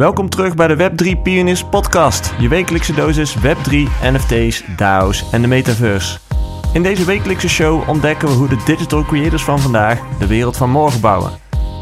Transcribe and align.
Welkom 0.00 0.28
terug 0.28 0.54
bij 0.54 0.66
de 0.66 0.76
Web3 0.76 1.22
Pioneers 1.22 1.64
podcast, 1.64 2.34
je 2.38 2.48
wekelijkse 2.48 2.94
dosis 2.94 3.36
Web3, 3.36 3.72
NFT's, 4.02 4.64
DAO's 4.76 5.24
en 5.30 5.42
de 5.42 5.48
metaverse. 5.48 6.18
In 6.72 6.82
deze 6.82 7.04
wekelijkse 7.04 7.48
show 7.48 7.88
ontdekken 7.88 8.28
we 8.28 8.34
hoe 8.34 8.48
de 8.48 8.62
digital 8.64 9.04
creators 9.04 9.44
van 9.44 9.58
vandaag 9.58 10.00
de 10.18 10.26
wereld 10.26 10.56
van 10.56 10.70
morgen 10.70 11.00
bouwen. 11.00 11.30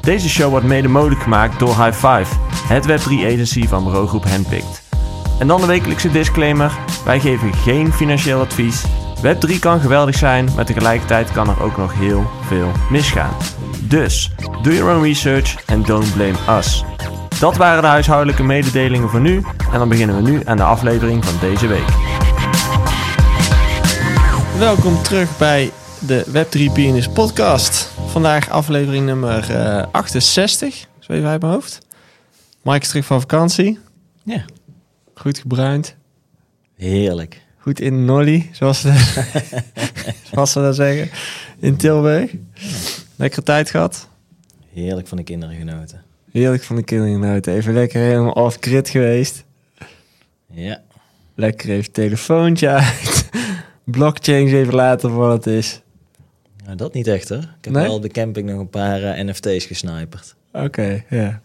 Deze 0.00 0.28
show 0.28 0.50
wordt 0.50 0.66
mede 0.66 0.88
mogelijk 0.88 1.22
gemaakt 1.22 1.58
door 1.58 1.84
High 1.84 1.92
Five, 1.92 2.34
het 2.68 2.86
Web3 2.86 3.12
agency 3.12 3.66
van 3.66 3.84
bureaugroep 3.84 4.24
Handpicked. 4.24 4.82
En 5.38 5.46
dan 5.46 5.60
de 5.60 5.66
wekelijkse 5.66 6.10
disclaimer, 6.10 6.72
wij 7.04 7.21
geven 7.21 7.54
geen 7.54 7.92
financieel 7.92 8.40
advies. 8.40 8.85
Web3 9.22 9.58
kan 9.60 9.80
geweldig 9.80 10.16
zijn, 10.16 10.48
maar 10.56 10.64
tegelijkertijd 10.64 11.32
kan 11.32 11.48
er 11.48 11.62
ook 11.62 11.76
nog 11.76 11.94
heel 11.94 12.30
veel 12.46 12.72
misgaan. 12.90 13.37
Dus, 13.82 14.32
do 14.62 14.71
your 14.71 14.94
own 14.94 15.03
research 15.03 15.66
and 15.66 15.87
don't 15.87 16.14
blame 16.14 16.59
us. 16.59 16.84
Dat 17.38 17.56
waren 17.56 17.82
de 17.82 17.88
huishoudelijke 17.88 18.42
mededelingen 18.42 19.09
voor 19.09 19.20
nu 19.20 19.42
en 19.73 19.78
dan 19.78 19.88
beginnen 19.88 20.23
we 20.23 20.30
nu 20.30 20.41
aan 20.45 20.56
de 20.56 20.62
aflevering 20.62 21.24
van 21.24 21.38
deze 21.41 21.66
week. 21.66 21.88
Welkom 24.59 25.02
terug 25.02 25.38
bij 25.38 25.70
de 26.06 26.24
Web3 26.27 26.73
Pioneers 26.73 27.09
podcast. 27.09 27.91
Vandaag 28.06 28.51
aflevering 28.51 29.06
nummer 29.06 29.51
eh, 29.51 29.87
68, 29.93 30.87
zo 30.98 31.12
even 31.12 31.29
uit 31.29 31.41
mijn 31.41 31.52
hoofd. 31.52 31.79
Mike 32.62 32.80
is 32.80 32.88
terug 32.88 33.05
van 33.05 33.20
vakantie. 33.20 33.79
Ja. 34.23 34.45
Goed 35.15 35.38
gebruind. 35.38 35.96
Heerlijk. 36.74 37.43
Goed 37.59 37.80
in 37.80 38.05
Nolly, 38.05 38.48
zoals 38.52 38.80
ze, 38.80 38.93
zoals 40.32 40.52
ze 40.52 40.60
dat 40.60 40.74
zeggen. 40.74 41.10
In 41.59 41.77
Tilburg. 41.77 42.34
Lekkere 43.16 43.43
tijd 43.43 43.70
gehad. 43.70 44.09
Heerlijk 44.73 45.09
van 45.09 45.16
de 45.16 45.24
kinderen 45.24 45.57
genoten. 45.57 46.07
Heerlijk 46.32 46.62
van 46.62 46.77
de 46.77 46.82
kinderen 46.82 47.14
genoten. 47.14 47.55
Even 47.55 47.74
lekker 47.74 48.00
helemaal 48.00 48.32
off-grid 48.32 48.88
geweest. 48.88 49.45
Ja. 50.51 50.80
Lekker 51.34 51.70
even 51.70 51.92
telefoontje 51.92 52.68
uit. 52.68 53.29
Blockchain 53.85 54.46
even 54.46 54.74
later 54.74 55.10
voor 55.10 55.26
wat 55.26 55.45
het 55.45 55.54
is. 55.54 55.80
Nou, 56.65 56.76
dat 56.76 56.95
niet 56.95 57.07
echt 57.07 57.29
hoor. 57.29 57.38
Ik 57.38 57.46
heb 57.60 57.73
Nee? 57.73 57.82
wel 57.87 57.95
op 57.95 58.02
de 58.02 58.09
camping 58.09 58.51
nog 58.51 58.60
een 58.60 58.68
paar 58.68 59.02
eh, 59.02 59.24
NFT's 59.24 59.65
gesniperd. 59.65 60.35
Oké, 60.52 61.04
ja. 61.09 61.40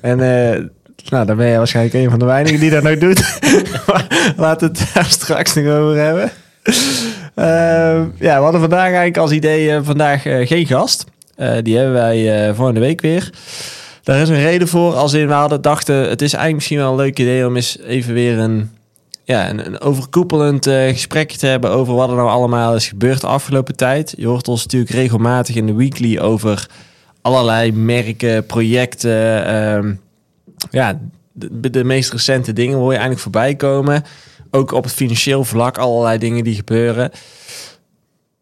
En 0.00 0.20
eh, 0.20 0.64
nou, 1.08 1.26
dan 1.26 1.36
ben 1.36 1.46
je 1.46 1.56
waarschijnlijk 1.56 1.94
een 1.94 2.10
van 2.10 2.18
de 2.18 2.24
weinigen 2.24 2.60
die 2.60 2.70
dat 2.70 2.82
nou 2.82 2.98
doet. 2.98 3.38
Laten 4.36 4.72
we 4.72 4.78
het 4.78 4.90
daar 4.94 5.04
straks 5.04 5.54
nog 5.54 5.66
over 5.66 5.96
hebben. 5.96 6.30
Ehm, 7.34 8.08
ja, 8.18 8.36
we 8.36 8.42
hadden 8.42 8.60
vandaag 8.60 8.84
eigenlijk 8.86 9.16
als 9.16 9.30
idee 9.30 9.70
eh, 9.70 9.80
vandaag 9.82 10.22
geen 10.22 10.66
gast. 10.66 11.04
Die 11.62 11.76
hebben 11.76 11.94
wij 11.94 12.54
volgende 12.54 12.80
week 12.80 13.00
weer. 13.00 13.30
Daar 14.10 14.20
is 14.20 14.28
een 14.28 14.40
reden 14.40 14.68
voor. 14.68 14.94
Als 14.94 15.12
in 15.12 15.26
we 15.26 15.32
hadden 15.32 15.62
dachten, 15.62 15.94
het 15.94 16.22
is 16.22 16.32
eigenlijk 16.32 16.54
misschien 16.54 16.78
wel 16.78 16.90
een 16.90 16.96
leuk 16.96 17.18
idee 17.18 17.46
om 17.46 17.56
eens 17.56 17.78
even 17.78 18.14
weer 18.14 18.38
een, 18.38 18.70
ja, 19.24 19.50
een, 19.50 19.80
overkoepelend 19.80 20.66
eh, 20.66 20.88
gesprekje 20.88 21.38
te 21.38 21.46
hebben 21.46 21.70
over 21.70 21.94
wat 21.94 22.08
er 22.08 22.16
nou 22.16 22.28
allemaal 22.28 22.74
is 22.74 22.88
gebeurd 22.88 23.20
de 23.20 23.26
afgelopen 23.26 23.76
tijd. 23.76 24.14
Je 24.16 24.26
hoort 24.26 24.48
ons 24.48 24.62
natuurlijk 24.62 24.92
regelmatig 24.92 25.54
in 25.54 25.66
de 25.66 25.74
weekly 25.74 26.18
over 26.18 26.66
allerlei 27.22 27.72
merken, 27.72 28.46
projecten. 28.46 29.44
ehm, 29.46 29.94
ja, 30.70 31.00
de, 31.32 31.70
de 31.70 31.84
meest 31.84 32.12
recente 32.12 32.52
dingen 32.52 32.76
hoor 32.76 32.92
je 32.92 32.98
eigenlijk 32.98 33.22
voorbij 33.22 33.54
komen. 33.54 34.04
Ook 34.50 34.72
op 34.72 34.84
het 34.84 34.92
financieel 34.92 35.44
vlak 35.44 35.78
allerlei 35.78 36.18
dingen 36.18 36.44
die 36.44 36.54
gebeuren. 36.54 37.10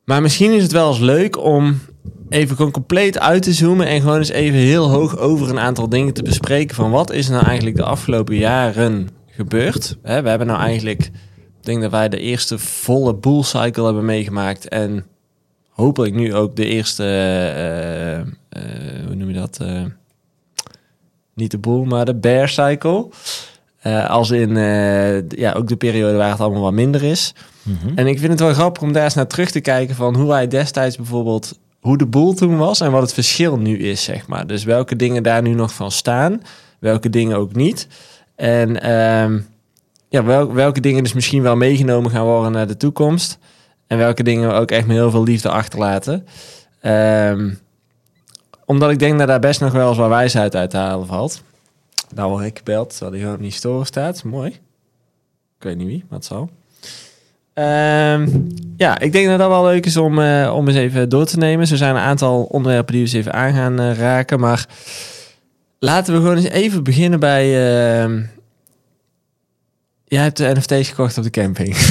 Maar 0.04 0.22
misschien 0.22 0.52
is 0.52 0.62
het 0.62 0.72
wel 0.72 0.88
eens 0.88 0.98
leuk 0.98 1.44
om 1.44 1.80
even 2.28 2.56
gewoon 2.56 2.72
compleet 2.72 3.18
uit 3.18 3.42
te 3.42 3.52
zoomen 3.52 3.86
en 3.86 4.00
gewoon 4.00 4.18
eens 4.18 4.28
even 4.28 4.58
heel 4.58 4.90
hoog 4.90 5.18
over 5.18 5.48
een 5.48 5.58
aantal 5.58 5.88
dingen 5.88 6.14
te 6.14 6.22
bespreken 6.22 6.76
van 6.76 6.90
wat 6.90 7.12
is 7.12 7.28
nou 7.28 7.46
eigenlijk 7.46 7.76
de 7.76 7.84
afgelopen 7.84 8.36
jaren 8.36 9.08
gebeurd. 9.26 9.96
Hè, 10.02 10.22
we 10.22 10.28
hebben 10.28 10.46
nou 10.46 10.60
eigenlijk, 10.60 11.00
ik 11.02 11.64
denk 11.64 11.82
dat 11.82 11.90
wij 11.90 12.08
de 12.08 12.18
eerste 12.18 12.58
volle 12.58 13.14
bull 13.14 13.42
cycle 13.42 13.84
hebben 13.84 14.04
meegemaakt 14.04 14.68
en 14.68 15.04
hopelijk 15.68 16.14
nu 16.14 16.34
ook 16.34 16.56
de 16.56 16.64
eerste, 16.64 17.04
eh, 17.04 18.18
eh, 18.18 18.26
hoe 19.06 19.14
noem 19.14 19.28
je 19.28 19.34
dat? 19.34 19.58
Eh, 19.60 19.82
niet 21.34 21.50
de 21.50 21.58
bull, 21.58 21.84
maar 21.84 22.04
de 22.04 22.14
bear 22.14 22.48
cycle. 22.48 23.08
Als 24.08 24.30
in 24.30 24.56
ja, 25.28 25.52
ook 25.52 25.68
de 25.68 25.76
periode 25.76 26.16
waar 26.16 26.30
het 26.30 26.40
allemaal 26.40 26.62
wat 26.62 26.72
minder 26.72 27.02
is. 27.02 27.34
En 27.94 28.06
ik 28.06 28.18
vind 28.18 28.30
het 28.30 28.40
wel 28.40 28.52
grappig 28.52 28.82
om 28.82 28.92
daar 28.92 29.04
eens 29.04 29.14
naar 29.14 29.26
terug 29.26 29.50
te 29.50 29.60
kijken 29.60 29.94
van 29.94 30.16
hoe 30.16 30.32
hij 30.32 30.48
destijds 30.48 30.96
bijvoorbeeld, 30.96 31.58
hoe 31.88 31.98
de 31.98 32.06
boel 32.06 32.34
toen 32.34 32.56
was 32.56 32.80
en 32.80 32.90
wat 32.90 33.02
het 33.02 33.12
verschil 33.12 33.58
nu 33.58 33.78
is, 33.78 34.04
zeg 34.04 34.26
maar. 34.26 34.46
Dus 34.46 34.64
welke 34.64 34.96
dingen 34.96 35.22
daar 35.22 35.42
nu 35.42 35.54
nog 35.54 35.72
van 35.72 35.90
staan, 35.90 36.42
welke 36.78 37.10
dingen 37.10 37.36
ook 37.36 37.54
niet. 37.54 37.88
En 38.34 38.82
ehm, 38.82 39.40
ja, 40.08 40.24
wel, 40.24 40.52
welke 40.52 40.80
dingen 40.80 41.02
dus 41.02 41.12
misschien 41.12 41.42
wel 41.42 41.56
meegenomen 41.56 42.10
gaan 42.10 42.24
worden 42.24 42.52
naar 42.52 42.66
de 42.66 42.76
toekomst. 42.76 43.38
En 43.86 43.98
welke 43.98 44.22
dingen 44.22 44.48
we 44.48 44.54
ook 44.54 44.70
echt 44.70 44.86
met 44.86 44.96
heel 44.96 45.10
veel 45.10 45.22
liefde 45.22 45.48
achterlaten. 45.48 46.26
Ehm, 46.80 47.54
omdat 48.64 48.90
ik 48.90 48.98
denk 48.98 49.18
dat 49.18 49.28
daar 49.28 49.40
best 49.40 49.60
nog 49.60 49.72
wel 49.72 49.88
eens 49.88 49.98
wat 49.98 50.08
wijsheid 50.08 50.56
uit 50.56 50.70
te 50.70 50.76
halen 50.76 51.06
valt. 51.06 51.42
Nou 52.14 52.30
word 52.30 52.44
ik 52.44 52.58
gebeld, 52.58 52.90
terwijl 52.90 53.10
die 53.10 53.20
gewoon 53.20 53.36
op 53.36 53.42
die 53.42 53.50
store 53.50 53.84
staat. 53.84 54.24
Mooi. 54.24 54.50
Ik 55.58 55.64
weet 55.64 55.76
niet 55.76 55.86
wie, 55.86 56.04
maar 56.08 56.22
zal. 56.22 56.50
Ehm, 57.58 58.28
ja, 58.76 58.98
ik 58.98 59.12
denk 59.12 59.28
dat 59.28 59.38
dat 59.38 59.48
wel 59.48 59.64
leuk 59.64 59.86
is 59.86 59.96
om, 59.96 60.18
eh, 60.18 60.52
om 60.54 60.68
eens 60.68 60.76
even 60.76 61.08
door 61.08 61.26
te 61.26 61.38
nemen. 61.38 61.66
Zo 61.66 61.76
zijn 61.76 61.94
een 61.94 62.00
aantal 62.00 62.42
onderwerpen 62.42 62.92
die 62.92 63.02
we 63.02 63.08
eens 63.08 63.18
even 63.18 63.32
aan 63.32 63.52
gaan 63.52 63.80
eh, 63.80 63.98
raken. 63.98 64.40
Maar 64.40 64.66
laten 65.78 66.14
we 66.14 66.20
gewoon 66.20 66.36
eens 66.36 66.48
even 66.48 66.84
beginnen 66.84 67.20
bij... 67.20 67.44
ehm, 67.44 68.22
jij 70.04 70.22
hebt 70.22 70.36
de 70.36 70.52
NFT's 70.54 70.88
gekocht 70.88 71.18
op 71.18 71.24
de 71.24 71.30
camping. 71.30 71.76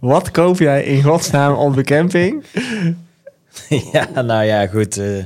Wat 0.00 0.30
koop 0.30 0.58
jij 0.58 0.84
in 0.84 1.02
godsnaam 1.02 1.54
op 1.54 1.74
de 1.74 1.82
camping? 1.82 2.44
ja, 3.92 4.22
nou 4.22 4.44
ja, 4.44 4.66
goed. 4.66 4.98
eh 4.98 5.24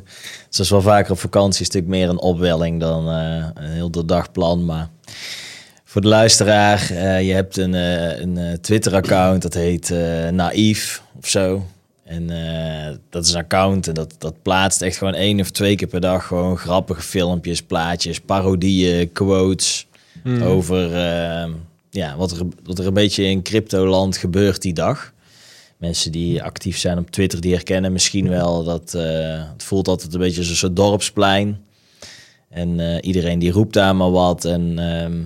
zoals 0.48 0.70
wel 0.70 0.82
vaker 0.82 1.12
op 1.12 1.18
vakantie 1.18 1.60
is 1.60 1.66
het 1.66 1.74
natuurlijk 1.74 2.02
meer 2.02 2.08
een 2.08 2.30
opwelling 2.30 2.80
dan 2.80 3.06
een 3.06 3.52
heel 3.56 3.90
doordagplan. 3.90 4.64
Maar 4.64 4.88
voor 5.96 6.04
de 6.04 6.10
luisteraar, 6.10 6.90
eh, 6.90 7.26
je 7.26 7.32
hebt 7.32 7.56
een, 7.56 7.74
eh, 7.74 8.18
een 8.20 8.38
eh, 8.38 8.52
Twitter-account 8.52 9.42
dat 9.42 9.54
heet 9.54 9.94
Naïef 10.30 11.02
of 11.18 11.28
zo. 11.28 11.66
En 12.04 12.26
dat 13.10 13.24
is 13.24 13.32
een 13.32 13.40
account 13.40 13.88
en 13.88 13.94
dat, 13.94 14.14
dat 14.18 14.42
plaatst 14.42 14.82
echt 14.82 14.96
gewoon 14.96 15.14
één 15.14 15.40
of 15.40 15.50
twee 15.50 15.76
keer 15.76 15.88
per 15.88 16.00
dag 16.00 16.26
gewoon 16.26 16.58
grappige 16.58 17.02
filmpjes, 17.02 17.62
plaatjes, 17.62 18.20
parodieën, 18.20 19.12
quotes 19.12 19.86
over 20.42 20.94
eh, 20.94 21.50
ja, 21.90 22.16
wat, 22.16 22.30
er, 22.30 22.46
wat 22.64 22.78
er 22.78 22.86
een 22.86 22.94
beetje 22.94 23.24
in 23.24 23.42
cryptoland 23.42 24.16
gebeurt 24.16 24.62
die 24.62 24.74
dag. 24.74 25.12
Mensen 25.76 26.12
die 26.12 26.42
actief 26.42 26.78
zijn 26.78 26.98
op 26.98 27.10
Twitter, 27.10 27.40
die 27.40 27.52
herkennen 27.52 27.92
misschien 27.92 28.28
wel 28.28 28.64
dat 28.64 28.94
eh, 28.94 29.42
het 29.52 29.62
voelt 29.62 29.88
altijd 29.88 30.14
een 30.14 30.20
beetje 30.20 30.38
als 30.40 30.48
een 30.48 30.56
soort 30.56 30.76
dorpsplein. 30.76 31.64
En 32.48 33.00
iedereen 33.04 33.38
die 33.38 33.52
roept 33.52 33.74
daar 33.74 33.96
maar 33.96 34.10
wat. 34.10 34.44
En 34.44 34.78
ehm, 34.78 35.22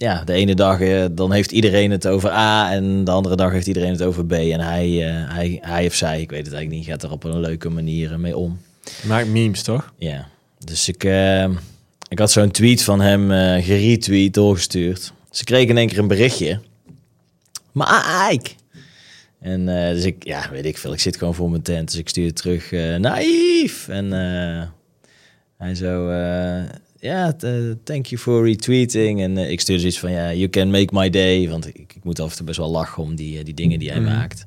ja, 0.00 0.24
de 0.24 0.32
ene 0.32 0.54
dag 0.54 0.80
eh, 0.80 1.04
dan 1.12 1.32
heeft 1.32 1.52
iedereen 1.52 1.90
het 1.90 2.06
over 2.06 2.30
A 2.30 2.72
en 2.72 3.04
de 3.04 3.10
andere 3.10 3.36
dag 3.36 3.52
heeft 3.52 3.66
iedereen 3.66 3.90
het 3.90 4.02
over 4.02 4.26
B. 4.26 4.32
En 4.32 4.60
hij, 4.60 5.08
eh, 5.08 5.34
hij, 5.34 5.58
hij 5.62 5.86
of 5.86 5.94
zij, 5.94 6.20
ik 6.20 6.30
weet 6.30 6.44
het 6.44 6.54
eigenlijk 6.54 6.82
niet, 6.82 6.92
gaat 6.92 7.02
er 7.02 7.10
op 7.10 7.24
een 7.24 7.40
leuke 7.40 7.68
manier 7.68 8.20
mee 8.20 8.36
om. 8.36 8.60
Maak 9.06 9.26
memes, 9.26 9.62
toch? 9.62 9.92
Ja, 9.98 10.28
dus 10.64 10.88
ik, 10.88 11.04
eh, 11.04 11.48
ik 12.08 12.18
had 12.18 12.30
zo'n 12.30 12.50
tweet 12.50 12.82
van 12.82 13.00
hem 13.00 13.30
eh 13.30 13.64
geretweet, 13.64 14.34
doorgestuurd. 14.34 15.12
Ze 15.30 15.44
kregen 15.44 15.68
in 15.68 15.76
één 15.76 15.88
keer 15.88 15.98
een 15.98 16.08
berichtje. 16.08 16.60
Maar 17.72 18.32
Ike. 18.32 18.50
En 19.40 19.68
eh, 19.68 19.94
dus 19.94 20.04
ik, 20.04 20.24
ja, 20.24 20.50
weet 20.50 20.64
ik 20.64 20.78
veel, 20.78 20.92
ik 20.92 21.00
zit 21.00 21.16
gewoon 21.16 21.34
voor 21.34 21.50
mijn 21.50 21.62
tent. 21.62 21.90
Dus 21.90 22.00
ik 22.00 22.08
stuur 22.08 22.32
terug, 22.32 22.70
naïef. 22.98 23.88
En 23.88 24.12
hij 25.56 25.74
zo, 25.74 26.08
ja, 27.00 27.34
eh, 27.40 27.52
thank 27.84 28.06
you 28.06 28.20
for 28.20 28.44
retweeting. 28.46 29.20
En 29.20 29.38
eh, 29.38 29.50
ik 29.50 29.60
stuur 29.60 29.78
zoiets 29.78 29.98
van, 29.98 30.10
ja, 30.10 30.32
you 30.32 30.48
can 30.48 30.70
make 30.70 30.94
my 30.94 31.10
day. 31.10 31.48
Want 31.48 31.66
ik, 31.66 31.76
ik 31.76 32.04
moet 32.04 32.20
af 32.20 32.30
en 32.30 32.36
toe 32.36 32.46
best 32.46 32.58
wel 32.58 32.70
lachen 32.70 33.02
om 33.02 33.14
die, 33.14 33.38
eh, 33.38 33.44
die 33.44 33.54
dingen 33.54 33.78
die 33.78 33.90
hij 33.90 34.00
maakt. 34.00 34.46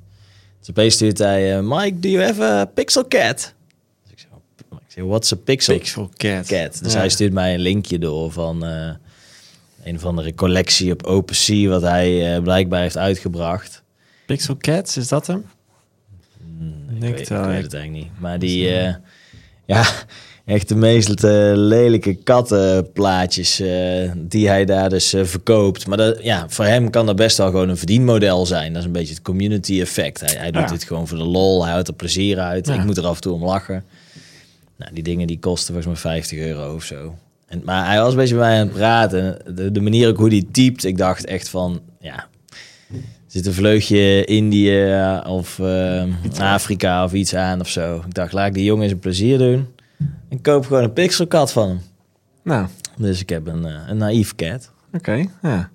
Dus 0.59 0.69
opeens 0.69 0.93
stuurt 0.93 1.17
hij, 1.17 1.61
Mike, 1.61 1.99
do 1.99 2.09
you 2.09 2.23
have 2.23 2.43
a 2.43 2.65
pixel 2.65 3.07
cat? 3.07 3.53
Dus 4.03 4.11
ik 4.11 4.19
zeg, 4.19 4.29
ik 4.71 4.77
zeg 4.87 5.03
what's 5.03 5.31
a 5.31 5.35
pixel, 5.35 5.77
Pixel 5.77 6.09
Cat. 6.17 6.45
cat? 6.47 6.79
Dus 6.83 6.93
Ja. 6.93 6.99
hij 6.99 7.09
stuurt 7.09 7.33
mij 7.33 7.53
een 7.53 7.59
linkje 7.59 7.99
door 7.99 8.31
van 8.31 8.63
een 9.83 9.95
of 9.95 10.05
andere 10.05 10.35
collectie 10.35 10.91
op 10.91 11.03
OpenSea... 11.03 11.69
wat 11.69 11.81
hij 11.81 12.41
blijkbaar 12.41 12.81
heeft 12.81 12.97
uitgebracht. 12.97 13.83
Pixel 14.25 14.57
Cats, 14.57 14.97
is 14.97 15.07
dat 15.07 15.27
hem? 15.27 15.45
Ik, 17.01 17.15
weet, 17.15 17.29
wel, 17.29 17.41
ik 17.41 17.47
weet 17.47 17.63
het 17.63 17.73
eigenlijk 17.73 18.03
niet. 18.03 18.19
Maar 18.19 18.39
die, 18.39 18.69
eh, 18.77 18.95
ja, 19.65 19.85
echt 20.45 20.67
de 20.69 20.75
meest 20.75 21.23
eh, 21.23 21.51
lelijke 21.55 22.13
kattenplaatjes 22.15 23.59
eh, 23.59 24.11
die 24.15 24.47
hij 24.47 24.65
daar 24.65 24.89
dus 24.89 25.13
eh, 25.13 25.23
verkoopt. 25.23 25.87
Maar 25.87 25.97
dat, 25.97 26.23
ja, 26.23 26.45
voor 26.49 26.65
hem 26.65 26.89
kan 26.89 27.05
dat 27.05 27.15
best 27.15 27.37
wel 27.37 27.47
gewoon 27.47 27.69
een 27.69 27.77
verdienmodel 27.77 28.45
zijn. 28.45 28.69
Dat 28.73 28.81
is 28.81 28.87
een 28.87 28.93
beetje 28.93 29.13
het 29.13 29.23
community 29.23 29.81
effect. 29.81 30.19
Hij, 30.19 30.35
hij 30.37 30.51
doet 30.51 30.61
Ja. 30.61 30.67
dit 30.67 30.83
gewoon 30.83 31.07
voor 31.07 31.17
de 31.17 31.23
lol, 31.23 31.63
hij 31.63 31.71
houdt 31.71 31.87
er 31.87 31.93
plezier 31.93 32.39
uit. 32.39 32.67
Ja. 32.67 32.73
Ik 32.73 32.85
moet 32.85 32.97
er 32.97 33.05
af 33.05 33.15
en 33.15 33.21
toe 33.21 33.33
om 33.33 33.43
lachen. 33.45 33.83
Nou, 34.77 34.93
die 34.93 35.03
dingen 35.03 35.27
die 35.27 35.39
kosten 35.39 35.73
volgens 35.73 36.03
mij 36.03 36.11
50 36.11 36.39
euro 36.39 36.73
of 36.75 36.83
zo. 36.83 37.15
En, 37.47 37.61
maar 37.65 37.87
hij 37.87 37.99
was 38.01 38.11
een 38.11 38.17
beetje 38.17 38.35
bij 38.35 38.47
mij 38.49 38.59
aan 38.59 38.67
het 38.67 38.75
praten. 38.75 39.37
De, 39.55 39.71
de 39.71 39.81
manier 39.81 40.07
ook 40.07 40.17
hoe 40.17 40.29
hij 40.29 40.45
typt, 40.51 40.83
ik 40.83 40.97
dacht 40.97 41.25
echt 41.25 41.49
van, 41.49 41.81
ja, 41.99 42.27
zit 43.33 43.45
een 43.45 43.53
vleugje 43.53 44.25
Indië 44.25 45.01
of 45.27 45.59
eh, 45.59 46.03
Afrika 46.39 47.03
of 47.03 47.13
iets 47.13 47.35
aan 47.35 47.59
of 47.59 47.67
zo. 47.69 47.95
Ik 48.07 48.13
dacht, 48.13 48.33
laat 48.33 48.47
ik 48.47 48.53
die 48.53 48.63
jongen 48.63 48.83
eens 48.83 48.91
een 48.91 48.99
plezier 48.99 49.37
doen. 49.37 49.67
En 50.29 50.41
koop 50.41 50.65
gewoon 50.65 50.83
een 50.83 50.93
pixelkat 50.93 51.51
van 51.51 51.67
hem. 51.67 51.79
Nou, 52.43 52.67
Dus 52.97 53.21
ik 53.21 53.29
heb 53.29 53.47
een, 53.47 53.65
eh, 53.65 53.73
een 53.87 53.97
naïef 53.97 54.35
cat. 54.35 54.71
oké. 54.93 55.25
ja. 55.41 55.69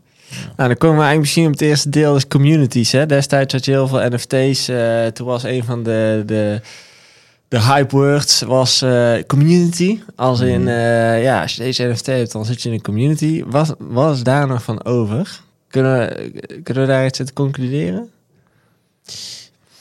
Nou, 0.57 0.69
dan 0.69 0.77
komen 0.77 0.97
we 0.97 1.05
eigenlijk 1.05 1.21
misschien 1.21 1.47
op 1.47 1.53
het 1.53 1.61
eerste 1.61 1.89
deel, 1.89 2.17
is 2.17 2.27
communities. 2.29 2.93
Hè? 2.93 3.07
Destijds 3.07 3.53
had 3.53 3.65
je 3.65 3.71
heel 3.71 3.89
veel 3.89 4.09
NFT's. 4.09 4.69
eh, 4.69 5.07
toen 5.07 5.27
was 5.27 5.43
een 5.43 5.65
van 5.65 5.83
de, 5.83 6.23
de, 6.27 6.61
de 7.49 7.61
hype 7.63 7.97
words 7.97 8.43
was 8.43 8.83
eh, 8.83 9.13
community. 9.27 10.01
Als 10.17 10.41
in, 10.41 10.61
Mhm. 10.61 10.69
eh, 10.69 11.23
ja, 11.23 11.43
als 11.43 11.55
je 11.57 11.63
deze 11.63 11.85
NFT 11.89 12.07
hebt, 12.07 12.33
dan 12.33 12.45
zit 12.45 12.63
je 12.63 12.69
in 12.69 12.75
een 12.75 12.83
community. 12.83 13.45
Wat, 13.47 13.75
wat 13.79 14.15
is 14.15 14.23
daar 14.23 14.47
nog 14.47 14.63
van 14.63 14.85
over? 14.85 15.41
Kunnen 15.69 15.99
we, 16.09 16.61
kunnen 16.62 16.82
we 16.82 16.88
daar 16.88 17.06
iets 17.06 17.19
uit 17.20 17.32
concluderen? 17.32 18.11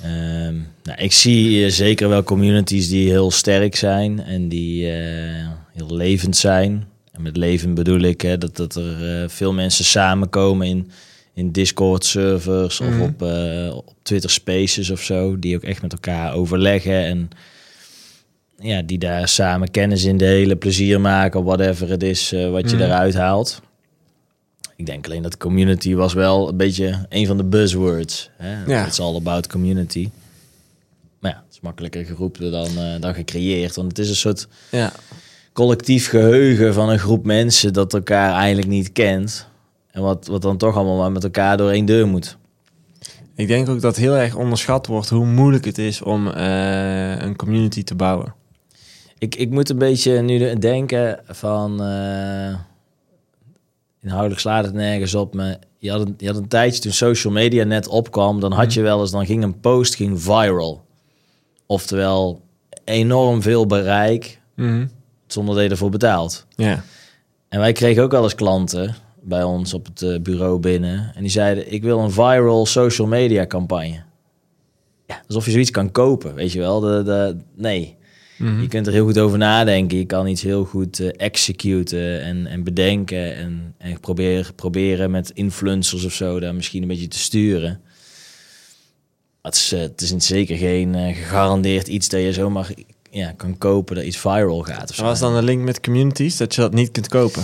Ehm, 0.04 0.56
nou, 0.84 0.98
ik 0.98 1.12
zie 1.12 1.66
eh, 1.66 1.72
zeker 1.72 2.10
wel 2.10 2.24
communities 2.24 2.90
die 2.90 3.10
heel 3.10 3.32
sterk 3.32 3.76
zijn 3.76 4.24
en 4.24 4.50
die 4.50 4.92
eh, 4.92 5.48
heel 5.74 5.96
levend 5.96 6.38
zijn. 6.38 6.88
En 7.12 7.22
met 7.22 7.38
leven 7.38 7.74
bedoel 7.74 8.00
ik 8.00 8.22
hè, 8.22 8.38
dat, 8.38 8.56
dat 8.56 8.76
er 8.76 9.22
eh, 9.22 9.30
veel 9.30 9.54
mensen 9.54 9.86
samenkomen 9.86 10.68
in, 10.68 10.92
in 11.34 11.52
Discord-servers 11.52 12.80
Mhm. 12.80 13.02
of 13.02 13.08
op, 13.10 13.22
eh, 13.22 13.76
op 13.76 13.94
Twitter 14.02 14.30
Spaces 14.30 14.90
of 14.90 15.02
zo, 15.02 15.40
die 15.40 15.56
ook 15.56 15.64
echt 15.64 15.82
met 15.82 15.92
elkaar 15.94 16.34
overleggen 16.34 17.06
en 17.06 17.30
ja, 18.60 18.82
die 18.82 18.98
daar 18.98 19.28
samen 19.28 19.72
kennis 19.72 20.04
in 20.04 20.18
delen, 20.18 20.58
plezier 20.58 21.02
maken, 21.02 21.44
whatever 21.44 21.90
het 21.90 22.04
is 22.04 22.32
wat 22.52 22.70
je 22.70 22.76
Mhm. 22.76 22.86
eruit 22.86 23.14
haalt. 23.16 23.62
Ik 24.78 24.86
denk 24.86 25.06
alleen 25.06 25.22
dat 25.22 25.38
community 25.38 25.94
was 25.96 26.14
wel 26.14 26.48
een 26.50 26.58
beetje 26.58 27.06
een 27.10 27.28
van 27.28 27.38
de 27.38 27.44
buzzwords. 27.44 28.30
Hè? 28.38 28.64
Ja. 28.66 28.86
It's 28.86 29.00
all 29.00 29.16
about 29.16 29.48
community. 29.48 30.10
Maar 31.20 31.32
ja, 31.32 31.38
het 31.46 31.54
is 31.54 31.60
makkelijker 31.62 32.06
geroepen 32.06 32.52
dan, 32.52 32.68
eh, 32.78 33.00
dan 33.02 33.14
gecreëerd. 33.14 33.76
Want 33.76 33.88
het 33.88 34.00
is 34.00 34.10
een 34.10 34.16
soort 34.16 34.48
Ja, 34.72 34.92
collectief 35.54 36.10
geheugen 36.10 36.74
van 36.74 36.90
een 36.90 37.00
groep 37.00 37.26
mensen 37.26 37.74
dat 37.74 37.94
elkaar 37.94 38.34
eigenlijk 38.34 38.68
niet 38.68 38.92
kent. 38.92 39.48
En 39.92 40.02
wat, 40.02 40.28
wat 40.28 40.42
dan 40.42 40.58
toch 40.58 40.76
allemaal 40.76 40.98
maar 40.98 41.12
met 41.12 41.24
elkaar 41.24 41.58
door 41.58 41.70
één 41.72 41.86
deur 41.86 42.08
moet. 42.08 42.38
ik 43.36 43.48
denk 43.48 43.70
ook 43.70 43.82
dat 43.82 43.96
heel 43.96 44.16
erg 44.18 44.36
onderschat 44.36 44.88
wordt 44.88 45.10
hoe 45.10 45.26
moeilijk 45.26 45.66
het 45.66 45.78
is 45.78 46.02
om 46.02 46.28
eh, 46.28 47.20
een 47.20 47.36
community 47.36 47.84
te 47.84 47.96
bouwen. 47.96 48.34
Ik, 49.18 49.36
ik 49.36 49.50
moet 49.50 49.70
een 49.70 49.78
beetje 49.78 50.22
nu 50.22 50.38
de- 50.38 50.58
denken 50.60 51.20
van... 51.28 51.84
eh, 51.84 52.56
inhoudelijk 54.02 54.40
slaat 54.40 54.66
het 54.66 54.74
nergens 54.74 55.16
op, 55.16 55.34
maar 55.34 55.60
je 55.78 55.92
had, 55.92 56.02
een, 56.02 56.14
je 56.18 56.28
had 56.28 56.36
een 56.36 56.48
tijdje 56.48 56.82
toen 56.82 56.92
social 56.92 57.34
media 57.34 57.64
net 57.64 57.88
opkwam... 57.88 58.40
dan 58.40 58.52
had 58.52 58.74
je 58.74 58.82
wel 58.82 59.00
eens, 59.00 59.12
dan 59.12 59.26
ging 59.26 59.44
een 59.44 59.60
post 59.60 59.96
ging 59.96 60.22
viral. 60.22 60.86
Oftewel, 61.66 62.42
enorm 62.84 63.42
veel 63.42 63.66
bereik 63.66 64.42
zonder 65.28 65.56
dat 65.56 65.64
je 65.64 65.70
ervoor 65.70 65.90
betaalt. 65.90 66.46
Ja. 66.56 66.84
En 67.50 67.60
wij 67.60 67.72
kregen 67.72 68.04
ook 68.04 68.12
wel 68.12 68.24
eens 68.24 68.36
klanten 68.36 68.96
bij 69.22 69.44
ons 69.44 69.74
op 69.74 69.86
het 69.86 70.02
eh, 70.02 70.20
bureau 70.20 70.60
binnen. 70.60 71.12
En 71.16 71.22
die 71.22 71.32
zeiden, 71.32 71.72
ik 71.72 71.84
wil 71.84 72.00
een 72.00 72.12
viral 72.12 72.66
social 72.66 73.08
media 73.08 73.46
campagne. 73.48 74.04
Ja, 75.06 75.22
alsof 75.28 75.46
je 75.46 75.52
zoiets 75.52 75.72
kan 75.72 75.92
kopen, 75.92 76.36
weet 76.36 76.52
je 76.52 76.60
wel. 76.60 76.80
De, 76.80 77.04
de, 77.04 77.38
nee, 77.56 77.97
Mhm. 78.38 78.62
je 78.62 78.68
kunt 78.68 78.88
er 78.88 78.94
heel 78.94 79.06
goed 79.06 79.20
over 79.20 79.38
nadenken. 79.38 79.98
Je 79.98 80.06
kan 80.06 80.28
iets 80.28 80.42
heel 80.42 80.66
goed 80.66 81.00
eh, 81.00 81.10
executen 81.18 82.22
en, 82.22 82.48
en 82.48 82.64
bedenken. 82.64 83.36
En, 83.36 83.76
en 83.78 84.00
probeer, 84.00 84.52
proberen 84.56 85.12
met 85.12 85.32
influencers 85.34 86.06
of 86.06 86.14
zo 86.14 86.40
daar 86.40 86.56
misschien 86.56 86.82
een 86.82 86.88
beetje 86.88 87.08
te 87.08 87.20
sturen. 87.20 87.82
Het 89.42 89.56
is, 89.56 89.72
eh, 89.72 89.80
het 89.80 90.02
is 90.02 90.14
zeker 90.18 90.58
geen 90.58 90.96
eh, 90.96 91.16
gegarandeerd 91.16 91.88
iets 91.88 92.10
dat 92.10 92.22
je 92.22 92.34
zomaar 92.34 92.70
ja, 93.12 93.32
kan 93.32 93.58
kopen 93.58 93.96
dat 93.96 94.06
iets 94.06 94.18
viral 94.18 94.62
gaat. 94.62 94.90
Of 94.90 94.96
zo. 94.96 95.04
Wat 95.04 95.14
is 95.14 95.20
dan 95.20 95.36
de 95.36 95.44
link 95.44 95.64
met 95.64 95.82
communities? 95.82 96.38
Dat 96.38 96.56
je 96.56 96.62
dat 96.62 96.74
niet 96.74 96.92
kunt 96.92 97.08
kopen. 97.08 97.44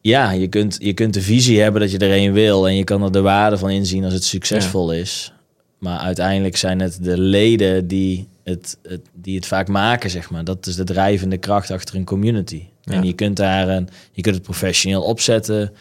Ja, 0.00 0.30
je 0.30 0.48
kunt, 0.48 0.76
je 0.80 0.92
kunt 0.92 1.14
de 1.14 1.22
visie 1.22 1.60
hebben 1.60 1.80
dat 1.80 1.90
je 1.90 1.98
er 1.98 2.16
een 2.16 2.32
wil 2.32 2.68
en 2.68 2.76
je 2.76 2.84
kan 2.84 3.02
er 3.02 3.12
de 3.12 3.20
waarde 3.20 3.58
van 3.58 3.70
inzien 3.70 4.04
als 4.04 4.12
het 4.12 4.24
succesvol 4.24 4.92
is. 4.92 5.32
Maar 5.78 5.98
uiteindelijk 5.98 6.56
zijn 6.56 6.80
het 6.80 6.98
de 7.04 7.18
leden 7.18 7.88
die 7.88 8.28
het, 8.50 8.78
het, 8.82 9.00
die 9.14 9.36
het 9.36 9.46
vaak 9.46 9.68
maken, 9.68 10.10
zeg 10.10 10.30
maar. 10.30 10.44
Dat 10.44 10.66
is 10.66 10.74
de 10.76 10.84
drijvende 10.84 11.38
kracht 11.38 11.70
achter 11.70 11.94
een 11.96 12.04
community. 12.04 12.62
Ja. 12.82 12.92
En 12.92 13.04
je 13.04 13.12
kunt 13.12 13.36
daar 13.36 13.68
een, 13.68 13.88
je 14.12 14.22
kunt 14.22 14.34
het 14.34 14.44
professioneel 14.44 15.02
opzetten. 15.02 15.72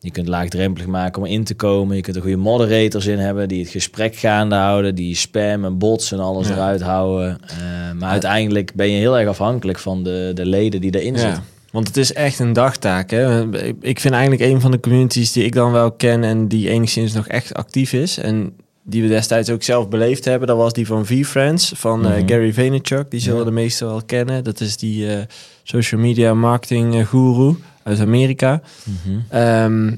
Je 0.00 0.10
kunt 0.10 0.28
laagdrempelig 0.28 0.86
maken 0.86 1.22
om 1.22 1.28
in 1.28 1.44
te 1.44 1.54
komen. 1.54 1.96
Je 1.96 2.02
kunt 2.02 2.16
er 2.16 2.22
goede 2.22 2.36
moderators 2.36 3.06
in 3.06 3.18
hebben 3.18 3.48
die 3.48 3.60
het 3.62 3.70
gesprek 3.70 4.16
gaande 4.16 4.54
houden, 4.54 4.94
die 4.94 5.14
spam 5.16 5.64
en 5.64 5.78
bots 5.78 6.12
en 6.12 6.18
alles 6.20 6.48
Ja. 6.48 6.54
eruit 6.54 6.80
houden. 6.82 7.38
Eh, 7.48 7.56
maar 7.98 8.10
uiteindelijk 8.10 8.74
ben 8.74 8.90
je 8.90 8.98
heel 8.98 9.18
erg 9.18 9.28
afhankelijk 9.28 9.78
van 9.78 10.02
de, 10.02 10.30
de 10.34 10.46
leden 10.46 10.80
die 10.80 11.00
erin 11.00 11.18
zitten. 11.18 11.42
Want 11.72 11.86
het 11.86 11.96
is 11.96 12.12
echt 12.12 12.38
een 12.38 12.52
dagtaak. 12.52 13.10
Hè? 13.10 13.48
Ik- 13.66 13.76
Ik 13.80 14.00
vind 14.00 14.14
eigenlijk 14.14 14.42
een 14.52 14.60
van 14.60 14.70
de 14.70 14.80
communities 14.80 15.32
die 15.32 15.44
ik 15.44 15.52
dan 15.52 15.72
wel 15.72 15.92
ken 15.92 16.24
en 16.24 16.48
die 16.48 16.68
enigszins 16.68 17.12
nog 17.12 17.26
echt 17.28 17.54
actief 17.54 17.92
is. 17.92 18.18
En 18.18 18.52
die 18.84 19.02
we 19.02 19.08
destijds 19.08 19.50
ook 19.50 19.62
zelf 19.62 19.88
beleefd 19.88 20.24
hebben. 20.24 20.48
Dat 20.48 20.56
was 20.56 20.72
die 20.72 20.86
van 20.86 21.06
V-Friends 21.06 21.72
van 21.76 22.06
eh, 22.06 22.16
Mhm. 22.18 22.28
Gary 22.28 22.52
Vaynerchuk. 22.52 23.10
Die 23.10 23.20
zullen 23.20 23.38
Ja. 23.38 23.44
de 23.44 23.50
meesten 23.50 23.86
wel 23.86 24.02
kennen. 24.06 24.44
Dat 24.44 24.60
is 24.60 24.76
die 24.76 25.14
eh, 25.16 25.22
social 25.62 26.00
media 26.00 26.34
marketing 26.34 26.94
eh, 26.94 27.06
guru 27.06 27.54
uit 27.82 28.00
Amerika. 28.00 28.62
Mhm. 28.84 29.18
Ehm, 29.28 29.96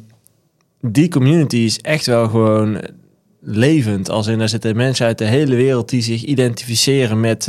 die 0.80 1.08
community 1.08 1.56
is 1.56 1.80
echt 1.80 2.06
wel 2.06 2.28
gewoon 2.28 2.80
levend. 3.40 4.10
Als 4.10 4.26
in, 4.26 4.38
daar 4.38 4.48
zitten 4.48 4.76
mensen 4.76 5.06
uit 5.06 5.18
de 5.18 5.24
hele 5.24 5.54
wereld 5.56 5.88
die 5.88 6.02
zich 6.02 6.22
identificeren 6.22 7.20
met 7.20 7.44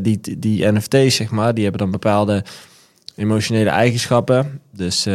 die, 0.00 0.20
die 0.38 0.66
NFT's, 0.72 1.14
zeg 1.16 1.30
maar. 1.30 1.54
Die 1.54 1.62
hebben 1.62 1.80
dan 1.82 1.90
bepaalde 1.90 2.44
emotionele 3.16 3.70
eigenschappen. 3.70 4.60
Dus 4.72 5.06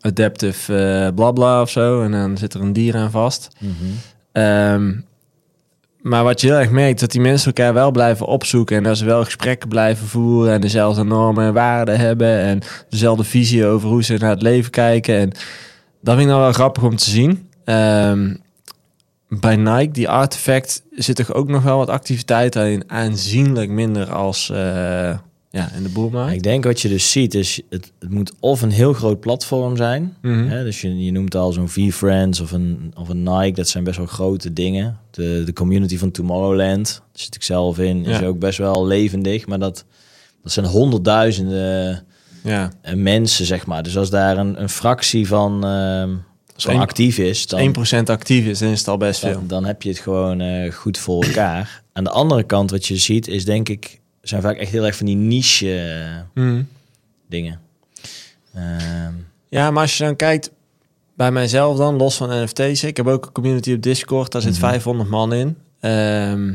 adaptive 0.00 1.12
blabla 1.14 1.60
of 1.62 1.70
zo. 1.70 2.02
En 2.02 2.10
dan 2.10 2.38
zit 2.38 2.54
er 2.54 2.60
een 2.60 2.72
dier 2.72 2.96
aan 2.96 3.10
vast. 3.10 3.48
Mhm. 3.58 3.72
Ehm, 4.36 4.92
maar 6.02 6.24
wat 6.24 6.40
je 6.40 6.46
heel 6.46 6.58
erg 6.58 6.70
merkt, 6.70 7.00
dat 7.00 7.10
die 7.10 7.20
mensen 7.20 7.46
elkaar 7.46 7.74
wel 7.74 7.90
blijven 7.90 8.26
opzoeken. 8.26 8.76
En 8.76 8.82
dat 8.82 8.98
ze 8.98 9.04
wel 9.04 9.24
gesprekken 9.24 9.68
blijven 9.68 10.06
voeren. 10.06 10.52
En 10.52 10.60
dezelfde 10.60 11.04
normen 11.04 11.46
en 11.46 11.52
waarden 11.52 11.98
hebben. 11.98 12.40
En 12.40 12.60
dezelfde 12.88 13.24
visie 13.24 13.66
over 13.66 13.88
hoe 13.88 14.04
ze 14.04 14.16
naar 14.18 14.30
het 14.30 14.42
leven 14.42 14.70
kijken. 14.70 15.18
En 15.18 15.30
dat 16.00 16.14
vind 16.14 16.20
ik 16.20 16.26
nou 16.26 16.40
wel 16.40 16.52
grappig 16.52 16.82
om 16.82 16.96
te 16.96 17.10
zien. 17.10 17.48
Ehm, 17.64 18.34
bij 19.28 19.56
Nike, 19.56 19.90
die 19.90 20.08
artefact, 20.08 20.82
zit 20.90 21.16
toch 21.16 21.32
ook 21.32 21.48
nog 21.48 21.62
wel 21.62 21.78
wat 21.78 21.90
activiteit 21.90 22.56
in. 22.56 22.84
Aanzienlijk 22.86 23.70
minder 23.70 24.12
als 24.12 24.50
eh, 24.50 25.18
ja, 25.56 25.70
in 25.76 25.82
de 25.82 25.88
boelmarkt. 25.88 26.34
Ik 26.34 26.42
denk 26.42 26.64
wat 26.64 26.80
je 26.80 26.88
dus 26.88 27.10
ziet 27.10 27.34
is, 27.34 27.60
het, 27.70 27.92
het 27.98 28.10
moet 28.10 28.32
of 28.40 28.62
een 28.62 28.70
heel 28.70 28.92
groot 28.92 29.20
platform 29.20 29.76
zijn. 29.76 30.16
Mhm. 30.22 30.46
Hè? 30.46 30.64
Dus 30.64 30.80
je, 30.80 31.04
je 31.04 31.12
noemt 31.12 31.34
al 31.34 31.52
zo'n 31.52 31.68
V-Friends 31.68 32.40
of 32.40 32.52
een, 32.52 32.92
of 32.96 33.08
een 33.08 33.22
Nike. 33.22 33.52
Dat 33.52 33.68
zijn 33.68 33.84
best 33.84 33.96
wel 33.96 34.06
grote 34.06 34.52
dingen. 34.52 34.98
De, 35.10 35.42
de 35.44 35.52
community 35.52 35.98
van 35.98 36.10
Tomorrowland, 36.10 36.86
daar 36.94 37.08
zit 37.22 37.34
ik 37.34 37.42
zelf 37.42 37.78
in, 37.78 38.04
is 38.04 38.22
ook 38.22 38.38
best 38.38 38.58
wel 38.58 38.86
levendig. 38.86 39.46
Maar 39.46 39.58
dat, 39.58 39.84
dat 40.42 40.52
zijn 40.52 40.66
honderdduizenden 40.66 42.04
Ja, 42.42 42.72
eh, 42.82 42.94
mensen, 42.94 43.46
zeg 43.46 43.66
maar. 43.66 43.82
Dus 43.82 43.96
als 43.96 44.10
daar 44.10 44.38
een, 44.38 44.62
een 44.62 44.68
fractie 44.68 45.26
van, 45.26 45.60
van 46.56 46.72
één- 46.72 46.80
actief 46.80 47.18
is, 47.18 47.46
dan, 47.46 47.74
1% 48.02 48.04
actief 48.04 48.46
is, 48.46 48.58
dan 48.58 48.68
is 48.68 48.78
het 48.78 48.88
al 48.88 48.96
best 48.96 49.20
veel. 49.20 49.32
dan, 49.32 49.46
dan 49.46 49.64
heb 49.64 49.82
je 49.82 49.88
het 49.88 49.98
gewoon 49.98 50.40
eh, 50.40 50.72
goed 50.72 50.98
voor 50.98 51.22
elkaar. 51.24 51.82
Aan 51.92 52.04
de 52.04 52.10
andere 52.10 52.42
kant, 52.42 52.70
wat 52.70 52.86
je 52.86 52.96
ziet, 52.96 53.28
is 53.28 53.44
denk 53.44 53.68
ik, 53.68 54.00
zijn 54.28 54.42
vaak 54.42 54.56
echt 54.56 54.70
heel 54.70 54.86
erg 54.86 54.96
van 54.96 55.06
die 55.06 55.16
niche 55.16 55.80
eh, 56.34 56.42
Mhm. 56.44 56.62
dingen. 57.28 57.60
Ehm, 58.54 59.12
Ja, 59.48 59.70
maar 59.70 59.82
als 59.82 59.96
je 59.98 60.04
dan 60.04 60.16
kijkt 60.16 60.50
bij 61.14 61.30
mijzelf 61.30 61.76
dan, 61.76 61.96
los 61.96 62.16
van 62.16 62.42
NFT's. 62.42 62.82
Ik 62.82 62.96
heb 62.96 63.06
ook 63.06 63.26
een 63.26 63.32
community 63.32 63.72
op 63.72 63.82
Discord, 63.82 64.32
daar 64.32 64.42
zit 64.42 64.50
Mhm. 64.50 64.60
500 64.60 65.08
man 65.10 65.32
in. 65.32 65.56
Ehm, 65.80 66.50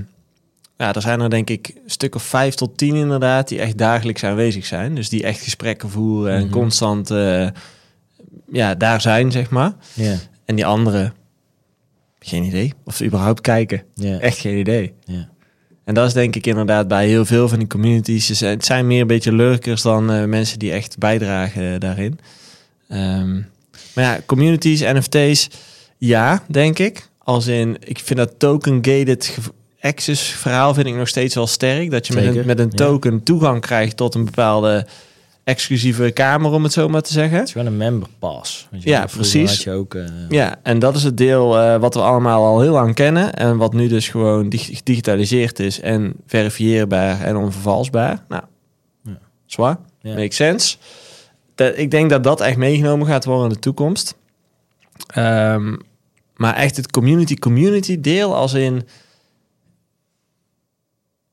ja, 0.77 0.93
er 0.93 1.01
zijn 1.01 1.19
er 1.21 1.29
denk 1.29 1.49
ik 1.49 1.67
een 1.83 1.89
stuk 1.89 2.15
of 2.15 2.23
vijf 2.23 2.53
tot 2.55 2.77
tien 2.77 2.95
inderdaad 2.95 3.47
die 3.47 3.59
echt 3.59 3.77
dagelijks 3.77 4.23
aanwezig 4.23 4.65
zijn. 4.65 4.95
Dus 4.95 5.09
die 5.09 5.23
echt 5.23 5.41
gesprekken 5.41 5.89
voeren 5.89 6.33
en 6.33 6.43
Mhm. 6.43 6.51
constant 6.51 7.11
eh, 7.11 7.47
ja, 8.51 8.75
daar 8.75 9.01
zijn, 9.01 9.31
zeg 9.31 9.49
maar. 9.49 9.73
En 10.45 10.55
die 10.55 10.65
anderen, 10.65 11.13
geen 12.19 12.43
idee. 12.43 12.73
Of 12.85 12.95
ze 12.95 13.05
überhaupt 13.05 13.41
kijken. 13.41 13.83
Echt 14.19 14.37
geen 14.37 14.57
idee. 14.57 14.93
En 15.91 15.97
dat 15.97 16.07
is 16.07 16.13
denk 16.13 16.35
ik 16.35 16.47
inderdaad 16.47 16.87
bij 16.87 17.07
heel 17.07 17.25
veel 17.25 17.47
van 17.47 17.57
die 17.59 17.67
communities. 17.67 18.25
Ze 18.25 18.33
zijn- 18.33 18.51
Het 18.55 18.65
zijn 18.65 18.87
meer 18.87 19.01
een 19.01 19.07
beetje 19.07 19.33
lurkers 19.33 19.81
dan 19.81 20.11
eh, 20.11 20.23
mensen 20.23 20.59
die 20.59 20.71
echt 20.71 20.97
bijdragen 20.97 21.79
daarin. 21.79 22.19
Ehm, 22.87 23.33
maar 23.95 24.03
ja, 24.03 24.19
communities, 24.25 24.79
NFT's, 24.81 25.47
ja, 25.97 26.43
denk 26.47 26.79
ik. 26.79 27.09
Als 27.17 27.47
in, 27.47 27.77
ik 27.83 27.99
vind 27.99 28.19
dat 28.19 28.33
token-gated 28.37 29.37
access 29.81 30.21
verhaal 30.23 30.73
vind 30.73 30.87
ik 30.87 30.95
nog 30.95 31.07
steeds 31.07 31.35
wel 31.35 31.47
sterk. 31.47 31.91
Dat 31.91 32.07
je 32.07 32.13
met 32.13 32.35
een, 32.35 32.45
met 32.45 32.59
een 32.59 32.69
ja. 32.69 32.75
token 32.75 33.23
toegang 33.23 33.61
krijgt 33.61 33.97
tot 33.97 34.15
een 34.15 34.25
bepaalde 34.25 34.85
exclusieve 35.43 36.11
kamer, 36.11 36.51
om 36.51 36.63
het 36.63 36.73
zo 36.73 36.87
maar 36.89 37.01
te 37.01 37.11
zeggen. 37.13 37.37
Het 37.37 37.45
is 37.47 37.51
gewoon 37.51 37.67
een 37.67 37.77
member 37.77 38.07
pass. 38.19 38.67
Je, 38.71 38.89
Ja, 38.89 39.05
precies. 39.05 39.49
Had 39.49 39.63
je 39.63 39.71
ook, 39.71 39.95
eh, 39.95 40.03
Ja, 40.29 40.59
en 40.63 40.79
dat 40.79 40.95
is 40.95 41.03
het 41.03 41.17
deel 41.17 41.59
eh, 41.59 41.79
wat 41.79 41.93
we 41.93 42.01
allemaal 42.01 42.45
al 42.45 42.61
heel 42.61 42.71
lang 42.71 42.95
kennen. 42.95 43.33
En 43.33 43.57
wat 43.57 43.73
nu 43.73 43.87
dus 43.87 44.09
gewoon 44.09 44.49
dig- 44.49 44.77
gedigitaliseerd 44.77 45.59
is 45.59 45.79
en 45.79 46.13
verifieerbaar 46.27 47.21
en 47.21 47.35
onvervalsbaar. 47.35 48.23
Nou, 48.27 48.43
Ja. 49.03 49.17
zwaar. 49.45 49.77
Ja. 50.01 50.15
Makes 50.15 50.35
sense. 50.35 50.77
Dat, 51.55 51.77
ik 51.77 51.91
denk 51.91 52.09
dat 52.09 52.23
dat 52.23 52.41
echt 52.41 52.57
meegenomen 52.57 53.07
gaat 53.07 53.25
worden 53.25 53.47
in 53.47 53.53
de 53.53 53.59
toekomst. 53.59 54.15
Ehm, 55.07 55.75
maar 56.35 56.55
echt 56.55 56.77
het 56.77 56.91
community-community 56.91 57.99
deel 58.01 58.35
als 58.35 58.53
in... 58.53 58.87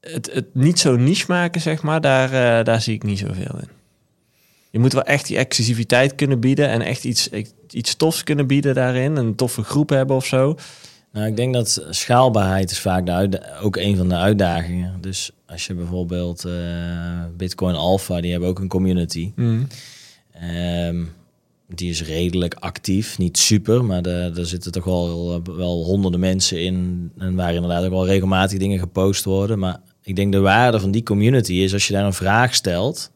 Het, 0.00 0.30
het 0.32 0.54
niet 0.54 0.78
zo 0.78 0.96
niche 0.96 1.24
maken, 1.28 1.60
zeg 1.60 1.82
maar, 1.82 2.00
daar, 2.00 2.32
eh, 2.58 2.64
daar 2.64 2.80
zie 2.80 2.94
ik 2.94 3.02
niet 3.02 3.18
zoveel 3.18 3.58
in. 3.60 3.68
Je 4.70 4.78
moet 4.78 4.92
wel 4.92 5.02
echt 5.02 5.26
die 5.26 5.36
exclusiviteit 5.36 6.14
kunnen 6.14 6.40
bieden 6.40 6.68
en 6.68 6.80
echt 6.80 7.04
iets, 7.04 7.28
iets 7.70 7.96
tofs 7.96 8.24
kunnen 8.24 8.46
bieden 8.46 8.74
daarin. 8.74 9.16
Een 9.16 9.34
toffe 9.34 9.62
groep 9.62 9.88
hebben 9.88 10.16
of 10.16 10.26
zo. 10.26 10.56
Nou, 11.12 11.26
ik 11.26 11.36
denk 11.36 11.54
dat 11.54 11.86
schaalbaarheid 11.90 12.70
is 12.70 12.78
vaak 12.78 13.06
de 13.06 13.40
ook 13.62 13.76
een 13.76 13.96
van 13.96 14.08
de 14.08 14.14
uitdagingen. 14.14 15.00
Dus 15.00 15.30
als 15.46 15.66
je 15.66 15.74
bijvoorbeeld 15.74 16.44
eh, 16.44 16.52
Bitcoin 17.36 17.74
Alpha, 17.74 18.20
die 18.20 18.30
hebben 18.30 18.48
ook 18.48 18.58
een 18.58 18.68
community. 18.68 19.32
Ehm, 20.32 21.04
die 21.68 21.90
is 21.90 22.02
redelijk 22.02 22.54
actief, 22.54 23.18
niet 23.18 23.38
super, 23.38 23.84
maar 23.84 24.02
daar 24.02 24.44
zitten 24.44 24.72
toch 24.72 24.84
wel, 24.84 25.42
wel 25.42 25.84
honderden 25.84 26.20
mensen 26.20 26.62
in. 26.62 27.10
En 27.18 27.34
waar 27.34 27.54
inderdaad 27.54 27.84
ook 27.84 27.90
wel 27.90 28.06
regelmatig 28.06 28.58
dingen 28.58 28.78
gepost 28.78 29.24
worden. 29.24 29.58
Maar 29.58 29.80
ik 30.02 30.16
denk 30.16 30.32
de 30.32 30.38
waarde 30.38 30.80
van 30.80 30.90
die 30.90 31.02
community 31.02 31.52
is 31.52 31.72
als 31.72 31.86
je 31.86 31.92
daar 31.92 32.04
een 32.04 32.12
vraag 32.12 32.54
stelt, 32.54 33.10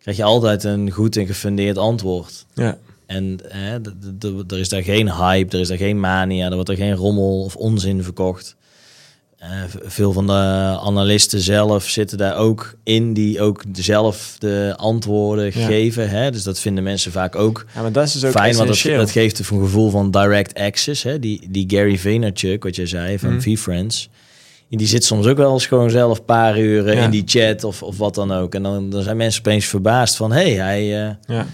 krijg 0.00 0.16
je 0.16 0.24
altijd 0.24 0.64
een 0.64 0.90
goed 0.90 1.16
en 1.16 1.26
gefundeerd 1.26 1.78
antwoord. 1.78 2.46
Ja. 2.54 2.78
En 3.06 3.38
hè, 3.48 3.78
er 4.48 4.58
is 4.58 4.68
daar 4.68 4.82
geen 4.82 5.12
hype, 5.12 5.54
er 5.54 5.60
is 5.62 5.68
daar 5.68 5.76
geen 5.76 6.00
mania, 6.00 6.48
er 6.48 6.54
wordt 6.54 6.68
er 6.68 6.76
geen 6.76 6.94
rommel 6.94 7.42
of 7.42 7.56
onzin 7.56 8.02
verkocht. 8.02 8.56
Eh, 9.38 9.48
veel 9.84 10.12
van 10.12 10.26
de 10.26 10.32
analisten 10.82 11.40
zelf 11.40 11.84
zitten 11.88 12.18
daar 12.18 12.36
ook 12.36 12.74
in, 12.84 13.12
die 13.12 13.40
ook 13.40 13.62
zelf 13.72 14.36
de 14.38 14.74
antwoorden 14.76 15.44
Ja. 15.44 15.66
geven. 15.66 16.08
Hè? 16.10 16.30
Dus 16.30 16.42
dat 16.42 16.58
vinden 16.60 16.84
mensen 16.84 17.12
vaak 17.12 17.36
ook 17.36 17.66
ja, 17.74 17.82
maar 17.82 17.92
dat 17.92 18.06
is 18.06 18.12
dus 18.12 18.24
ook 18.24 18.30
fijn, 18.30 18.56
want 18.56 18.68
dat, 18.84 19.10
geeft 19.10 19.38
een 19.38 19.44
gevoel 19.44 19.90
van 19.90 20.10
direct 20.10 20.54
access. 20.58 21.02
Hè? 21.02 21.18
Die, 21.18 21.46
die 21.50 21.64
Gary 21.68 21.98
Vaynerchuk, 21.98 22.62
wat 22.62 22.76
jij 22.76 22.86
zei, 22.86 23.18
van 23.18 23.30
Mhm. 23.34 23.40
V-Friends, 23.40 24.08
die 24.78 24.86
zit 24.86 25.04
soms 25.04 25.26
ook 25.26 25.36
wel 25.36 25.52
eens 25.52 25.66
gewoon 25.66 25.90
zelf 25.90 26.18
een 26.18 26.24
paar 26.24 26.58
uren 26.58 26.96
Ja. 26.96 27.04
in 27.04 27.10
die 27.10 27.22
chat 27.26 27.64
of, 27.64 27.82
of 27.82 27.98
wat 27.98 28.14
dan 28.14 28.32
ook. 28.32 28.54
En 28.54 28.62
dan, 28.62 28.90
dan 28.90 29.02
zijn 29.02 29.16
mensen 29.16 29.40
opeens 29.40 29.64
verbaasd 29.66 30.16
van, 30.16 30.32
hé, 30.32 30.54
hey, 30.54 30.64
hij... 30.64 30.80
eh, 31.08 31.14
Ja. 31.36 31.46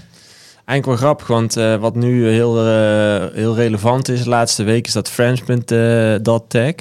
Eigenlijk 0.65 0.87
wel 0.87 0.97
grappig, 0.97 1.27
want 1.27 1.57
eh, 1.57 1.75
wat 1.77 1.95
nu 1.95 2.29
heel, 2.29 2.59
eh, 2.67 3.25
heel 3.35 3.55
relevant 3.55 4.09
is 4.09 4.23
de 4.23 4.29
laatste 4.29 4.63
week... 4.63 4.87
is 4.87 4.93
dat 4.93 5.09
Friends.tech, 5.09 6.75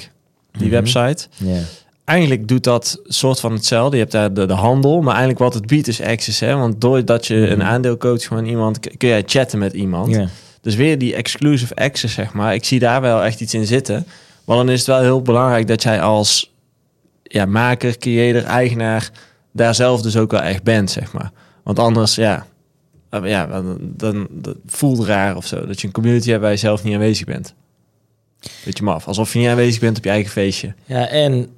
die 0.52 0.66
Mhm. 0.66 0.70
website... 0.70 1.26
ja. 1.36 1.58
eigenlijk 2.04 2.48
doet 2.48 2.64
dat 2.64 3.00
soort 3.04 3.40
van 3.40 3.52
hetzelfde. 3.52 3.96
Je 3.96 4.02
hebt 4.02 4.14
daar 4.14 4.34
de, 4.34 4.46
de 4.46 4.52
handel, 4.52 5.00
maar 5.00 5.08
eigenlijk 5.10 5.38
wat 5.38 5.54
het 5.54 5.66
biedt 5.66 5.88
is 5.88 6.00
access. 6.02 6.40
Hè? 6.40 6.54
Want 6.56 6.80
doordat 6.80 7.26
je 7.26 7.34
een 7.34 7.58
Mhm. 7.58 7.66
aandeel 7.66 7.96
koopt 7.96 8.24
van 8.26 8.44
iemand, 8.44 8.80
kun 8.96 9.08
jij 9.08 9.22
chatten 9.26 9.58
met 9.58 9.72
iemand. 9.72 10.18
Dus 10.60 10.74
weer 10.74 10.98
die 10.98 11.14
exclusive 11.14 11.74
access, 11.74 12.14
zeg 12.14 12.32
maar. 12.32 12.54
Ik 12.54 12.64
zie 12.64 12.78
daar 12.78 13.00
wel 13.00 13.22
echt 13.24 13.40
iets 13.40 13.54
in 13.54 13.66
zitten. 13.66 14.06
Maar 14.46 14.56
dan 14.56 14.68
is 14.68 14.78
het 14.78 14.86
wel 14.88 15.00
heel 15.00 15.22
belangrijk 15.22 15.66
dat 15.66 15.82
jij 15.82 16.00
als 16.00 16.54
ja, 17.22 17.46
maker, 17.46 17.98
creator, 17.98 18.44
eigenaar... 18.44 19.10
daar 19.52 19.74
zelf 19.74 20.02
dus 20.02 20.16
ook 20.16 20.30
wel 20.30 20.40
echt 20.40 20.62
bent, 20.62 20.90
zeg 20.90 21.12
maar. 21.12 21.30
Want 21.62 21.78
anders, 21.78 22.14
ja... 22.14 22.46
eh, 23.10 23.24
Ja, 23.24 23.46
dan, 23.46 23.78
dan, 23.80 24.28
voelt 24.66 25.04
raar 25.04 25.36
of 25.36 25.46
zo. 25.46 25.66
Dat 25.66 25.80
je 25.80 25.86
een 25.86 25.92
community 25.92 26.30
hebt 26.30 26.42
waar 26.42 26.50
je 26.50 26.56
zelf 26.56 26.82
niet 26.84 26.94
aanwezig 26.94 27.26
bent. 27.26 27.54
Weet 28.64 28.78
je 28.78 28.86
af. 28.86 29.06
Alsof 29.06 29.32
je 29.32 29.38
niet 29.38 29.48
aanwezig 29.48 29.80
bent 29.80 29.96
op 29.98 30.04
je 30.04 30.10
eigen 30.10 30.30
feestje. 30.30 30.74
Ja, 30.84 31.08
en 31.08 31.48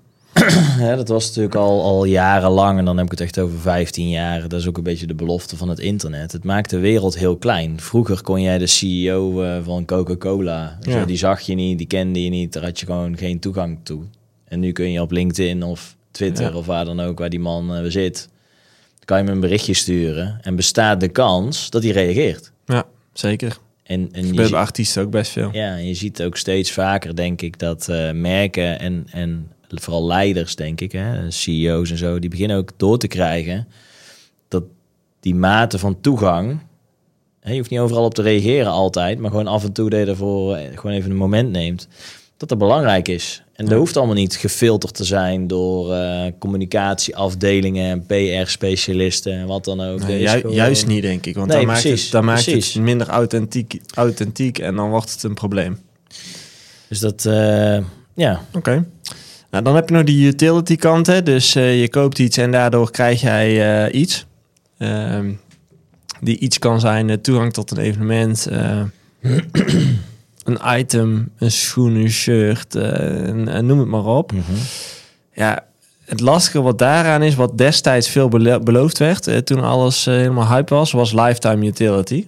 hè, 0.86 0.96
dat 0.96 1.08
was 1.08 1.26
natuurlijk 1.26 1.54
al, 1.54 1.82
al 1.82 2.04
jarenlang, 2.04 2.78
en 2.78 2.84
dan 2.84 2.96
heb 2.96 3.04
ik 3.04 3.10
het 3.10 3.20
echt 3.20 3.38
over 3.38 3.58
15 3.58 4.08
jaar. 4.08 4.48
Dat 4.48 4.60
is 4.60 4.66
ook 4.68 4.76
een 4.76 4.82
beetje 4.82 5.06
de 5.06 5.14
belofte 5.14 5.56
van 5.56 5.68
het 5.68 5.78
internet. 5.78 6.32
Het 6.32 6.44
maakt 6.44 6.70
de 6.70 6.78
wereld 6.78 7.18
heel 7.18 7.36
klein. 7.36 7.80
Vroeger 7.80 8.22
kon 8.22 8.42
jij 8.42 8.58
de 8.58 8.66
CEO 8.66 9.42
eh, 9.42 9.58
van 9.64 9.84
Coca-Cola, 9.84 10.78
Ja. 10.80 11.04
die 11.04 11.16
zag 11.16 11.40
je 11.40 11.54
niet, 11.54 11.78
die 11.78 11.86
kende 11.86 12.24
je 12.24 12.30
niet, 12.30 12.52
daar 12.52 12.64
had 12.64 12.80
je 12.80 12.86
gewoon 12.86 13.16
geen 13.16 13.38
toegang 13.40 13.78
toe. 13.82 14.02
En 14.44 14.60
nu 14.60 14.72
kun 14.72 14.90
je 14.92 15.00
op 15.02 15.10
LinkedIn 15.10 15.62
of 15.62 15.96
Twitter 16.10 16.50
Ja. 16.50 16.56
of 16.56 16.66
waar 16.66 16.84
dan 16.84 17.00
ook, 17.00 17.18
waar 17.18 17.30
die 17.30 17.40
man 17.40 17.74
eh, 17.74 17.82
zit, 17.90 18.28
kan 19.04 19.18
je 19.18 19.24
hem 19.24 19.32
een 19.34 19.40
berichtje 19.40 19.74
sturen 19.74 20.38
en 20.42 20.56
bestaat 20.56 21.00
de 21.00 21.08
kans 21.08 21.70
dat 21.70 21.82
hij 21.82 21.92
reageert. 21.92 22.52
Ja, 22.66 22.84
zeker. 23.12 23.58
En, 23.82 24.08
en 24.12 24.34
je 24.34 24.44
ziet- 24.44 24.54
artiesten 24.54 25.02
ook 25.02 25.10
best 25.10 25.30
veel. 25.30 25.48
ja, 25.52 25.76
en 25.76 25.86
je 25.86 25.94
ziet 25.94 26.22
ook 26.22 26.36
steeds 26.36 26.72
vaker, 26.72 27.16
denk 27.16 27.42
ik, 27.42 27.58
dat 27.58 27.88
eh, 27.88 28.10
merken 28.12 28.80
en, 28.80 29.06
en 29.10 29.50
vooral 29.68 30.06
leiders, 30.06 30.56
denk 30.56 30.80
ik, 30.80 30.92
hè, 30.92 31.30
CEO's 31.30 31.90
en 31.90 31.96
zo, 31.98 32.18
die 32.18 32.30
beginnen 32.30 32.56
ook 32.56 32.70
door 32.76 32.98
te 32.98 33.06
krijgen 33.08 33.68
dat 34.48 34.62
die 35.20 35.34
mate 35.34 35.78
van 35.78 36.00
toegang, 36.00 36.58
hè, 37.40 37.50
je 37.50 37.58
hoeft 37.58 37.70
niet 37.70 37.80
overal 37.80 38.04
op 38.04 38.14
te 38.14 38.22
reageren 38.22 38.70
altijd, 38.70 39.18
maar 39.18 39.30
gewoon 39.30 39.46
af 39.46 39.64
en 39.64 39.72
toe 39.72 39.90
dat 39.90 39.98
je 39.98 40.04
daarvoor 40.06 40.54
eh, 40.54 40.78
gewoon 40.78 40.96
even 40.96 41.10
een 41.10 41.16
moment 41.16 41.50
neemt, 41.50 41.88
dat 42.36 42.48
dat 42.48 42.58
belangrijk 42.58 43.08
is. 43.08 43.42
En 43.52 43.64
dat 43.64 43.78
hoeft 43.78 43.96
allemaal 43.96 44.14
niet 44.14 44.36
gefilterd 44.36 44.94
te 44.94 45.04
zijn 45.04 45.46
door 45.46 45.92
eh, 45.94 46.24
communicatieafdelingen 46.38 47.90
en 47.90 48.06
PR-specialisten 48.06 49.32
en 49.32 49.46
wat 49.46 49.64
dan 49.64 49.80
ook. 49.80 50.00
Nee, 50.06 50.20
ju- 50.20 50.28
gewoon- 50.28 50.54
Juist 50.56 50.86
niet, 50.86 51.02
denk 51.02 51.26
ik. 51.26 51.34
Want 51.34 51.48
Nee, 51.48 51.56
dan, 51.56 51.66
maakt, 51.66 51.82
het, 51.82 52.08
dan 52.10 52.24
maakt 52.24 52.46
het 52.46 52.74
minder 52.74 53.08
authentiek, 53.08 53.80
authentiek 53.94 54.58
en 54.58 54.74
dan 54.74 54.90
wordt 54.90 55.12
het 55.12 55.22
een 55.22 55.34
probleem. 55.34 55.78
Dus 56.88 56.98
dat, 56.98 57.24
eh, 57.24 57.78
ja, 58.14 58.40
Oké. 58.54 58.84
Nou, 59.50 59.64
dan 59.64 59.74
heb 59.74 59.88
je 59.88 59.94
nog 59.94 60.04
die 60.04 60.26
utility 60.26 60.76
kant. 60.76 61.06
Hè? 61.06 61.22
Dus 61.22 61.54
eh, 61.54 61.80
je 61.80 61.88
koopt 61.88 62.18
iets 62.18 62.36
en 62.36 62.50
daardoor 62.50 62.90
krijg 62.90 63.20
jij 63.20 63.84
eh, 63.86 64.00
iets. 64.00 64.26
Ehm, 64.78 65.32
die 66.20 66.38
iets 66.38 66.58
kan 66.58 66.80
zijn 66.80 67.10
eh, 67.10 67.16
toegang 67.16 67.52
tot 67.52 67.70
een 67.70 67.78
evenement, 67.78 68.48
een 70.44 70.58
item, 70.78 71.30
een 71.38 71.50
schoen, 71.50 71.94
een 71.94 72.10
shirt, 72.10 72.74
en, 72.74 73.48
en 73.48 73.66
noem 73.66 73.78
het 73.78 73.88
maar 73.88 74.04
op. 74.04 74.32
mhm. 74.32 74.42
Ja, 75.32 75.64
het 76.04 76.20
lastige 76.20 76.62
wat 76.62 76.78
daaraan 76.78 77.22
is, 77.22 77.34
wat 77.34 77.58
destijds 77.58 78.08
veel 78.08 78.28
belo- 78.28 78.60
beloofd 78.60 78.98
werd, 78.98 79.46
toen 79.46 79.60
alles 79.60 80.04
helemaal 80.04 80.48
hype 80.48 80.74
was, 80.74 80.92
was 80.92 81.12
lifetime 81.12 81.66
utility. 81.66 82.26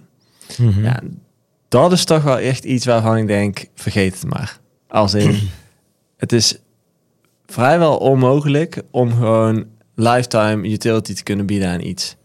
Mhm. 0.58 0.84
Ja, 0.84 1.00
dat 1.68 1.92
is 1.92 2.04
toch 2.04 2.22
wel 2.22 2.38
echt 2.38 2.64
iets 2.64 2.84
waarvan 2.86 3.16
ik 3.16 3.26
denk, 3.26 3.64
vergeet 3.74 4.14
het 4.20 4.30
maar. 4.30 4.58
Als 4.88 5.14
in, 5.14 5.38
het 6.16 6.32
is 6.32 6.58
vrijwel 7.50 7.96
onmogelijk 7.96 8.82
om 8.90 9.12
gewoon 9.12 9.66
lifetime 9.94 10.68
utility 10.68 11.14
te 11.14 11.22
kunnen 11.22 11.46
bieden 11.46 11.68
aan 11.68 11.80
iets. 11.80 12.16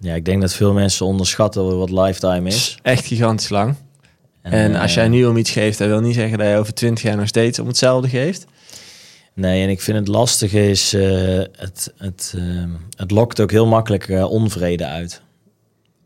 Ja, 0.00 0.14
ik 0.14 0.24
denk 0.24 0.40
dat 0.40 0.52
veel 0.52 0.72
mensen 0.72 1.06
onderschatten 1.06 1.78
wat 1.78 1.90
lifetime 1.90 2.48
is. 2.48 2.78
Echt 2.82 3.06
gigantisch 3.06 3.48
lang. 3.48 3.74
En 4.42 4.74
eh, 4.74 4.80
als 4.80 4.94
jij 4.94 5.08
nu 5.08 5.24
om 5.24 5.36
iets 5.36 5.50
geeft, 5.50 5.78
dat 5.78 5.88
wil 5.88 6.00
niet 6.00 6.14
zeggen 6.14 6.38
dat 6.38 6.48
je 6.48 6.56
over 6.56 6.74
20 6.74 7.04
jaar 7.04 7.16
nog 7.16 7.28
steeds 7.28 7.58
om 7.58 7.66
hetzelfde 7.66 8.08
geeft. 8.08 8.46
Nee, 9.34 9.62
en 9.62 9.68
ik 9.68 9.80
vind 9.80 9.98
het 9.98 10.08
lastige 10.08 10.68
is, 10.70 10.92
eh, 10.92 11.02
het, 11.56 11.92
het, 11.96 12.34
eh, 12.36 12.44
het 12.96 13.10
lokt 13.10 13.40
ook 13.40 13.50
heel 13.50 13.66
makkelijk 13.66 14.08
eh, 14.08 14.30
onvrede 14.30 14.86
uit. 14.86 15.22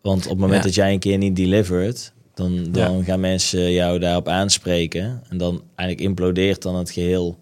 Want 0.03 0.25
op 0.25 0.31
het 0.31 0.39
moment 0.39 0.59
Ja. 0.59 0.65
dat 0.65 0.75
jij 0.75 0.93
een 0.93 0.99
keer 0.99 1.19
niet 1.19 1.37
delivered, 1.37 2.13
dan, 2.35 2.69
dan 2.71 3.05
gaan 3.05 3.21
mensen 3.21 3.73
jou 3.73 3.99
daarop 3.99 4.29
aanspreken. 4.29 5.23
En 5.29 5.39
dan 5.39 5.63
eigenlijk 5.75 6.09
implodeert 6.09 6.63
dan 6.63 6.77
het 6.77 6.91
geheel 6.91 7.39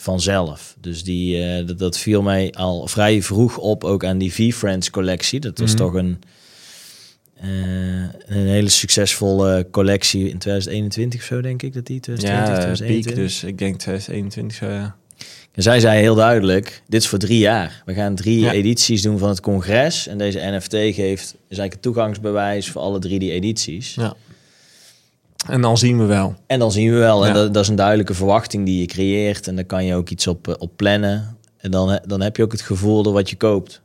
vanzelf. 0.00 0.76
Dus 0.80 1.04
die, 1.04 1.42
eh, 1.42 1.66
dat, 1.66 1.78
dat 1.78 1.98
viel 1.98 2.22
mij 2.22 2.52
al 2.52 2.86
vrij 2.86 3.22
vroeg 3.22 3.58
op, 3.58 3.84
ook 3.84 4.04
aan 4.04 4.18
die 4.18 4.32
V-Friends 4.32 4.90
collectie. 4.90 5.40
Dat 5.40 5.58
was 5.58 5.68
Mhm. 5.70 5.78
toch 5.78 5.94
een, 5.94 6.18
eh, 7.40 7.48
een 8.26 8.46
hele 8.46 8.68
succesvolle 8.68 9.66
collectie 9.70 10.28
in 10.30 10.38
2021 10.38 11.20
of 11.20 11.26
zo, 11.26 11.40
denk 11.40 11.62
ik, 11.62 11.72
dat 11.74 11.86
die 11.86 12.00
2020, 12.00 12.48
Ja, 12.48 12.52
piek, 12.54 12.76
2021. 12.76 13.14
dus 13.24 13.44
ik 13.50 13.58
denk 13.58 13.78
2021 13.78 14.56
zo, 14.56 14.66
ja. 14.66 14.96
En 15.52 15.62
zij 15.62 15.80
zei 15.80 16.00
heel 16.00 16.14
duidelijk, 16.14 16.82
dit 16.88 17.00
is 17.02 17.08
voor 17.08 17.18
drie 17.18 17.38
jaar. 17.38 17.82
We 17.84 17.94
gaan 17.94 18.14
drie 18.14 18.40
Ja. 18.40 18.52
edities 18.52 19.02
doen 19.02 19.18
van 19.18 19.28
het 19.28 19.40
congres. 19.40 20.06
En 20.06 20.18
deze 20.18 20.38
NFT 20.42 20.72
geeft 20.72 21.22
is 21.22 21.32
eigenlijk 21.58 21.72
het 21.72 21.82
toegangsbewijs 21.82 22.70
voor 22.70 22.82
alle 22.82 22.98
drie 22.98 23.18
die 23.18 23.30
edities. 23.32 23.94
Ja. 23.94 24.14
En 25.48 25.60
dan 25.60 25.78
zien 25.78 25.98
we 25.98 26.04
wel. 26.04 26.34
En 26.46 26.58
dan 26.58 26.72
zien 26.72 26.92
we 26.92 26.98
wel. 26.98 27.22
En 27.22 27.28
Ja. 27.28 27.34
dat, 27.34 27.54
dat 27.54 27.62
is 27.62 27.68
een 27.68 27.76
duidelijke 27.76 28.14
verwachting 28.14 28.64
die 28.66 28.80
je 28.80 28.86
creëert. 28.86 29.48
En 29.48 29.54
daar 29.54 29.64
kan 29.64 29.84
je 29.84 29.94
ook 29.94 30.08
iets 30.10 30.26
op, 30.26 30.48
eh, 30.48 30.54
op 30.58 30.72
plannen. 30.76 31.36
En 31.56 31.70
dan, 31.70 31.98
dan 32.06 32.20
heb 32.20 32.36
je 32.36 32.42
ook 32.42 32.52
het 32.52 32.60
gevoel 32.60 33.02
door 33.02 33.12
wat 33.12 33.30
je 33.30 33.36
koopt. 33.36 33.82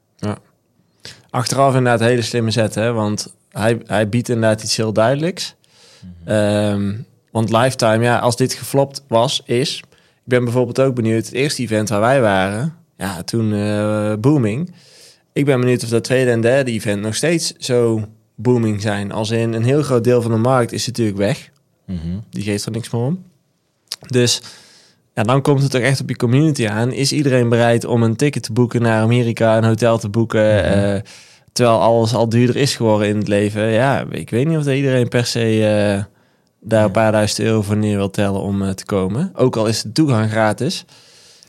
Achteraf 1.30 1.68
inderdaad 1.76 2.00
hele 2.00 2.22
slimme 2.22 2.52
zet, 2.52 2.76
hè? 2.76 2.92
Want 2.94 3.36
hij, 3.50 3.82
hij 3.86 4.10
biedt 4.10 4.30
inderdaad 4.30 4.64
iets 4.64 4.78
heel 4.78 4.94
duidelijks. 4.94 5.56
Ehm, 6.26 6.94
want 7.32 7.52
Lifetime, 7.52 8.04
ja, 8.04 8.20
als 8.20 8.36
dit 8.36 8.54
geflopt 8.54 9.04
was, 9.08 9.42
is... 9.46 9.78
Ik 10.24 10.38
ben 10.38 10.44
bijvoorbeeld 10.44 10.80
ook 10.82 10.96
benieuwd, 10.96 11.26
het 11.26 11.34
eerste 11.34 11.62
event 11.62 11.90
waar 11.90 12.00
wij 12.00 12.22
waren... 12.22 12.76
Ja, 12.98 13.24
toen 13.24 13.54
eh, 13.54 14.14
Booming. 14.20 14.74
ik 15.34 15.46
ben 15.46 15.60
benieuwd 15.60 15.84
of 15.84 15.90
dat 15.90 16.04
tweede 16.04 16.32
en 16.32 16.42
derde 16.42 16.72
event 16.72 17.02
nog 17.02 17.16
steeds 17.16 17.54
zo 17.58 18.06
booming 18.42 18.82
zijn. 18.82 19.12
Als 19.12 19.30
in 19.30 19.54
een 19.54 19.64
heel 19.64 19.82
groot 19.84 20.04
deel 20.04 20.22
van 20.22 20.32
de 20.32 20.38
markt 20.38 20.72
is 20.72 20.88
natuurlijk 20.88 21.18
weg. 21.18 21.50
Mhm. 21.86 21.98
Die 22.30 22.44
geeft 22.44 22.66
er 22.66 22.72
niks 22.72 22.90
meer 22.90 23.02
om. 23.02 23.24
Dus 24.08 24.42
ja, 25.14 25.24
dan 25.24 25.42
komt 25.42 25.62
het 25.62 25.72
toch 25.72 25.82
echt 25.82 26.02
op 26.02 26.10
je 26.10 26.16
community 26.16 26.68
aan. 26.68 26.92
Is 26.92 27.12
iedereen 27.12 27.50
bereid 27.50 27.86
om 27.86 28.04
een 28.04 28.16
ticket 28.16 28.44
te 28.44 28.54
boeken 28.54 28.82
naar 28.82 29.02
Amerika, 29.02 29.58
een 29.58 29.64
hotel 29.64 29.98
te 29.98 30.10
boeken, 30.10 30.56
Mhm. 30.56 30.64
eh, 30.96 31.02
terwijl 31.54 31.80
alles 31.80 32.14
al 32.14 32.30
duurder 32.30 32.56
is 32.56 32.76
geworden 32.76 33.08
in 33.08 33.18
het 33.18 33.28
leven? 33.28 33.68
Ja, 33.68 34.06
ik 34.10 34.30
weet 34.30 34.48
niet 34.48 34.58
of 34.58 34.64
dat 34.64 34.76
iedereen 34.76 35.08
per 35.08 35.26
se 35.26 35.40
eh, 35.68 36.04
daar 36.60 36.84
een 36.86 36.92
paar 36.92 37.12
duizend 37.12 37.40
euro 37.48 37.62
voor 37.62 37.78
neer 37.78 37.98
wil 37.98 38.10
tellen 38.10 38.42
om 38.42 38.62
eh, 38.62 38.70
te 38.70 38.86
komen. 38.86 39.32
Ook 39.36 39.56
al 39.56 39.68
is 39.68 39.82
de 39.82 39.92
toegang 39.92 40.30
gratis. 40.32 40.86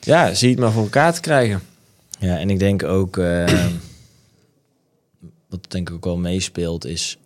Ja, 0.00 0.34
zie 0.34 0.50
het 0.50 0.58
maar 0.58 0.72
voor 0.72 0.82
elkaar 0.82 1.12
te 1.12 1.20
krijgen. 1.20 1.60
Ja, 2.18 2.38
en 2.38 2.50
ik 2.50 2.58
denk 2.58 2.82
ook, 2.84 3.20
wat 5.52 5.70
denk 5.70 5.88
ik 5.88 5.94
ook 5.94 6.04
wel 6.04 6.18
meespeelt, 6.18 6.84
is 6.84 7.18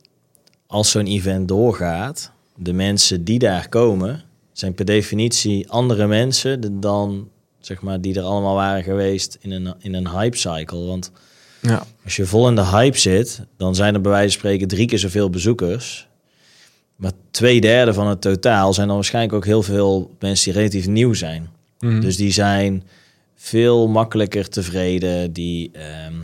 als 0.67 0.91
zo'n 0.91 1.07
event 1.07 1.49
doorgaat, 1.49 2.31
de 2.57 2.73
mensen 2.73 3.25
die 3.25 3.39
daar 3.39 3.69
komen, 3.69 4.23
zijn 4.53 4.75
per 4.75 4.85
definitie 4.85 5.71
andere 5.71 6.07
mensen 6.07 6.81
dan 6.81 7.29
zeg 7.61 7.81
maar 7.81 8.01
die 8.01 8.15
er 8.15 8.23
allemaal 8.23 8.55
waren 8.55 8.83
geweest 8.83 9.39
in 9.41 9.51
een, 9.51 9.75
in 9.79 9.95
een 9.95 10.09
hype 10.09 10.37
cycle. 10.37 10.85
Want 10.85 11.11
Ja, 11.61 11.87
als 12.05 12.17
je 12.17 12.27
vol 12.27 12.49
in 12.49 12.55
de 12.55 12.65
hype 12.65 12.99
zit, 12.99 13.41
dan 13.57 13.75
zijn 13.75 13.95
er 13.95 14.01
bij 14.01 14.11
wijze 14.11 14.31
van 14.31 14.39
spreken 14.39 14.69
drie 14.69 14.87
keer 14.87 14.99
zoveel 14.99 15.31
bezoekers. 15.31 16.09
Maar 16.97 17.13
twee 17.31 17.61
derde 17.61 17.95
van 17.95 18.07
het 18.07 18.21
totaal 18.21 18.73
zijn 18.73 18.87
dan 18.87 18.97
waarschijnlijk 18.97 19.35
ook 19.35 19.45
heel 19.45 19.63
veel 19.63 20.11
mensen 20.19 20.45
die 20.45 20.61
relatief 20.61 20.87
nieuw 20.87 21.13
zijn. 21.13 21.49
Mhm. 21.79 22.01
Dus 22.01 22.17
die 22.17 22.33
zijn 22.33 22.83
veel 23.35 23.89
makkelijker 23.89 24.49
tevreden. 24.49 25.33
Die, 25.33 25.71
ehm, 25.73 26.15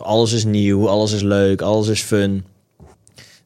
alles 0.00 0.32
is 0.32 0.44
nieuw, 0.44 0.88
alles 0.88 1.12
is 1.12 1.22
leuk, 1.22 1.60
alles 1.62 1.88
is 1.88 2.00
fun. 2.02 2.44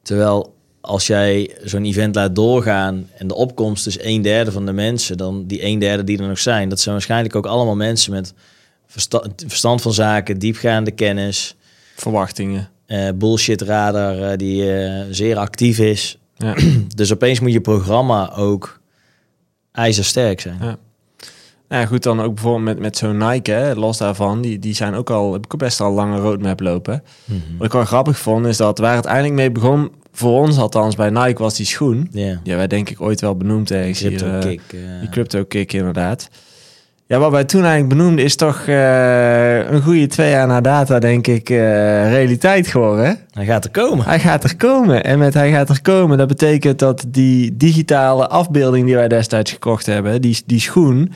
Terwijl 0.01 0.55
als 0.81 1.07
jij 1.07 1.51
zo'n 1.63 1.85
event 1.85 2.15
laat 2.15 2.35
doorgaan 2.35 3.09
en 3.17 3.27
de 3.27 3.35
opkomst 3.35 3.87
is 3.87 3.99
een 4.03 4.21
derde 4.21 4.51
van 4.51 4.65
de 4.65 4.71
mensen, 4.73 5.17
dan 5.17 5.45
die 5.47 5.63
een 5.65 5.79
derde 5.79 6.03
die 6.03 6.17
er 6.21 6.27
nog 6.27 6.39
zijn, 6.39 6.69
dat 6.69 6.79
zijn 6.79 6.95
waarschijnlijk 6.95 7.35
ook 7.35 7.45
allemaal 7.45 7.75
mensen 7.75 8.11
met 8.13 8.33
versta- 8.87 9.23
verstand 9.47 9.81
van 9.81 9.93
zaken, 9.93 10.39
diepgaande 10.39 10.91
kennis, 10.91 11.55
verwachtingen. 11.95 12.69
eh 12.85 13.09
bullshit 13.15 13.61
radar 13.61 14.21
eh, 14.31 14.37
die 14.37 14.73
eh, 14.73 15.05
zeer 15.11 15.37
actief 15.37 15.79
is. 15.79 16.17
Ja. 16.37 16.55
Dus 16.95 17.13
opeens 17.13 17.39
moet 17.39 17.51
je 17.51 17.61
programma 17.61 18.33
ook 18.35 18.79
ijzersterk 19.71 20.41
zijn. 20.41 20.57
Ja. 20.61 20.77
Nou 21.69 21.81
ja, 21.81 21.87
goed, 21.87 22.03
dan 22.03 22.21
ook 22.21 22.33
bijvoorbeeld 22.33 22.65
met, 22.65 22.79
met 22.79 22.97
zo'n 22.97 23.17
Nike, 23.17 23.51
hè, 23.51 23.73
los 23.73 23.97
daarvan, 23.97 24.41
die, 24.41 24.59
die 24.59 24.75
zijn 24.75 24.93
ook 24.93 25.09
al, 25.09 25.33
heb 25.33 25.45
ik 25.45 25.57
best 25.57 25.81
al 25.81 25.91
lange 25.91 26.19
roadmap 26.19 26.59
lopen. 26.59 27.03
Mhm. 27.25 27.39
Wat 27.57 27.67
ik 27.67 27.73
wel 27.73 27.85
grappig 27.85 28.17
vond, 28.17 28.45
is 28.45 28.57
dat 28.57 28.77
waar 28.77 28.95
het 28.95 29.05
eindelijk 29.05 29.33
mee 29.35 29.51
begon, 29.51 29.91
voor 30.11 30.41
ons 30.41 30.57
althans 30.57 30.95
bij 30.95 31.09
Nike, 31.09 31.41
was 31.41 31.55
die 31.55 31.65
schoen. 31.65 32.07
Ja, 32.11 32.39
Ja, 32.43 32.55
wij 32.55 32.67
denk 32.67 32.89
ik 32.89 33.01
ooit 33.01 33.21
wel 33.21 33.35
benoemd 33.35 33.71
ergens 33.71 33.99
hier, 33.99 34.09
crypto 34.09 34.27
eh, 34.27 34.39
kick. 34.39 34.61
die 34.99 35.09
crypto 35.09 35.43
kick 35.43 35.73
inderdaad. 35.73 36.29
Ja, 37.07 37.19
wat 37.19 37.31
wij 37.31 37.43
toen 37.43 37.63
eigenlijk 37.63 37.89
benoemden 37.89 38.25
is 38.25 38.35
toch 38.35 38.67
eh, 38.67 39.69
een 39.69 39.81
goede 39.81 40.07
twee 40.07 40.29
jaar 40.29 40.47
na 40.47 40.61
data, 40.61 40.99
denk 40.99 41.27
ik, 41.27 41.49
eh, 41.49 41.57
realiteit 42.11 42.67
geworden. 42.67 43.05
hè? 43.05 43.13
Hij 43.31 43.45
gaat 43.45 43.65
er 43.65 43.71
komen. 43.71 44.05
Hij 44.05 44.19
gaat 44.19 44.43
er 44.43 44.55
komen. 44.55 45.03
En 45.03 45.19
met 45.19 45.33
hij 45.33 45.51
gaat 45.51 45.69
er 45.69 45.81
komen, 45.81 46.17
dat 46.17 46.27
betekent 46.27 46.79
dat 46.79 47.05
die 47.07 47.57
digitale 47.57 48.27
afbeelding 48.27 48.85
die 48.85 48.95
wij 48.95 49.07
destijds 49.07 49.51
gekocht 49.51 49.85
hebben, 49.85 50.21
die, 50.21 50.41
die 50.45 50.59
schoen, 50.59 51.11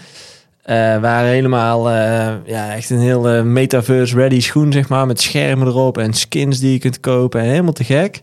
eh 0.64 0.76
waren 1.00 1.30
helemaal 1.30 1.90
eh, 1.90 2.34
ja, 2.46 2.76
echt 2.76 2.90
een 2.90 3.00
heel 3.00 3.44
metaverse 3.44 4.16
ready 4.16 4.40
schoen, 4.42 4.72
zeg 4.72 4.90
maar, 4.90 5.08
met 5.08 5.22
schermen 5.22 5.68
erop 5.68 5.98
en 5.98 6.14
skins 6.14 6.60
die 6.60 6.72
je 6.72 6.80
kunt 6.80 7.00
kopen 7.00 7.42
en 7.42 7.48
helemaal 7.50 7.74
te 7.74 7.84
gek. 7.84 8.22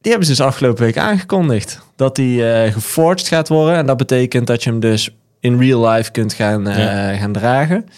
Die 0.00 0.12
hebben 0.12 0.24
ze 0.30 0.34
dus 0.36 0.46
afgelopen 0.46 0.84
week 0.84 0.98
aangekondigd. 0.98 1.80
Dat 1.96 2.16
die 2.16 2.52
eh 2.52 2.72
geforged 2.72 3.28
gaat 3.28 3.48
worden. 3.48 3.76
En 3.76 3.86
dat 3.86 3.96
betekent 3.96 4.46
dat 4.46 4.62
je 4.62 4.70
hem 4.70 4.80
dus 4.80 5.10
in 5.40 5.58
real 5.58 5.88
life 5.88 6.10
kunt 6.10 6.32
gaan, 6.32 6.68
eh, 6.68 6.78
Ja. 6.78 7.16
gaan 7.16 7.32
dragen. 7.32 7.88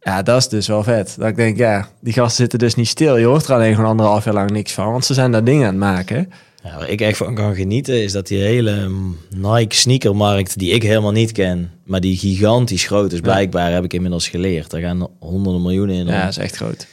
Ja, 0.00 0.22
dat 0.22 0.36
is 0.40 0.48
dus 0.48 0.66
wel 0.66 0.82
vet. 0.82 1.14
Dat 1.18 1.28
ik 1.28 1.36
denk, 1.36 1.56
ja, 1.56 1.88
die 2.00 2.12
gasten 2.12 2.36
zitten 2.36 2.58
dus 2.58 2.74
niet 2.74 2.88
stil. 2.88 3.16
Je 3.16 3.26
hoort 3.26 3.46
er 3.46 3.54
alleen 3.54 3.74
gewoon 3.74 3.90
anderhalf 3.90 4.24
jaar 4.24 4.34
lang 4.34 4.50
niks 4.50 4.72
van. 4.72 4.90
Want 4.92 5.04
ze 5.04 5.14
zijn 5.14 5.32
daar 5.32 5.44
dingen 5.44 5.62
aan 5.66 5.68
het 5.74 5.78
maken. 5.78 6.32
Ja, 6.64 6.78
waar 6.78 6.88
ik 6.88 7.00
echt 7.00 7.16
van 7.16 7.34
kan 7.34 7.54
genieten 7.54 8.02
is 8.02 8.12
dat 8.12 8.26
die 8.26 8.38
hele 8.38 8.88
mm, 8.88 9.16
Nike 9.36 9.74
sneakermarkt 9.74 10.58
die 10.58 10.70
ik 10.70 10.82
helemaal 10.82 11.12
niet 11.12 11.32
ken, 11.32 11.70
maar 11.84 12.00
die 12.00 12.16
gigantisch 12.16 12.84
groot 12.86 13.12
is, 13.12 13.20
blijkbaar 13.20 13.72
heb 13.72 13.84
ik 13.84 13.92
inmiddels 13.92 14.28
geleerd. 14.28 14.70
Daar 14.70 14.80
gaan 14.80 15.08
honderden 15.18 15.62
miljoenen 15.62 15.94
in. 15.96 16.06
om. 16.06 16.12
Ja, 16.12 16.20
dat 16.20 16.30
is 16.30 16.36
echt 16.36 16.56
groot. 16.56 16.86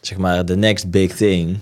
Zeg 0.00 0.18
maar 0.18 0.44
de 0.44 0.56
next 0.56 0.90
big 0.90 1.14
thing. 1.16 1.58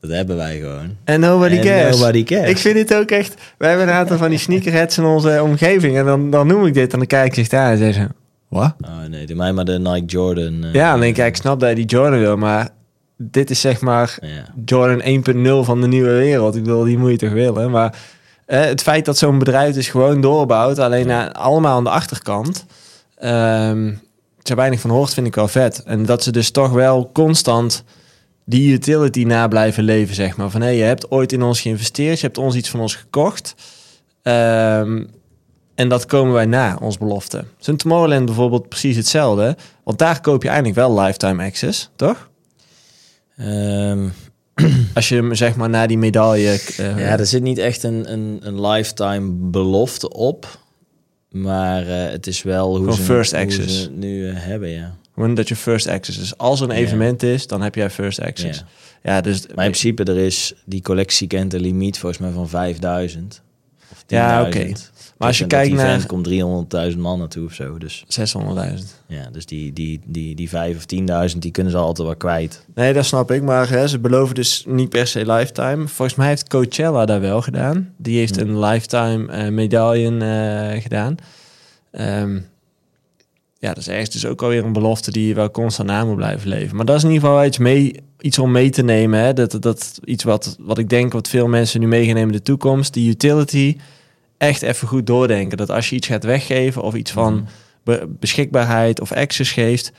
Dat 0.00 0.10
hebben 0.10 0.36
wij 0.36 0.58
gewoon. 0.58 0.96
En 1.04 1.20
nobody 1.20 1.56
En 1.56 1.64
cares. 1.64 1.98
nobody 1.98 2.24
cares. 2.24 2.50
Ik 2.50 2.58
vind 2.58 2.74
dit 2.74 2.94
ook 2.94 3.10
echt... 3.10 3.34
We 3.58 3.66
hebben 3.66 3.88
een 3.88 3.94
aantal 3.94 4.16
van 4.16 4.30
die 4.30 4.38
sneakerheads 4.38 4.98
in 4.98 5.04
onze 5.04 5.42
omgeving. 5.42 5.96
En 5.96 6.04
dan, 6.04 6.30
dan 6.30 6.46
noem 6.46 6.66
ik 6.66 6.74
dit 6.74 6.92
en 6.92 6.98
dan 6.98 7.06
kijk 7.06 7.26
ik 7.26 7.34
zich 7.34 7.48
daar 7.48 7.70
en 7.72 7.78
zeg 7.78 7.94
ze... 7.94 8.06
Wat? 8.48 8.74
Oh 8.80 9.04
nee, 9.10 9.26
doe 9.26 9.36
mij 9.36 9.52
maar 9.52 9.64
de 9.64 9.78
Nike 9.78 10.04
Jordan. 10.06 10.64
eh, 10.64 10.72
Ja, 10.72 10.90
dan 10.90 11.00
denk 11.00 11.16
ik, 11.16 11.26
ik 11.26 11.36
snap 11.36 11.60
dat 11.60 11.68
je 11.68 11.74
die 11.74 11.84
Jordan 11.84 12.18
wil, 12.18 12.36
maar 12.36 12.68
dit 13.18 13.50
is 13.50 13.60
zeg 13.60 13.80
maar 13.80 14.18
ja. 14.20 14.44
Jordan 14.64 15.02
1.0 15.02 15.64
van 15.64 15.80
de 15.80 15.86
nieuwe 15.86 16.12
wereld. 16.12 16.56
Ik 16.56 16.62
bedoel, 16.62 16.84
die 16.84 16.98
moet 16.98 17.10
je 17.10 17.16
toch 17.16 17.32
willen. 17.32 17.70
Maar 17.70 17.98
eh, 18.46 18.60
het 18.60 18.82
feit 18.82 19.04
dat 19.04 19.18
zo'n 19.18 19.38
bedrijf 19.38 19.74
dus 19.74 19.88
gewoon 19.88 20.20
doorbouwt, 20.20 20.78
alleen 20.78 21.32
allemaal 21.32 21.76
aan 21.76 21.84
de 21.84 21.90
achterkant, 21.90 22.66
ehm 23.16 23.90
er 24.50 24.56
weinig 24.56 24.80
van 24.80 24.90
hoort, 24.90 25.14
vind 25.14 25.26
ik 25.26 25.34
wel 25.34 25.48
vet. 25.48 25.82
En 25.82 26.06
dat 26.06 26.22
ze 26.22 26.32
dus 26.32 26.50
toch 26.50 26.70
wel 26.70 27.10
constant 27.12 27.84
die 28.44 28.72
utility 28.72 29.24
na 29.24 29.48
blijven 29.48 29.82
leven, 29.84 30.14
zeg 30.14 30.36
maar. 30.36 30.50
Van 30.50 30.60
hé, 30.60 30.68
je 30.68 30.82
hebt 30.82 31.10
ooit 31.10 31.32
in 31.32 31.42
ons 31.42 31.60
geïnvesteerd, 31.60 32.20
je 32.20 32.26
hebt 32.26 32.38
ons 32.38 32.54
iets 32.54 32.70
van 32.70 32.80
ons 32.80 32.94
gekocht. 32.94 33.54
Ehm, 34.22 35.04
en 35.74 35.88
dat 35.88 36.06
komen 36.06 36.32
wij 36.32 36.46
na, 36.46 36.78
ons 36.80 36.98
belofte. 36.98 37.44
Zo'n 37.58 37.76
Tomorrowland 37.76 38.24
bijvoorbeeld 38.24 38.68
precies 38.68 38.96
hetzelfde. 38.96 39.56
Want 39.84 39.98
daar 39.98 40.20
koop 40.20 40.42
je 40.42 40.48
eigenlijk 40.48 40.78
wel 40.78 41.00
lifetime 41.00 41.44
access, 41.44 41.90
toch? 41.96 42.27
Ehm, 43.38 44.08
Als 44.94 45.08
je 45.08 45.14
hem 45.14 45.34
zeg 45.34 45.56
maar 45.56 45.68
naar 45.68 45.88
die 45.88 45.98
medaille... 45.98 46.60
eh, 46.76 46.98
ja, 46.98 47.18
er 47.18 47.26
zit 47.26 47.42
niet 47.42 47.58
echt 47.58 47.82
een, 47.82 48.12
een, 48.12 48.40
een 48.42 48.66
lifetime 48.66 49.30
belofte 49.30 50.10
op. 50.12 50.58
Maar 51.30 51.86
eh, 51.86 52.10
het 52.10 52.26
is 52.26 52.42
wel 52.42 52.76
hoe 52.78 52.92
ze, 52.92 53.02
first 53.02 53.30
hoe 53.30 53.40
access. 53.40 53.82
ze 53.82 53.90
nu 53.90 54.28
eh, 54.28 54.34
hebben, 54.36 54.68
ja. 54.68 54.94
Gewoon 55.14 55.34
dat 55.34 55.48
je 55.48 55.56
first 55.56 55.86
access 55.86 56.18
is. 56.18 56.38
Als 56.38 56.60
er 56.60 56.70
een 56.70 56.76
evenement 56.76 57.22
is, 57.22 57.46
dan 57.46 57.62
heb 57.62 57.74
jij 57.74 57.90
first 57.90 58.20
access. 58.20 58.58
Ja. 58.58 58.66
Ja, 59.02 59.20
dus... 59.20 59.40
Maar 59.40 59.64
in 59.64 59.70
principe, 59.70 60.04
er 60.04 60.16
is, 60.16 60.54
die 60.64 60.82
collectie 60.82 61.26
kent 61.26 61.54
een 61.54 61.60
limiet 61.60 61.98
volgens 61.98 62.20
mij 62.20 62.30
van 62.30 62.48
5000. 62.48 63.42
Of 63.92 64.02
10.000. 64.02 64.06
Ja, 64.06 64.46
oké. 64.46 64.72
Maar 65.18 65.28
als 65.28 65.38
je 65.38 65.46
kijkt 65.46 65.72
event 65.72 65.88
naar 65.88 66.06
komt 66.06 66.92
300.000 66.92 66.98
man 66.98 67.18
naartoe 67.18 67.44
of 67.46 67.52
zo. 67.52 67.78
Dus 67.78 68.04
600.000. 68.20 68.84
ja, 69.06 69.28
dus 69.32 69.46
die, 69.46 69.72
die, 69.72 70.00
die, 70.04 70.34
die 70.34 70.48
5 70.48 70.76
of 70.76 70.84
10.000, 71.32 71.38
die 71.38 71.50
kunnen 71.50 71.72
ze 71.72 71.78
altijd 71.78 72.06
wel 72.06 72.16
kwijt. 72.16 72.64
Nee, 72.74 72.92
dat 72.92 73.04
snap 73.04 73.30
ik. 73.30 73.42
Maar 73.42 73.68
hè, 73.68 73.88
ze 73.88 73.98
beloven 73.98 74.34
dus 74.34 74.64
niet 74.66 74.88
per 74.88 75.06
se 75.06 75.32
lifetime. 75.32 75.88
Volgens 75.88 76.18
mij 76.18 76.28
heeft 76.28 76.48
Coachella 76.48 77.04
daar 77.06 77.20
wel 77.20 77.42
gedaan. 77.42 77.92
Die 77.96 78.18
heeft 78.18 78.34
Ja. 78.36 78.42
een 78.42 78.58
lifetime 78.60 79.32
eh 79.32 79.48
medaille 79.48 80.18
eh, 80.18 80.82
gedaan. 80.82 81.14
Ehm, 81.90 82.34
ja, 83.58 83.68
dat 83.68 83.76
is 83.76 83.88
ergens 83.88 84.10
dus 84.10 84.26
ook 84.26 84.42
alweer 84.42 84.64
een 84.64 84.72
belofte 84.72 85.10
die 85.10 85.26
je 85.28 85.34
wel 85.34 85.50
constant 85.50 85.88
na 85.88 86.04
moet 86.04 86.16
blijven 86.16 86.48
leven. 86.48 86.76
Maar 86.76 86.84
dat 86.86 86.96
is 86.96 87.02
in 87.04 87.10
ieder 87.10 87.28
geval 87.28 87.44
iets, 87.44 87.58
mee, 87.58 88.00
iets 88.20 88.38
om 88.38 88.50
mee 88.50 88.70
te 88.70 88.82
nemen. 88.82 89.20
Hè? 89.20 89.32
Dat, 89.32 89.56
dat 89.62 90.00
iets 90.04 90.24
wat, 90.24 90.56
wat 90.60 90.78
ik 90.78 90.88
denk 90.88 91.12
wat 91.12 91.28
veel 91.28 91.46
mensen 91.48 91.80
nu 91.80 91.86
meegenemen 91.86 92.30
in 92.30 92.36
de 92.36 92.42
toekomst. 92.42 92.92
Die 92.94 93.10
utility 93.10 93.76
echt 94.38 94.62
even 94.62 94.88
goed 94.88 95.06
doordenken. 95.06 95.56
Dat 95.56 95.70
als 95.70 95.90
je 95.90 95.96
iets 95.96 96.06
gaat 96.06 96.24
weggeven 96.24 96.82
of 96.82 96.94
iets 96.94 97.10
van 97.10 97.34
Mhm. 97.34 97.44
be- 97.84 98.06
beschikbaarheid 98.18 99.00
of 99.00 99.12
access 99.12 99.52
geeft, 99.52 99.92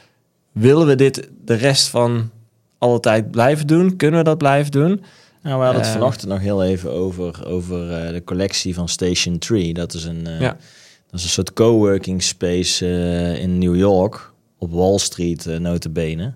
willen 0.51 0.87
we 0.87 0.95
dit 0.95 1.29
de 1.45 1.53
rest 1.53 1.87
van 1.87 2.29
alle 2.77 2.99
tijd 2.99 3.31
blijven 3.31 3.67
doen? 3.67 3.95
Kunnen 3.95 4.19
we 4.19 4.25
dat 4.25 4.37
blijven 4.37 4.71
doen? 4.71 5.03
Nou, 5.43 5.57
we 5.57 5.63
hadden 5.63 5.81
het 5.81 5.85
Eh, 5.91 5.97
vanochtend 5.97 6.29
nog 6.31 6.39
heel 6.39 6.63
even 6.63 6.91
over, 6.91 7.45
over 7.47 7.91
eh, 7.93 8.13
de 8.13 8.23
collectie 8.23 8.73
van 8.73 8.89
Station 8.89 9.37
3. 9.37 9.73
Dat 9.73 9.93
is 9.93 10.03
een, 10.03 10.27
eh, 10.27 10.39
Ja. 10.39 10.57
dat 11.09 11.19
is 11.19 11.23
een 11.23 11.29
soort 11.29 11.53
coworking 11.53 12.23
space 12.23 12.85
in 13.39 13.57
New 13.57 13.75
York, 13.75 14.31
op 14.57 14.71
Wall 14.71 14.97
Street 14.97 15.45
uh, 15.45 15.57
notabene. 15.57 16.33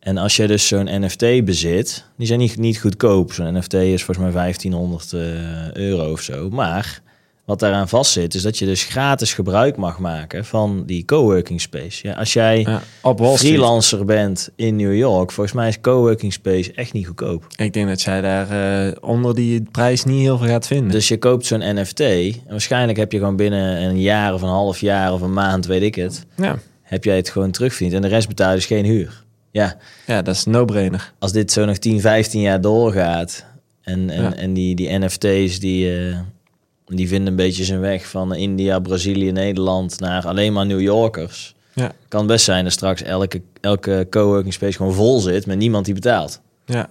En 0.00 0.16
als 0.18 0.36
je 0.36 0.46
dus 0.46 0.66
zo'n 0.66 0.88
NFT 1.04 1.44
bezit, 1.44 2.04
die 2.16 2.26
zijn 2.26 2.38
niet, 2.38 2.56
niet 2.58 2.78
goedkoop. 2.78 3.32
Zo'n 3.32 3.56
NFT 3.58 3.74
is 3.74 4.02
volgens 4.04 4.26
mij 4.26 4.34
1500 4.34 5.12
eh, 5.12 5.72
euro 5.72 6.12
of 6.12 6.20
zo. 6.20 6.50
Maar 6.50 7.02
wat 7.50 7.58
daaraan 7.58 7.88
vastzit, 7.88 8.34
is 8.34 8.42
dat 8.42 8.58
je 8.58 8.64
dus 8.66 8.84
gratis 8.84 9.34
gebruik 9.34 9.76
mag 9.76 9.98
maken 9.98 10.44
van 10.44 10.82
die 10.86 11.04
coworking 11.04 11.60
space. 11.60 12.08
Ja, 12.08 12.14
als 12.14 12.32
jij 12.32 12.60
Ja, 12.60 12.82
freelancer 13.36 14.04
bent 14.04 14.50
in 14.56 14.76
New 14.76 14.94
York, 14.96 15.32
volgens 15.32 15.56
mij 15.56 15.68
is 15.68 15.80
coworking 15.80 16.32
space 16.32 16.72
echt 16.72 16.92
niet 16.92 17.06
goedkoop. 17.06 17.44
Ik 17.56 17.72
denk 17.72 17.88
dat 17.88 18.02
jij 18.02 18.20
daar 18.20 18.50
eh, 18.86 18.92
onder 19.00 19.34
die 19.34 19.62
prijs 19.70 20.04
niet 20.04 20.20
heel 20.20 20.38
veel 20.38 20.46
gaat 20.48 20.66
vinden. 20.66 20.90
Dus 20.90 21.08
je 21.08 21.18
koopt 21.18 21.46
zo'n 21.46 21.74
NFT 21.80 22.00
en 22.00 22.34
waarschijnlijk 22.48 22.98
heb 22.98 23.12
je 23.12 23.18
gewoon 23.18 23.36
binnen 23.36 23.82
een 23.82 24.00
jaar 24.00 24.34
of 24.34 24.42
een 24.42 24.48
half 24.48 24.80
jaar 24.80 25.12
of 25.12 25.20
een 25.20 25.32
maand, 25.32 25.66
weet 25.66 25.82
ik 25.82 25.94
het, 25.94 26.26
ja. 26.36 26.58
heb 26.82 27.04
jij 27.04 27.16
het 27.16 27.30
gewoon 27.30 27.50
terugverdiend 27.50 27.94
en 27.94 28.02
de 28.02 28.08
rest 28.08 28.28
betaal 28.28 28.48
je 28.50 28.54
dus 28.56 28.66
geen 28.66 28.84
huur. 28.84 29.24
ja, 29.50 29.76
Ja, 30.06 30.22
dat 30.22 30.34
is 30.34 30.44
no-brainer. 30.44 31.12
als 31.18 31.32
dit 31.32 31.52
zo 31.52 31.64
nog 31.64 31.78
10, 31.78 32.00
15 32.00 32.40
jaar 32.40 32.60
doorgaat 32.60 33.44
en, 33.82 34.10
en, 34.10 34.22
Ja. 34.22 34.34
en 34.34 34.52
die, 34.52 34.74
die 34.74 34.98
NFT's 34.98 35.58
die, 35.60 35.96
eh, 36.08 36.18
die 36.96 37.08
vinden 37.08 37.26
een 37.28 37.36
beetje 37.36 37.64
zijn 37.64 37.80
weg 37.80 38.06
van 38.08 38.34
India, 38.34 38.78
Brazilië, 38.78 39.32
Nederland 39.32 40.00
naar 40.00 40.26
alleen 40.26 40.52
maar 40.52 40.66
New 40.66 40.80
Yorkers. 40.80 41.54
Ja. 41.74 41.92
Kan 42.08 42.26
best 42.26 42.44
zijn 42.44 42.64
dat 42.64 42.72
straks 42.72 43.02
elke, 43.02 43.42
elke 43.60 44.06
coworking 44.10 44.52
space 44.54 44.76
gewoon 44.76 44.94
vol 44.94 45.20
zit 45.20 45.46
met 45.46 45.58
niemand 45.58 45.84
die 45.84 45.94
betaalt. 45.94 46.40
Ja. 46.64 46.88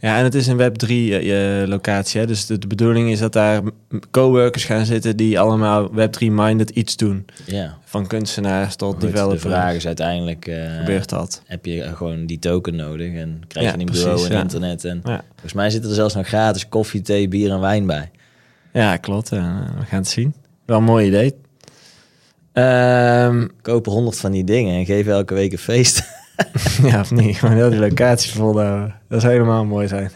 Ja, 0.00 0.18
en 0.18 0.24
het 0.24 0.34
is 0.34 0.46
een 0.46 0.58
Web3 0.58 0.86
eh, 0.88 1.62
eh, 1.62 1.68
locatie. 1.68 2.20
Hè? 2.20 2.26
Dus 2.26 2.46
de, 2.46 2.58
de 2.58 2.66
bedoeling 2.66 3.10
is 3.10 3.18
dat 3.18 3.32
daar 3.32 3.60
coworkers 4.10 4.64
gaan 4.64 4.84
zitten 4.86 5.16
die 5.16 5.40
allemaal 5.40 5.90
Web3-minded 5.90 6.70
iets 6.74 6.96
doen. 6.96 7.24
Ja. 7.46 7.78
Van 7.84 8.06
kunstenaars 8.06 8.76
tot 8.76 8.92
Goed, 8.92 9.00
de 9.00 9.06
developers. 9.06 9.42
vraag 9.42 9.74
is 9.74 9.86
uiteindelijk, 9.86 10.46
eh, 10.46 10.76
Gebeurt 10.78 11.08
dat? 11.08 11.42
heb 11.46 11.64
je 11.66 11.82
gewoon 11.94 12.26
die 12.26 12.38
token 12.38 12.76
nodig 12.76 13.14
en 13.14 13.40
krijg 13.48 13.66
Ja, 13.66 13.72
je 13.72 13.78
een 13.78 13.84
precies, 13.84 14.04
bureau 14.04 14.26
en 14.26 14.32
ja. 14.32 14.40
internet. 14.40 14.84
En 14.84 15.00
Ja, 15.04 15.24
volgens 15.30 15.52
mij 15.52 15.70
zitten 15.70 15.90
er 15.90 15.96
zelfs 15.96 16.14
nog 16.14 16.26
gratis 16.26 16.68
koffie, 16.68 17.02
thee, 17.02 17.28
bier 17.28 17.50
en 17.50 17.60
wijn 17.60 17.86
bij. 17.86 18.10
Ja 18.74 18.96
klopt. 18.96 19.28
We 19.28 19.36
gaan 19.86 19.98
het 19.98 20.08
zien. 20.08 20.34
Wel 20.66 20.78
een 20.78 20.84
mooi 20.84 21.06
idee. 21.06 21.34
Ehm, 22.52 23.46
Kopen 23.62 23.92
honderd 23.92 24.18
van 24.18 24.32
die 24.32 24.44
dingen 24.44 24.74
en 24.74 24.84
geven 24.84 25.12
elke 25.12 25.34
week 25.34 25.52
een 25.52 25.58
feest. 25.58 26.02
ja, 26.82 27.00
of 27.00 27.10
niet? 27.10 27.36
Gewoon 27.36 27.54
heel 27.54 27.70
die 27.70 27.78
locatie 27.78 28.32
volhouden. 28.32 28.94
Dat 29.08 29.20
zou 29.20 29.32
helemaal 29.32 29.64
mooi 29.64 29.88
zijn. 29.88 30.10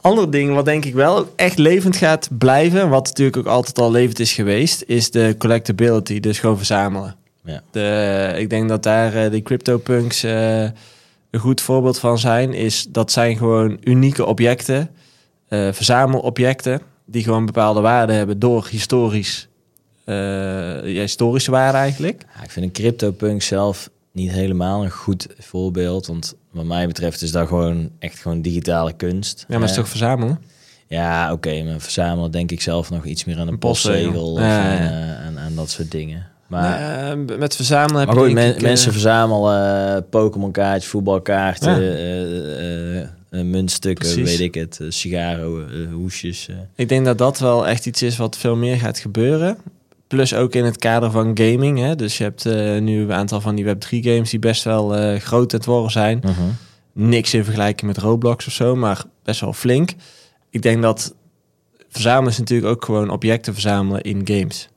Andere 0.00 0.28
ding 0.28 0.54
wat 0.54 0.64
denk 0.64 0.84
ik 0.84 0.94
wel 0.94 1.32
echt 1.36 1.58
levend 1.58 1.96
gaat 1.96 2.28
blijven, 2.38 2.88
wat 2.88 3.06
natuurlijk 3.06 3.36
ook 3.36 3.46
altijd 3.46 3.78
al 3.78 3.90
levend 3.90 4.18
is 4.18 4.32
geweest, 4.32 4.82
is 4.86 5.10
de 5.10 5.34
collectability, 5.38 6.20
dus 6.20 6.38
gewoon 6.38 6.56
verzamelen. 6.56 7.16
Ja. 7.44 7.62
De, 7.70 8.32
ik 8.38 8.50
denk 8.50 8.68
dat 8.68 8.82
daar 8.82 9.14
eh, 9.14 9.30
de 9.30 9.42
CryptoPunks 9.42 10.22
eh, 10.22 10.62
een 11.30 11.40
goed 11.40 11.60
voorbeeld 11.60 11.98
van 11.98 12.18
zijn. 12.18 12.52
Is 12.52 12.86
dat 12.88 13.12
zijn 13.12 13.36
gewoon 13.36 13.78
unieke 13.84 14.26
objecten, 14.26 14.90
eh, 15.48 15.72
verzamelobjecten, 15.72 16.80
die 17.06 17.22
gewoon 17.24 17.46
bepaalde 17.46 17.80
waarde 17.80 18.12
hebben 18.12 18.38
door 18.38 18.66
historisch, 18.70 19.48
ja, 20.04 20.80
historische 20.82 21.50
waarde 21.50 21.78
eigenlijk. 21.78 22.24
Ja, 22.36 22.42
ik 22.42 22.50
vind 22.50 22.66
een 22.66 22.72
CryptoPunk 22.72 23.42
zelf 23.42 23.90
niet 24.12 24.30
helemaal 24.30 24.84
een 24.84 24.90
goed 24.90 25.26
voorbeeld. 25.38 26.06
Want 26.06 26.34
wat 26.50 26.64
mij 26.64 26.86
betreft 26.86 27.22
is 27.22 27.30
dat 27.32 27.48
gewoon 27.48 27.90
echt 27.98 28.18
gewoon 28.18 28.42
digitale 28.42 28.92
kunst. 28.92 29.38
Ja, 29.40 29.44
maar 29.48 29.60
het 29.60 29.70
is 29.70 29.76
toch 29.76 29.88
verzamelen? 29.88 30.38
Ja, 30.88 31.32
oké. 31.32 31.62
maar 31.62 31.80
verzamelen 31.80 32.30
denk 32.30 32.50
ik 32.50 32.60
zelf 32.60 32.90
nog 32.90 33.04
iets 33.04 33.24
meer 33.24 33.38
aan 33.38 33.48
een 33.48 33.58
postzegel. 33.58 34.40
Ja, 34.40 34.72
ja, 34.72 35.18
eh, 35.36 35.56
dat 35.56 35.70
soort 35.70 35.90
dingen. 35.90 36.26
Maar, 36.46 36.80
Eh, 37.10 37.38
met 37.38 37.56
verzamelen 37.56 38.00
heb 38.08 38.16
je 38.26 38.34
men- 38.34 38.54
ik, 38.54 38.62
mensen 38.62 38.92
verzamelen 38.92 39.96
eh, 39.96 40.02
Pokémon 40.10 40.52
kaartjes, 40.52 40.90
voetbalkaarten, 40.90 41.82
Ja. 41.82 43.14
Muntstukken, 43.30 44.12
Precies. 44.14 44.30
weet 44.30 44.40
ik 44.40 44.54
het, 44.54 44.80
eh, 44.80 44.86
sigaren, 44.90 45.68
eh, 45.70 45.92
hoesjes. 45.92 46.48
eh. 46.48 46.56
Ik 46.74 46.88
denk 46.88 47.04
dat 47.04 47.18
dat 47.18 47.38
wel 47.38 47.66
echt 47.66 47.86
iets 47.86 48.02
is 48.02 48.16
wat 48.16 48.36
veel 48.36 48.56
meer 48.56 48.76
gaat 48.76 48.98
gebeuren. 48.98 49.58
Plus 50.06 50.34
ook 50.34 50.54
in 50.54 50.64
het 50.64 50.76
kader 50.76 51.10
van 51.10 51.30
gaming. 51.38 51.78
Hè? 51.78 51.96
Dus 51.96 52.18
je 52.18 52.24
hebt 52.24 52.46
eh, 52.46 52.78
nu 52.80 53.00
een 53.00 53.12
aantal 53.12 53.40
van 53.40 53.54
die 53.54 53.64
Web3-games 53.64 54.30
die 54.30 54.38
best 54.38 54.64
wel 54.64 54.96
eh, 54.96 55.20
groot 55.20 55.52
aan 55.52 55.58
het 55.58 55.68
worden 55.68 55.90
zijn. 55.90 56.22
Niks 56.92 57.34
in 57.34 57.44
vergelijking 57.44 57.86
met 57.86 57.98
Roblox 57.98 58.46
of 58.46 58.52
zo, 58.52 58.76
maar 58.76 59.04
best 59.22 59.40
wel 59.40 59.52
flink. 59.52 59.90
Ik 60.50 60.62
denk 60.62 60.82
dat 60.82 61.14
verzamelen 61.88 62.30
is 62.32 62.38
natuurlijk 62.38 62.68
ook 62.72 62.84
gewoon 62.84 63.10
objecten 63.10 63.52
verzamelen 63.52 64.02
in 64.02 64.20
games. 64.24 64.68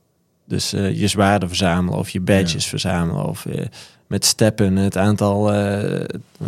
Dus 0.47 0.73
eh, 0.73 0.99
je 0.99 1.07
zwaarden 1.07 1.47
verzamelen 1.49 1.99
of 1.99 2.09
je 2.09 2.21
badges 2.21 2.65
verzamelen. 2.65 3.25
Of 3.25 3.45
eh, 3.45 3.65
met 4.09 4.25
steppen 4.25 4.75
het 4.75 4.97
aantal... 4.97 5.53
eh, 5.53 6.03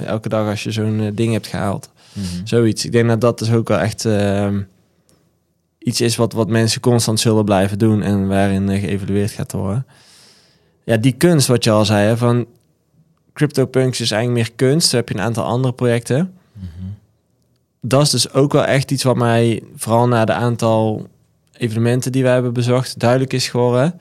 elke 0.06 0.30
dag 0.30 0.50
als 0.50 0.64
je 0.64 0.72
zo'n 0.72 1.00
eh, 1.00 1.08
ding 1.14 1.34
hebt 1.34 1.48
gehaald. 1.48 1.90
Mhm. 2.14 2.26
Zoiets. 2.44 2.86
Ik 2.86 2.92
denk 2.92 3.08
dat 3.08 3.22
dat 3.22 3.40
dus 3.40 3.52
ook 3.52 3.68
wel 3.68 3.80
echt 3.80 4.06
ehm, 4.06 4.62
iets 5.78 6.02
is 6.02 6.16
wat, 6.16 6.34
wat 6.34 6.48
mensen 6.48 6.82
constant 6.82 7.20
zullen 7.20 7.46
blijven 7.46 7.78
doen 7.80 8.02
en 8.02 8.28
waarin 8.28 8.80
geëvalueerd 8.80 9.32
gaat 9.32 9.52
worden. 9.52 9.86
Ja, 10.84 10.98
die 10.98 11.12
kunst 11.12 11.48
wat 11.48 11.64
je 11.64 11.72
al 11.72 11.86
zei, 11.86 12.08
hè, 12.08 12.18
van 12.18 12.46
CryptoPunks 13.34 14.02
is 14.02 14.12
eigenlijk 14.12 14.48
meer 14.48 14.56
kunst. 14.56 14.90
Zo 14.90 14.96
heb 14.96 15.10
je 15.10 15.16
een 15.16 15.22
aantal 15.22 15.44
andere 15.44 15.74
projecten. 15.74 16.34
Mhm. 16.54 16.66
Dat 17.82 18.02
is 18.02 18.10
dus 18.10 18.34
ook 18.34 18.52
wel 18.52 18.66
echt 18.66 18.92
iets 18.92 19.04
wat 19.04 19.16
mij, 19.16 19.64
vooral 19.76 20.08
na 20.08 20.26
de 20.26 20.34
aantal 20.34 21.08
evenementen 21.58 22.12
die 22.12 22.24
we 22.24 22.30
hebben 22.30 22.54
bezocht, 22.54 23.00
duidelijk 23.00 23.34
is 23.34 23.48
geworden. 23.50 24.00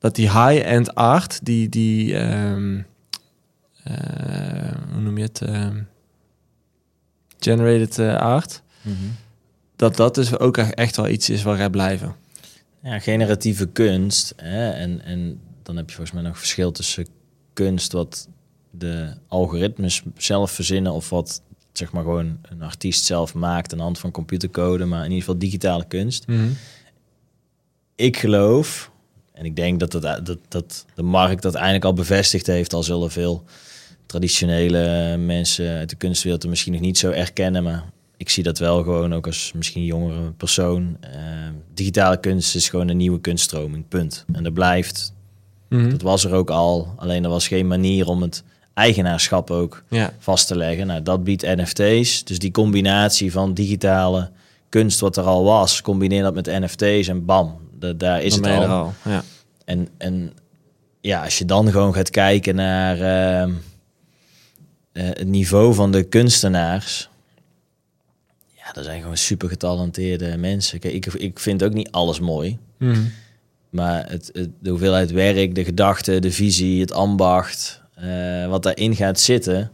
Dat 0.00 0.14
die 0.14 0.30
high-end 0.30 0.94
art, 0.94 1.44
die, 1.44 1.68
die 1.68 2.16
ehm, 2.16 2.80
eh, 3.84 4.72
hoe 4.92 5.00
noem 5.00 5.18
je 5.18 5.24
het? 5.24 5.40
Ehm, 5.40 5.82
generated 7.38 7.98
eh, 7.98 8.16
art. 8.16 8.62
Mhm. 8.82 8.94
Dat 9.76 9.96
dat 9.96 10.14
dus 10.14 10.38
ook 10.38 10.56
echt 10.56 10.96
wel 10.96 11.08
iets 11.08 11.30
is 11.30 11.42
waar 11.42 11.56
gaat 11.56 11.70
blijven. 11.70 12.14
Ja, 12.82 12.98
generatieve 12.98 13.66
kunst. 13.66 14.32
Hè? 14.36 14.70
En, 14.70 15.04
en 15.04 15.40
dan 15.62 15.76
heb 15.76 15.88
je 15.88 15.94
volgens 15.94 16.16
mij 16.16 16.28
nog 16.28 16.38
verschil 16.38 16.72
tussen 16.72 17.06
kunst 17.52 17.92
wat 17.92 18.28
de 18.70 19.14
algoritmes 19.28 20.02
zelf 20.16 20.50
verzinnen 20.50 20.92
of 20.92 21.10
wat 21.10 21.42
zeg 21.72 21.92
maar 21.92 22.02
gewoon 22.02 22.38
een 22.42 22.62
artiest 22.62 23.04
zelf 23.04 23.34
maakt 23.34 23.72
aan 23.72 23.78
de 23.78 23.84
hand 23.84 23.98
van 23.98 24.10
computercode, 24.10 24.84
maar 24.84 24.98
in 24.98 25.10
ieder 25.10 25.18
geval 25.18 25.38
digitale 25.38 25.86
kunst. 25.86 26.24
Ik 27.94 28.16
geloof, 28.16 28.90
en 29.40 29.46
ik 29.46 29.56
denk 29.56 29.80
dat, 29.80 29.90
dat, 29.92 30.26
dat, 30.26 30.38
dat 30.48 30.84
de 30.94 31.02
markt 31.02 31.42
dat 31.42 31.54
eigenlijk 31.54 31.84
al 31.84 31.92
bevestigd 31.92 32.46
heeft, 32.46 32.72
al 32.72 32.82
zullen 32.82 33.10
veel 33.10 33.44
traditionele 34.06 35.16
mensen 35.16 35.76
uit 35.76 35.90
de 35.90 35.96
kunstwereld 35.96 36.42
het 36.42 36.50
misschien 36.50 36.72
nog 36.72 36.80
niet 36.80 36.98
zo 36.98 37.10
erkennen, 37.10 37.62
maar 37.62 37.84
ik 38.16 38.28
zie 38.30 38.42
dat 38.42 38.58
wel 38.58 38.82
gewoon 38.82 39.14
ook 39.14 39.26
als 39.26 39.52
misschien 39.54 39.84
jongere 39.84 40.30
persoon. 40.36 40.96
Eh, 41.00 41.10
digitale 41.74 42.20
kunst 42.20 42.54
is 42.54 42.68
gewoon 42.68 42.88
een 42.88 42.96
nieuwe 42.96 43.20
kunststroming, 43.20 43.88
punt. 43.88 44.24
En 44.32 44.42
dat 44.42 44.52
blijft. 44.52 45.14
Mhm. 45.68 45.90
Dat 45.90 46.02
was 46.02 46.24
er 46.24 46.32
ook 46.32 46.50
al, 46.50 46.94
alleen 46.96 47.24
er 47.24 47.30
was 47.30 47.48
geen 47.48 47.66
manier 47.66 48.06
om 48.06 48.22
het 48.22 48.42
eigenaarschap 48.74 49.50
ook 49.50 49.82
Ja, 49.88 50.12
vast 50.18 50.46
te 50.46 50.56
leggen. 50.56 50.86
Nou, 50.86 51.02
dat 51.02 51.24
biedt 51.24 51.56
NFT's. 51.56 52.24
Dus 52.24 52.38
die 52.38 52.50
combinatie 52.50 53.32
van 53.32 53.54
digitale 53.54 54.30
kunst 54.68 55.00
wat 55.00 55.16
er 55.16 55.24
al 55.24 55.44
was, 55.44 55.82
combineer 55.82 56.22
dat 56.22 56.34
met 56.34 56.46
NFT's 56.46 57.08
en 57.08 57.24
bam, 57.24 57.58
da- 57.80 57.92
daar 57.92 58.22
is 58.22 58.40
dan 58.40 58.50
het 58.52 58.68
al. 58.68 58.76
al. 58.76 58.92
Ja. 59.04 59.22
En, 59.64 59.88
en 59.98 60.32
ja, 61.00 61.24
als 61.24 61.38
je 61.38 61.44
dan 61.44 61.70
gewoon 61.70 61.94
gaat 61.94 62.10
kijken 62.10 62.54
naar 62.54 62.96
ehm, 63.00 63.52
eh, 64.92 65.04
het 65.04 65.26
niveau 65.26 65.74
van 65.74 65.92
de 65.92 66.02
kunstenaars. 66.02 67.08
Ja, 68.56 68.72
dat 68.72 68.84
zijn 68.84 69.00
gewoon 69.00 69.16
super 69.16 69.48
getalenteerde 69.48 70.36
mensen. 70.36 70.78
Kijk, 70.78 70.94
ik, 70.94 71.06
ik 71.06 71.38
vind 71.38 71.62
ook 71.62 71.72
niet 71.72 71.90
alles 71.90 72.20
mooi. 72.20 72.58
Mhm. 72.78 73.00
Maar 73.70 74.10
het, 74.10 74.30
het, 74.32 74.48
de 74.60 74.70
hoeveelheid 74.70 75.10
werk, 75.10 75.54
de 75.54 75.64
gedachte, 75.64 76.18
de 76.18 76.32
visie, 76.32 76.80
het 76.80 76.92
ambacht, 76.92 77.82
eh, 77.94 78.46
wat 78.46 78.62
daarin 78.62 78.96
gaat 78.96 79.20
zitten, 79.20 79.70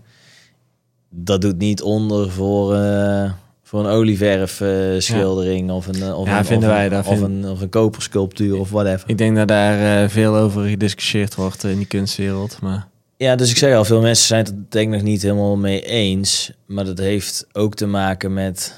dat 1.10 1.40
doet 1.40 1.58
niet 1.58 1.82
onder 1.82 2.30
voor, 2.30 2.74
eh, 2.74 3.32
voor 3.68 3.80
een 3.80 3.90
olieverf 3.90 4.62
schildering 4.98 5.70
of 5.70 5.86
een, 5.86 6.02
eh, 6.02 6.18
of, 6.18 6.26
Ja, 6.26 6.38
een, 6.38 6.44
vinden 6.44 6.68
of, 6.68 6.74
wij, 6.74 6.84
een, 6.84 6.90
dat 6.90 7.06
of, 7.06 7.18
vind- 7.18 7.22
een, 7.44 7.50
of 7.50 7.60
een 7.60 7.68
kopersculptuur 7.68 8.58
of 8.58 8.70
whatever. 8.70 9.08
Ik 9.10 9.18
denk 9.18 9.36
dat 9.36 9.48
daar 9.48 10.02
eh, 10.02 10.08
veel 10.08 10.36
over 10.36 10.68
gediscussieerd 10.68 11.34
wordt 11.34 11.64
in 11.64 11.76
die 11.76 11.86
kunstwereld. 11.86 12.58
Maar 12.60 12.88
Ja, 13.16 13.36
dus 13.36 13.50
ik 13.50 13.56
zeg 13.56 13.76
al, 13.76 13.84
veel 13.84 14.00
mensen 14.00 14.26
zijn 14.26 14.44
het 14.44 14.48
er 14.54 14.64
denk 14.68 14.86
ik 14.88 14.92
nog 14.94 15.02
niet 15.02 15.22
helemaal 15.22 15.56
mee 15.56 15.82
eens. 15.82 16.52
Maar 16.66 16.84
dat 16.84 16.98
heeft 16.98 17.46
ook 17.52 17.74
te 17.74 17.86
maken 17.86 18.32
met... 18.32 18.74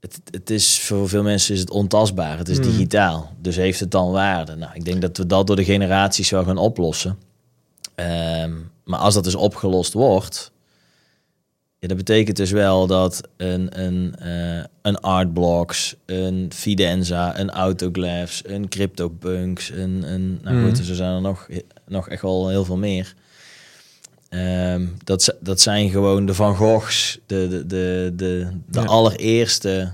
Het, 0.00 0.20
het 0.30 0.50
is, 0.50 0.78
voor 0.80 1.08
veel 1.08 1.22
mensen 1.22 1.54
is 1.54 1.60
het 1.60 1.70
ontastbaar. 1.70 2.38
Het 2.38 2.48
is 2.48 2.56
Hmm. 2.58 2.66
digitaal. 2.66 3.30
Dus 3.40 3.56
heeft 3.56 3.80
het 3.80 3.90
dan 3.90 4.10
waarde? 4.10 4.54
Nou, 4.56 4.70
ik 4.74 4.84
denk 4.84 5.00
dat 5.00 5.16
we 5.16 5.26
dat 5.26 5.46
door 5.46 5.56
de 5.56 5.64
generaties 5.64 6.30
wel 6.30 6.44
gaan 6.44 6.56
oplossen. 6.58 7.18
Ehm, 7.94 8.50
maar 8.84 8.98
als 8.98 9.14
dat 9.14 9.24
dus 9.24 9.34
opgelost 9.34 9.92
wordt... 9.92 10.51
Ja, 11.82 11.88
dat 11.88 11.96
betekent 11.96 12.36
dus 12.36 12.50
wel 12.50 12.86
dat 12.86 13.20
een, 13.36 13.80
een, 13.82 14.14
eh, 14.18 14.64
een 14.82 15.00
Artblocks, 15.00 15.94
een 16.06 16.50
Fidenza, 16.54 17.38
een 17.38 17.50
Autoglass, 17.50 18.42
een 18.46 18.68
CryptoPunks, 18.68 19.70
een, 19.70 20.02
een 20.12 20.38
nou 20.42 20.62
goed, 20.64 20.72
Mhm. 20.78 20.82
zo 20.82 20.94
zijn 20.94 21.14
er 21.14 21.20
nog, 21.20 21.48
nog 21.88 22.08
echt 22.08 22.22
wel 22.22 22.48
heel 22.48 22.64
veel 22.64 22.76
meer. 22.76 23.14
Ehm, 24.28 24.86
dat, 25.04 25.36
dat 25.40 25.60
zijn 25.60 25.90
gewoon 25.90 26.26
de 26.26 26.34
Van 26.34 26.56
Goghs, 26.56 27.18
de, 27.26 27.48
de, 27.50 27.66
de, 27.66 28.12
de, 28.16 28.46
de 28.70 28.80
Ja. 28.80 28.86
allereerste 28.86 29.90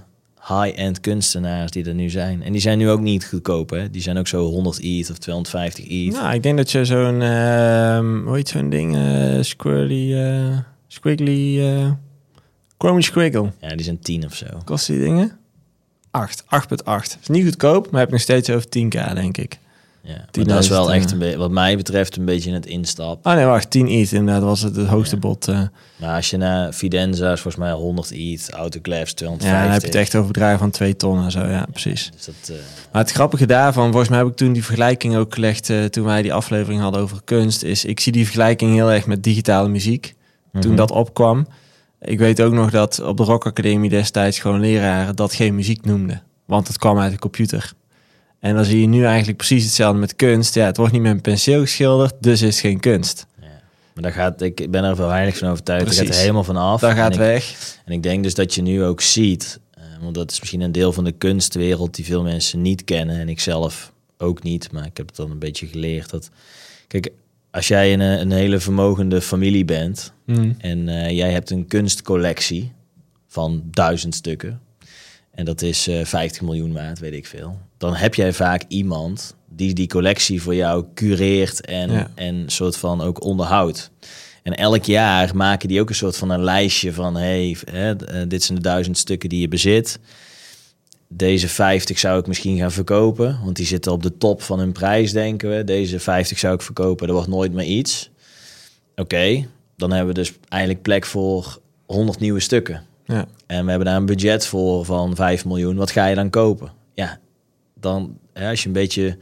high-end 0.49 1.01
kunstenaars 1.01 1.71
die 1.71 1.85
er 1.85 1.95
nu 1.95 2.11
zijn. 2.11 2.43
En 2.43 2.53
die 2.53 2.61
zijn 2.61 2.79
nu 2.79 2.91
ook 2.91 3.01
niet 3.01 3.25
goedkoop, 3.27 3.71
hè? 3.71 3.91
Die 3.91 4.03
zijn 4.03 4.19
ook 4.19 4.29
zo 4.29 4.45
100 4.45 4.79
ETH 4.83 5.11
of 5.11 5.19
250 5.19 5.85
ETH. 5.89 6.13
nou, 6.21 6.35
ik 6.35 6.43
denk 6.43 6.57
dat 6.57 6.71
je 6.71 6.85
zo'n, 6.85 7.23
ehm 7.23 8.23
hoe 8.27 8.37
heet 8.37 8.49
zo'n 8.49 8.71
ding? 8.71 8.97
eh 8.97 9.39
squirrely, 9.43 10.15
eh, 10.15 10.59
squiggly, 10.89 11.61
eh 11.67 11.91
chromie 12.79 13.03
squiggle. 13.05 13.53
Ja, 13.61 13.69
die 13.69 13.85
zijn 13.85 13.99
10 13.99 14.25
of 14.25 14.35
zo. 14.35 14.47
Kost 14.65 14.87
die 14.87 14.99
dingen? 14.99 15.39
8, 16.11 16.45
8,8. 16.45 17.19
Is 17.21 17.29
niet 17.29 17.45
goedkoop, 17.45 17.91
maar 17.91 17.99
heb 18.01 18.09
ik 18.09 18.15
nog 18.15 18.23
steeds 18.23 18.51
over 18.51 18.67
10k, 18.69 19.15
denk 19.15 19.37
ik. 19.39 19.59
Ja, 20.03 20.25
dat 20.31 20.47
is 20.61 20.67
10.000, 20.67 20.73
wel 20.73 20.91
eh. 20.91 20.97
echt, 20.97 21.11
een 21.13 21.19
be- 21.19 21.37
wat 21.37 21.51
mij 21.51 21.77
betreft, 21.77 22.17
een 22.17 22.25
beetje 22.25 22.53
het 22.53 22.67
instap. 22.67 23.27
Oh 23.27 23.35
nee, 23.35 23.45
wacht, 23.45 23.71
10 23.71 23.89
ETH 23.89 24.13
inderdaad 24.13 24.43
was 24.43 24.61
het, 24.61 24.77
het 24.77 24.87
hoogste 24.87 25.15
Ja. 25.15 25.21
bod. 25.21 25.49
eh. 25.49 25.63
Maar 25.97 26.15
als 26.17 26.31
je 26.31 26.37
naar 26.37 26.73
Fidenza 26.73 27.33
is 27.33 27.41
volgens 27.41 27.63
mij 27.65 27.73
100 27.73 28.11
ETH, 28.13 28.51
Autoclavs 28.51 29.13
250. 29.13 29.49
ja, 29.51 29.63
dan 29.63 29.73
heb 29.73 29.81
je 29.81 29.87
het 29.87 29.97
echt 29.97 30.15
over 30.15 30.33
bedragen 30.33 30.59
van 30.59 30.71
2 30.71 30.97
ton 30.97 31.25
en 31.25 31.31
zo, 31.31 31.47
ja, 31.47 31.67
precies. 31.71 32.11
Dus 32.17 32.25
dat, 32.25 32.35
eh, 32.49 32.57
Maar 32.93 33.03
het 33.03 33.11
grappige 33.13 33.47
daarvan, 33.47 33.87
volgens 33.87 34.09
mij 34.09 34.19
heb 34.19 34.29
ik 34.29 34.37
toen 34.37 34.53
die 34.53 34.65
vergelijking 34.65 35.17
ook 35.17 35.35
gelegd 35.35 35.71
eh, 35.71 35.85
toen 35.85 36.05
wij 36.05 36.23
die 36.23 36.33
aflevering 36.33 36.81
hadden 36.81 37.01
over 37.01 37.21
kunst, 37.25 37.63
is 37.63 37.85
ik 37.85 38.01
zie 38.01 38.13
die 38.13 38.25
vergelijking 38.25 38.75
heel 38.75 38.91
erg 38.93 39.07
met 39.07 39.23
digitale 39.25 39.69
muziek. 39.69 40.15
Toen 40.61 40.71
mhm. 40.71 40.81
dat 40.81 40.91
opkwam. 40.91 41.47
Ik 42.01 42.19
weet 42.19 42.41
ook 42.41 42.53
nog 42.53 42.71
dat 42.71 43.01
op 43.01 43.17
de 43.17 43.23
Rock 43.23 43.47
Academie 43.47 43.91
destijds 43.91 44.39
gewoon 44.39 44.61
leraren 44.61 45.17
dat 45.17 45.35
geen 45.35 45.55
muziek 45.55 45.85
noemden. 45.85 46.23
Want 46.45 46.69
het 46.69 46.79
kwam 46.79 46.99
uit 46.99 47.13
de 47.13 47.19
computer. 47.19 47.73
En 48.41 48.55
dan 48.55 48.65
zie 48.65 48.81
je 48.81 48.87
nu 48.87 49.05
eigenlijk 49.05 49.37
precies 49.37 49.65
hetzelfde 49.65 49.99
met 49.99 50.17
kunst. 50.17 50.55
Ja, 50.55 50.67
het 50.67 50.77
wordt 50.77 50.93
niet 50.93 51.03
met 51.03 51.13
een 51.13 51.21
penseel 51.21 51.61
geschilderd, 51.61 52.15
dus 52.21 52.43
is 52.43 52.55
het 52.55 52.65
geen 52.65 52.81
kunst. 52.81 53.27
Ja. 53.41 53.47
Maar 53.95 54.03
daar 54.03 54.13
gaat, 54.13 54.41
ik 54.43 54.71
ben 54.71 54.85
er 54.85 54.97
veel 54.97 55.09
heilig 55.09 55.39
van 55.39 55.49
overtuigd. 55.49 55.85
Dat 55.85 55.93
gaat 55.93 55.99
er 55.99 56.05
Precies. 56.05 56.23
helemaal 56.23 56.45
van 56.45 56.57
af. 56.57 56.81
Dat 56.81 56.93
gaat 56.93 57.07
en 57.07 57.13
ik, 57.13 57.19
weg. 57.19 57.55
En 57.85 57.93
ik 57.93 58.03
denk 58.03 58.23
dus 58.23 58.35
dat 58.35 58.55
je 58.55 58.63
nu 58.63 58.85
ook 58.85 59.01
ziet, 59.01 59.61
eh, 59.71 59.83
want 60.01 60.15
dat 60.15 60.31
is 60.31 60.41
misschien 60.41 60.61
een 60.61 60.73
deel 60.73 60.93
van 60.93 61.05
de 61.05 61.13
kunstwereld 61.13 61.95
die 61.95 62.05
veel 62.05 62.23
mensen 62.23 62.63
niet 62.63 62.85
kennen. 62.85 63.19
En 63.19 63.29
ik 63.29 63.41
zelf 63.41 63.93
ook 64.19 64.43
niet, 64.43 64.73
maar 64.73 64.87
ik 64.87 64.97
heb 64.97 65.07
het 65.07 65.17
dan 65.17 65.31
een 65.31 65.39
beetje 65.39 65.67
geleerd. 65.67 66.11
Dat, 66.11 66.31
kijk, 66.87 67.11
als 67.51 67.69
jij 67.69 67.93
een, 67.93 68.01
een 68.01 68.31
hele 68.31 68.59
vermogende 68.61 69.21
familie 69.21 69.65
bent 69.65 70.13
Mm. 70.25 70.55
en 70.59 70.89
eh, 70.89 71.11
jij 71.17 71.33
hebt 71.33 71.51
een 71.51 71.67
kunstcollectie 71.67 72.73
van 73.27 73.63
duizend 73.71 74.15
stukken. 74.15 74.61
En 75.31 75.45
dat 75.45 75.63
is 75.63 75.87
eh 75.89 76.05
50 76.05 76.43
miljoen 76.43 76.73
waard, 76.73 76.99
weet 76.99 77.13
ik 77.13 77.27
veel. 77.27 77.59
Dan 77.79 77.95
heb 77.95 78.15
jij 78.15 78.33
vaak 78.33 78.63
iemand 78.69 79.35
die 79.49 79.75
die 79.75 79.87
collectie 79.89 80.43
voor 80.43 80.55
jou 80.55 80.85
cureert 80.95 81.67
en, 81.67 81.91
Ja. 81.91 82.11
en 82.15 82.45
soort 82.47 82.77
van 82.77 83.01
ook 83.01 83.25
onderhoudt. 83.25 83.91
En 84.43 84.55
elk 84.57 84.85
jaar 84.85 85.37
maken 85.37 85.69
die 85.69 85.81
ook 85.81 85.89
een 85.89 85.95
soort 85.95 86.17
van 86.17 86.31
een 86.31 86.45
lijstje 86.45 86.93
van... 86.93 87.17
hey, 87.17 87.57
hè, 87.71 87.97
eh, 87.97 88.23
dit 88.29 88.43
zijn 88.43 88.59
de 88.59 88.65
duizend 88.65 88.99
stukken 88.99 89.29
die 89.29 89.41
je 89.41 89.49
bezit. 89.49 89.99
Deze 91.09 91.49
50 91.49 91.99
zou 91.99 92.19
ik 92.21 92.27
misschien 92.27 92.59
gaan 92.59 92.73
verkopen, 92.73 93.39
want 93.45 93.57
die 93.57 93.67
zitten 93.67 93.93
op 93.93 94.03
de 94.03 94.17
top 94.19 94.43
van 94.43 94.59
hun 94.59 94.73
prijs, 94.73 95.13
denken 95.13 95.57
we. 95.57 95.65
Deze 95.65 95.99
50 96.01 96.39
zou 96.39 96.55
ik 96.55 96.63
verkopen, 96.63 97.07
er 97.07 97.13
wordt 97.13 97.29
nooit 97.29 97.53
meer 97.53 97.67
iets. 97.67 98.11
Oké, 98.97 99.47
dan 99.77 99.91
hebben 99.91 100.15
we 100.15 100.21
dus 100.21 100.33
eigenlijk 100.49 100.83
plek 100.83 101.07
voor 101.07 101.61
100 101.87 102.19
nieuwe 102.21 102.41
stukken. 102.41 102.85
Ja. 103.05 103.27
En 103.47 103.65
we 103.65 103.71
hebben 103.71 103.89
daar 103.89 103.97
een 103.97 104.07
budget 104.07 104.47
voor 104.47 104.85
van 104.85 105.17
5 105.17 105.45
miljoen. 105.45 105.77
Wat 105.77 105.91
ga 105.91 106.07
je 106.07 106.15
dan 106.15 106.31
kopen? 106.31 106.73
Ja, 106.95 107.19
dan 107.81 108.19
hè, 108.33 108.49
als 108.49 108.61
je 108.61 108.67
een 108.67 108.73
beetje 108.73 109.17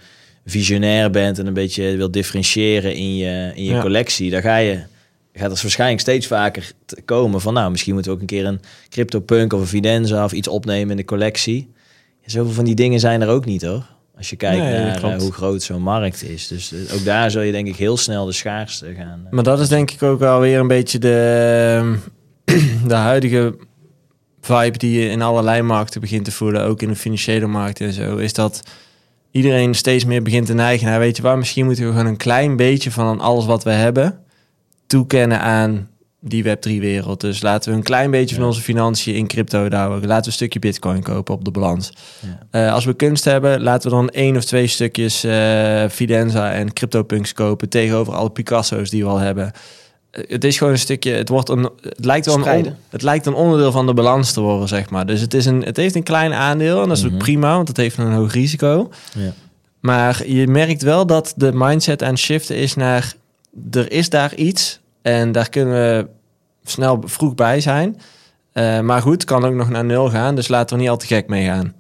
visionair 0.45 1.11
bent 1.11 1.39
en 1.39 1.47
een 1.47 1.55
beetje 1.55 1.97
wil 1.97 2.11
differentiëren 2.11 2.95
in 2.95 3.17
je, 3.17 3.53
in 3.55 3.65
je 3.65 3.73
Ja. 3.73 3.81
collectie, 3.81 4.31
dan 4.31 4.43
ga 4.43 4.57
je 4.57 4.83
gaat 5.33 5.53
er 5.53 5.63
waarschijnlijk 5.63 6.01
steeds 6.01 6.27
vaker 6.27 6.73
komen 7.05 7.41
van 7.41 7.55
nou, 7.55 7.71
misschien 7.71 7.95
moeten 7.95 8.11
we 8.11 8.17
ook 8.17 8.23
een 8.23 8.37
keer 8.37 8.47
een 8.47 8.61
CryptoPunk 8.89 9.53
of 9.53 9.61
een 9.61 9.67
Fidenza 9.67 10.25
of 10.25 10.33
iets 10.33 10.49
opnemen 10.49 10.91
in 10.91 10.97
de 10.97 11.05
collectie. 11.05 11.75
Zoveel 12.27 12.53
van 12.53 12.65
die 12.65 12.75
dingen 12.75 13.01
zijn 13.01 13.23
er 13.23 13.29
ook 13.29 13.45
niet 13.45 13.63
hoor. 13.63 13.87
Als 14.17 14.31
je 14.31 14.37
kijkt 14.37 14.63
Nee, 14.63 14.73
naar 14.85 15.03
eh, 15.03 15.19
hoe 15.19 15.33
groot 15.33 15.63
zo'n 15.63 15.83
markt 15.83 16.23
is. 16.23 16.47
Dus 16.49 16.73
eh, 16.73 16.95
ook 16.95 17.05
daar 17.05 17.31
zul 17.31 17.43
je 17.43 17.53
denk 17.53 17.67
ik 17.67 17.77
heel 17.77 17.97
snel 17.97 18.25
de 18.27 18.33
schaarste 18.33 18.95
gaan. 18.97 19.23
eh, 19.27 19.33
Maar 19.33 19.43
dat 19.45 19.61
is 19.61 19.69
denk 19.69 19.91
ik 19.91 20.03
ook 20.03 20.19
wel 20.19 20.41
weer 20.41 20.59
een 20.59 20.69
beetje 20.69 20.99
de, 20.99 21.97
de 22.87 22.95
huidige 22.95 23.57
vibe 24.41 24.79
die 24.79 25.01
je 25.01 25.09
in 25.09 25.23
allerlei 25.23 25.63
markten 25.63 26.01
begint 26.01 26.25
te 26.25 26.33
voelen. 26.33 26.63
Ook 26.63 26.83
in 26.83 26.89
de 26.89 26.97
financiële 26.97 27.47
markt 27.47 27.81
en 27.81 27.93
zo. 27.93 28.17
Is 28.17 28.33
dat 28.33 28.63
iedereen 29.31 29.75
steeds 29.75 30.05
meer 30.05 30.23
begint 30.23 30.47
te 30.47 30.55
neigen 30.55 30.87
naar, 30.87 30.99
weet 30.99 31.17
je 31.17 31.23
waar, 31.23 31.39
misschien 31.39 31.65
moeten 31.65 31.85
we 31.85 31.91
gewoon 31.91 32.07
een 32.07 32.17
klein 32.17 32.57
beetje 32.57 32.91
van 32.91 33.21
alles 33.21 33.45
wat 33.45 33.65
we 33.65 33.71
hebben 33.71 34.19
toekennen 34.87 35.41
aan 35.41 35.89
die 36.29 36.45
Web3-wereld. 36.45 37.21
Dus 37.21 37.43
laten 37.43 37.71
we 37.71 37.77
een 37.77 37.83
klein 37.83 38.11
beetje 38.11 38.35
van 38.37 38.45
onze 38.45 38.61
financiën 38.61 39.15
in 39.15 39.27
crypto 39.27 39.59
houden. 39.71 40.01
Laten 40.09 40.23
we 40.23 40.27
een 40.27 40.33
stukje 40.33 40.59
bitcoin 40.59 41.03
kopen 41.03 41.35
op 41.35 41.45
de 41.45 41.51
balans. 41.51 41.93
ja. 42.21 42.67
Eh, 42.67 42.73
als 42.73 42.85
we 42.85 42.95
kunst 42.95 43.25
hebben, 43.25 43.63
laten 43.63 43.91
we 43.91 43.97
dan 43.97 44.09
één 44.09 44.37
of 44.37 44.45
twee 44.45 44.67
stukjes 44.67 45.25
eh, 45.25 45.85
Fidenza 45.91 46.53
en 46.53 46.73
CryptoPunks 46.73 47.33
kopen 47.33 47.69
tegenover 47.69 48.15
alle 48.15 48.31
Picasso's 48.31 48.91
die 48.91 49.03
we 49.05 49.11
al 49.11 49.19
hebben. 49.19 49.53
Eh, 50.11 50.23
het 50.29 50.45
is 50.45 50.59
gewoon 50.59 50.73
een 50.73 50.79
stukje, 50.79 51.11
het, 51.13 51.29
wordt 51.29 51.49
een, 51.49 51.71
het, 51.81 52.05
lijkt 52.05 52.27
wel 52.27 52.35
een 52.47 52.65
on- 52.67 52.75
het 52.91 53.03
lijkt 53.03 53.27
een 53.27 53.35
onderdeel 53.35 53.73
van 53.73 53.87
de 53.87 53.95
balans 53.95 54.33
te 54.33 54.41
worden, 54.41 54.69
zeg 54.69 54.91
maar. 54.91 55.07
Dus 55.07 55.21
het, 55.21 55.35
is 55.35 55.47
een, 55.47 55.63
het 55.63 55.77
heeft 55.77 55.95
een 55.95 56.03
klein 56.03 56.33
aandeel 56.33 56.83
en 56.83 56.89
dat 56.89 56.97
is 56.97 57.05
Mhm. 57.05 57.17
prima, 57.17 57.55
want 57.55 57.69
het 57.69 57.77
heeft 57.77 57.99
een 57.99 58.13
hoog 58.13 58.33
risico. 58.33 58.91
Ja. 59.15 59.33
Maar 59.81 60.27
je 60.29 60.47
merkt 60.47 60.83
wel 60.83 61.07
dat 61.07 61.33
de 61.37 61.51
mindset 61.55 62.03
aan 62.03 62.11
het 62.11 62.19
shiften 62.19 62.57
is 62.57 62.75
naar, 62.75 63.13
er 63.71 63.93
is 63.93 64.09
daar 64.09 64.35
iets 64.35 64.81
en 65.07 65.33
daar 65.33 65.49
kunnen 65.49 65.75
we 65.75 66.07
snel 66.65 67.03
vroeg 67.05 67.35
bij 67.35 67.61
zijn. 67.61 68.01
Eh, 68.53 68.81
maar 68.81 69.03
goed, 69.03 69.25
kan 69.25 69.45
ook 69.45 69.55
nog 69.55 69.69
naar 69.69 69.85
nul 69.85 70.11
gaan, 70.11 70.35
dus 70.35 70.49
laten 70.49 70.77
we 70.77 70.83
niet 70.83 70.91
al 70.91 70.97
te 70.97 71.07
gek 71.07 71.29
mee 71.29 71.47
gaan. 71.47 71.75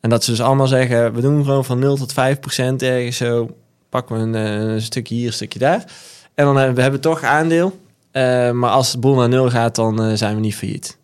En 0.00 0.10
dat 0.10 0.24
ze 0.24 0.30
dus 0.30 0.40
allemaal 0.40 0.66
zeggen, 0.66 1.14
we 1.14 1.20
doen 1.20 1.44
gewoon 1.44 1.64
van 1.64 1.78
0 1.78 1.96
tot 1.96 2.12
5 2.12 2.40
procent 2.40 2.82
ergens 2.82 3.16
zo. 3.16 3.56
Pakken 3.88 4.16
we 4.16 4.22
een, 4.22 4.34
eh, 4.34 4.72
een 4.72 4.82
stukje 4.82 5.14
hier, 5.14 5.26
een 5.26 5.32
stukje 5.32 5.58
daar. 5.58 5.84
En 6.34 6.44
dan 6.44 6.56
hebben 6.56 6.74
we 6.74 6.82
hebben 6.82 7.00
toch 7.00 7.22
aandeel. 7.22 7.80
Eh, 8.10 8.50
maar 8.50 8.70
als 8.70 8.92
het 8.92 9.00
boel 9.00 9.14
naar 9.14 9.28
nul 9.28 9.50
gaat, 9.50 9.74
dan 9.74 10.02
eh, 10.02 10.12
zijn 10.14 10.34
we 10.34 10.40
niet 10.40 10.54
failliet. 10.56 10.98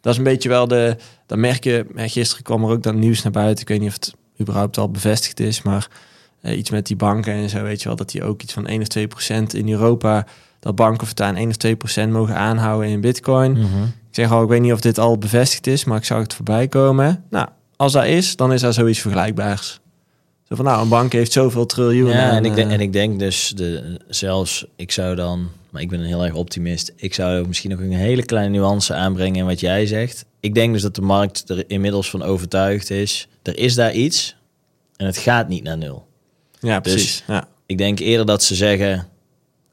Dat 0.00 0.12
is 0.12 0.18
een 0.18 0.24
beetje 0.24 0.48
wel 0.48 0.68
de... 0.68 0.96
Dan 1.26 1.40
merk 1.40 1.64
je... 1.64 1.86
eh, 1.96 2.10
Gisteren 2.10 2.44
kwam 2.44 2.64
er 2.64 2.70
ook 2.70 2.82
dat 2.82 2.94
nieuws 2.94 3.22
naar 3.22 3.32
buiten. 3.32 3.62
Ik 3.62 3.68
weet 3.68 3.80
niet 3.80 3.88
of 3.88 3.94
het 3.94 4.14
überhaupt 4.40 4.78
al 4.78 4.90
bevestigd 4.90 5.40
is, 5.40 5.62
maar 5.62 5.88
eh, 6.40 6.58
iets 6.58 6.70
met 6.70 6.86
die 6.86 6.96
banken 6.96 7.32
en 7.32 7.48
zo, 7.48 7.62
weet 7.62 7.82
je 7.82 7.88
wel, 7.88 7.96
dat 7.96 8.10
die 8.10 8.24
ook 8.24 8.42
iets 8.42 8.52
van 8.52 8.66
1 8.66 8.80
of 8.80 8.86
2 8.88 9.08
procent 9.08 9.54
in 9.54 9.68
Europa, 9.70 10.26
dat 10.64 10.74
banken 10.74 11.06
voortaan 11.06 11.36
1 11.36 11.48
of 11.48 11.56
2 11.56 11.76
procent 11.76 12.12
mogen 12.12 12.36
aanhouden 12.36 12.88
in 12.88 13.00
bitcoin. 13.00 13.52
Mhm. 13.52 13.82
Ik 13.82 14.20
zeg 14.20 14.32
al, 14.32 14.42
ik 14.42 14.48
weet 14.48 14.60
niet 14.60 14.72
of 14.72 14.80
dit 14.80 14.98
al 14.98 15.18
bevestigd 15.18 15.66
is, 15.66 15.84
maar 15.84 15.96
ik 15.96 16.04
zag 16.04 16.20
het 16.20 16.34
voorbij 16.34 16.68
komen. 16.68 17.24
Nou, 17.30 17.48
als 17.76 17.92
dat 17.92 18.04
is, 18.04 18.36
dan 18.36 18.52
is 18.52 18.60
dat 18.60 18.74
zoiets 18.74 18.98
vergelijkbaars. 18.98 19.80
Zo 20.42 20.54
van, 20.54 20.64
nou, 20.64 20.82
een 20.82 20.88
bank 20.88 21.12
heeft 21.12 21.32
zoveel 21.32 21.66
triljoen. 21.66 22.10
Ja, 22.10 22.30
en 22.30 22.44
ik, 22.44 22.54
denk, 22.54 22.68
eh, 22.68 22.74
en 22.74 22.80
ik 22.80 22.92
denk 22.92 23.18
dus 23.18 23.52
de, 23.56 24.00
zelfs, 24.08 24.66
ik 24.76 24.92
zou 24.92 25.14
dan, 25.14 25.48
maar 25.70 25.82
ik 25.82 25.88
ben 25.88 26.00
een 26.00 26.06
heel 26.06 26.24
erg 26.24 26.34
optimist, 26.34 26.92
ik 26.96 27.14
zou 27.14 27.46
misschien 27.46 27.70
nog 27.70 27.80
een 27.80 27.92
hele 27.92 28.24
kleine 28.24 28.58
nuance 28.58 28.94
aanbrengen 28.94 29.36
in 29.36 29.46
wat 29.46 29.60
jij 29.60 29.86
zegt. 29.86 30.24
Ik 30.40 30.54
denk 30.54 30.72
dus 30.72 30.82
dat 30.82 30.94
de 30.94 31.02
markt 31.02 31.48
er 31.48 31.64
inmiddels 31.66 32.10
van 32.10 32.22
overtuigd 32.22 32.90
is, 32.90 33.28
er 33.42 33.58
is 33.58 33.74
daar 33.74 33.92
iets 33.92 34.36
en 34.96 35.06
het 35.06 35.16
gaat 35.16 35.48
niet 35.48 35.62
naar 35.62 35.78
nul. 35.78 36.06
ja, 36.58 36.80
dus- 36.80 36.92
precies. 36.92 37.24
ja. 37.26 37.48
Ik 37.66 37.78
denk 37.78 37.98
eerder 37.98 38.26
dat 38.26 38.42
ze 38.42 38.54
zeggen, 38.54 39.08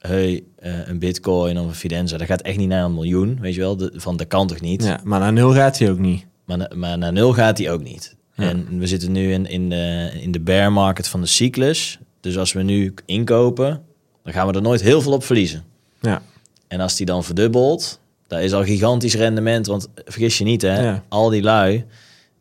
hey, 0.01 0.43
eh, 0.59 0.87
een 0.87 0.99
bitcoin 0.99 1.59
of 1.59 1.65
een 1.67 1.75
Fidenza, 1.75 2.17
dat 2.17 2.27
gaat 2.27 2.41
echt 2.41 2.57
niet 2.57 2.67
naar 2.67 2.83
een 2.83 2.93
miljoen, 2.93 3.37
weet 3.41 3.53
je 3.55 3.59
wel, 3.59 3.77
de, 3.77 3.91
van 3.95 4.17
dat 4.17 4.27
kan 4.27 4.47
toch 4.47 4.61
niet? 4.61 4.83
ja, 4.83 4.99
maar 5.03 5.19
naar 5.19 5.33
nul 5.33 5.53
gaat 5.53 5.79
hij 5.79 5.89
ook 5.91 5.99
niet. 5.99 6.25
Maar, 6.45 6.57
na- 6.57 6.69
maar 6.75 6.97
naar 6.97 7.11
nul 7.13 7.33
gaat 7.33 7.57
hij 7.57 7.71
ook 7.71 7.83
niet. 7.83 8.15
Ja. 8.35 8.49
En 8.49 8.79
we 8.79 8.87
zitten 8.87 9.11
nu 9.11 9.31
in, 9.33 9.45
in, 9.45 9.69
de, 9.69 10.11
in 10.21 10.31
de 10.31 10.39
bear 10.39 10.71
market 10.71 11.07
van 11.07 11.21
de 11.21 11.27
cyclus. 11.27 11.99
Dus 12.19 12.37
als 12.37 12.53
we 12.53 12.61
nu 12.63 12.93
inkopen, 13.05 13.81
dan 14.23 14.33
gaan 14.33 14.47
we 14.47 14.53
er 14.53 14.61
nooit 14.61 14.81
heel 14.81 15.01
veel 15.01 15.11
op 15.11 15.23
verliezen. 15.23 15.63
Ja, 16.01 16.21
En 16.67 16.79
als 16.79 16.95
die 16.95 17.05
dan 17.05 17.23
verdubbelt, 17.23 17.99
dat 18.27 18.39
is 18.39 18.53
al 18.53 18.63
gigantisch 18.63 19.15
rendement. 19.15 19.65
Want 19.67 19.87
vergis 20.05 20.37
je 20.37 20.43
niet, 20.43 20.61
hè, 20.61 20.81
Ja. 20.83 21.03
al 21.09 21.29
die 21.29 21.41
lui, 21.41 21.85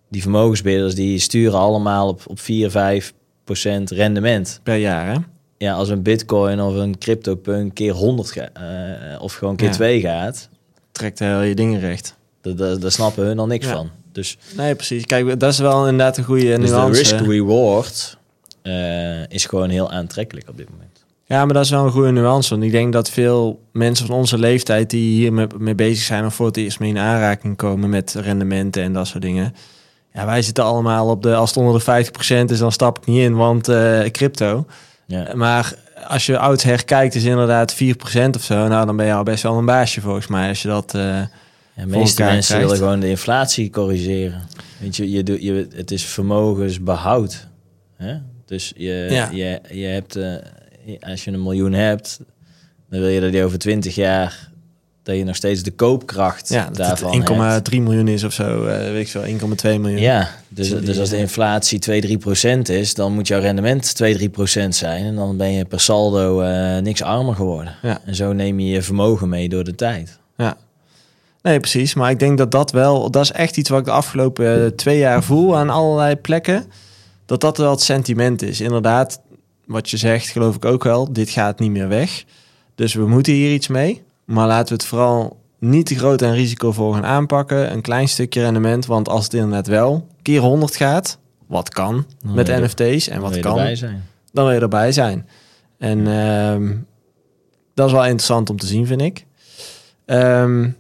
die 0.09 0.23
vermogensbeheerders, 0.23 0.95
die 0.95 1.19
sturen 1.19 1.59
allemaal 1.59 2.09
op, 2.09 2.23
op 2.27 2.41
4, 2.41 2.71
5 2.71 3.13
procent 3.45 3.91
rendement. 3.91 4.61
per 4.63 4.77
jaar, 4.77 5.13
hè? 5.13 5.19
Ja, 5.63 5.73
als 5.75 5.89
een 5.89 6.03
bitcoin 6.03 6.61
of 6.61 6.75
een 6.75 6.99
CryptoPunk 6.99 7.75
keer 7.75 7.93
100 7.93 8.31
ga- 8.31 8.49
eh, 8.53 9.23
of 9.23 9.35
gewoon 9.35 9.57
keer 9.57 9.67
Ja. 9.67 9.73
2 9.73 10.01
gaat, 10.01 10.49
Trekt 10.93 11.19
heel 11.19 11.41
je 11.41 11.55
dingen 11.55 11.81
recht. 11.81 12.17
daar- 12.41 12.91
snappen 12.93 13.25
hun 13.25 13.39
al 13.39 13.47
niks 13.47 13.67
Ja. 13.67 13.73
van. 13.73 13.91
Dus 14.13 14.39
Nee, 14.57 14.75
precies. 14.75 15.05
Kijk, 15.07 15.41
dat 15.41 15.53
is 15.53 15.59
wel 15.59 15.83
inderdaad 15.89 16.17
een 16.17 16.25
goede 16.25 16.59
Dus 16.59 16.71
de 16.71 16.77
nuance. 16.77 17.01
risk-reward 17.01 18.19
eh, 18.63 19.29
is 19.29 19.47
gewoon 19.47 19.69
heel 19.69 19.91
aantrekkelijk 19.91 20.49
op 20.49 20.57
dit 20.57 20.71
moment. 20.71 21.05
Ja, 21.25 21.45
maar 21.45 21.55
dat 21.55 21.65
is 21.65 21.71
wel 21.71 21.85
een 21.85 21.91
goede 21.93 22.11
nuance. 22.11 22.51
Want 22.51 22.63
ik 22.63 22.71
denk 22.71 22.93
dat 22.93 23.11
veel 23.11 23.61
mensen 23.73 24.07
van 24.07 24.17
onze 24.17 24.39
leeftijd 24.39 24.91
die 24.91 25.15
hier 25.17 25.33
mee, 25.59 25.75
bezig 25.75 26.05
zijn 26.05 26.25
of 26.27 26.35
voor 26.35 26.47
het 26.47 26.57
eerst 26.57 26.79
mee 26.81 26.91
in 26.91 26.99
aanraking 26.99 27.57
komen 27.57 27.91
met 27.91 28.15
rendementen 28.15 28.83
en 28.83 28.93
dat 28.93 29.07
soort 29.07 29.23
dingen. 29.23 29.55
Ja, 30.13 30.27
wij 30.27 30.43
zitten 30.43 30.65
allemaal 30.65 31.09
op 31.09 31.23
de, 31.23 31.35
als 31.35 31.49
het 31.51 31.59
onder 31.59 31.75
de 31.75 31.81
50% 31.81 32.51
is, 32.51 32.59
dan 32.59 32.73
stap 32.73 32.99
ik 32.99 33.07
niet 33.07 33.21
in, 33.23 33.35
want 33.37 33.69
eh, 33.69 34.01
crypto. 34.11 34.67
Ja. 35.11 35.35
Maar 35.35 35.75
als 36.09 36.27
je 36.27 36.39
oud 36.39 36.63
herkijkt, 36.63 37.15
is 37.15 37.25
inderdaad 37.25 37.75
4% 37.75 37.77
of 38.37 38.43
zo. 38.43 38.69
Nou, 38.69 38.87
dan 38.87 38.97
ben 38.97 39.07
je 39.07 39.13
al 39.13 39.23
best 39.23 39.43
wel 39.43 39.59
een 39.59 39.65
baasje 39.65 40.01
volgens 40.01 40.27
mij. 40.27 40.49
Als 40.49 40.63
je 40.63 40.69
dat. 40.69 40.95
eh, 40.95 41.03
Ja, 41.03 41.29
de 41.75 41.87
meeste 41.87 42.23
mensen 42.23 42.55
krijgt. 42.55 42.65
willen 42.71 42.77
gewoon 42.77 43.01
de 43.01 43.09
inflatie 43.09 43.71
corrigeren. 43.71 44.43
Weet 44.79 44.97
je, 44.97 45.11
je, 45.11 45.23
doet- 45.23 45.43
je, 45.43 45.69
het 45.75 45.91
is 45.91 46.05
vermogensbehoud. 46.05 47.47
Hè? 47.97 48.15
Dus 48.47 48.73
je, 48.77 49.07
Ja. 49.11 49.29
je, 49.33 49.61
je 49.71 49.87
hebt, 49.87 50.17
eh, 50.17 50.35
als 51.01 51.25
je 51.25 51.31
een 51.31 51.43
miljoen 51.43 51.73
hebt, 51.73 52.21
dan 52.91 53.01
wil 53.01 53.09
je 53.09 53.21
dat 53.21 53.33
die 53.33 53.45
over 53.45 53.59
20 53.59 53.95
jaar 53.95 54.51
dat 55.03 55.17
je 55.17 55.25
nog 55.25 55.37
steeds 55.37 55.63
de 55.63 55.71
koopkracht 55.71 56.49
Ja, 56.49 56.65
dat 56.65 56.77
daarvan 56.77 57.21
het 57.21 57.29
hebt. 57.29 57.71
1,3 57.75 57.81
miljoen 57.83 58.09
is 58.09 58.25
of 58.25 58.33
zo. 58.33 58.65
eh, 58.67 58.91
weet 58.91 59.01
ik 59.01 59.09
veel, 59.09 59.23
1,2 59.25 59.81
miljoen. 59.81 60.01
Ja, 60.01 60.29
dus, 60.49 60.69
Dus 60.69 60.79
die, 60.79 60.87
dus 60.87 60.99
als 60.99 61.09
de 61.09 61.15
eh, 61.17 61.21
inflatie 61.23 61.79
2, 61.79 62.01
3 62.01 62.19
procent 62.19 62.69
is, 62.69 62.95
dan 62.95 63.13
moet 63.13 63.29
jouw 63.29 63.41
rendement 63.41 63.95
2, 63.95 64.15
3 64.15 64.29
procent 64.29 64.77
zijn. 64.77 65.05
En 65.05 65.15
dan 65.15 65.37
ben 65.37 65.53
je 65.53 65.65
per 65.65 65.81
saldo 65.81 66.41
eh, 66.41 66.79
niks 66.83 67.03
armer 67.03 67.35
geworden. 67.35 67.75
Ja. 67.83 68.01
En 68.05 68.15
zo 68.15 68.33
neem 68.33 68.61
je 68.61 68.69
je 68.69 68.83
vermogen 68.83 69.29
mee 69.29 69.49
door 69.49 69.65
de 69.65 69.75
tijd. 69.75 70.19
Ja. 70.37 70.57
Nee, 71.43 71.61
precies. 71.61 71.95
Maar 71.95 72.11
ik 72.11 72.19
denk 72.19 72.39
dat 72.39 72.51
dat 72.51 72.71
wel... 72.73 73.11
Dat 73.11 73.23
is 73.23 73.33
echt 73.33 73.57
iets 73.57 73.69
wat 73.69 73.79
ik 73.79 73.85
de 73.85 73.91
afgelopen 73.91 74.77
twee 74.77 74.99
jaar 74.99 75.23
voel 75.23 75.57
aan 75.57 75.71
allerlei 75.71 76.17
plekken. 76.17 76.65
Dat 77.27 77.41
dat 77.41 77.57
wel 77.59 77.71
het 77.71 77.81
sentiment 77.83 78.43
is. 78.43 78.61
Inderdaad, 78.61 79.21
wat 79.67 79.91
je 79.91 79.97
zegt, 79.97 80.29
geloof 80.29 80.57
ik 80.57 80.65
ook 80.65 80.85
wel. 80.85 81.13
Dit 81.13 81.31
gaat 81.31 81.59
niet 81.59 81.71
meer 81.71 81.89
weg. 81.89 82.25
Dus 82.75 82.95
we 82.95 83.07
moeten 83.07 83.33
hier 83.33 83.53
iets 83.53 83.69
mee. 83.69 84.03
Maar 84.31 84.47
laten 84.47 84.69
we 84.69 84.73
het 84.75 84.85
vooral 84.85 85.41
niet 85.59 85.87
te 85.87 85.95
groot 85.95 86.23
en 86.23 86.33
risicovol 86.33 86.93
gaan 86.93 87.05
aanpakken. 87.05 87.73
Een 87.73 87.81
klein 87.81 88.09
stukje 88.09 88.41
rendement. 88.43 88.87
Want 88.87 89.09
als 89.09 89.25
het 89.25 89.35
inderdaad 89.35 89.67
wel 89.67 90.07
keer 90.23 90.41
100 90.41 90.77
gaat... 90.77 91.19
Wat 91.47 91.69
kan 91.69 92.07
met 92.25 92.49
er- 92.49 92.63
NFT's 92.63 93.09
en 93.09 93.21
wat 93.21 93.41
kan, 93.41 93.59
erbij 93.59 93.77
zijn. 93.77 94.05
dan 94.33 94.45
wil 94.45 94.55
je 94.55 94.61
erbij 94.61 94.93
zijn. 94.93 95.29
En 95.79 96.07
ehm, 96.07 96.77
dat 97.75 97.87
is 97.87 97.93
wel 97.93 98.05
interessant 98.05 98.51
om 98.51 98.57
te 98.57 98.67
zien, 98.67 98.87
vind 98.87 99.01
ik. 99.01 99.27
Ehm, 100.05 100.71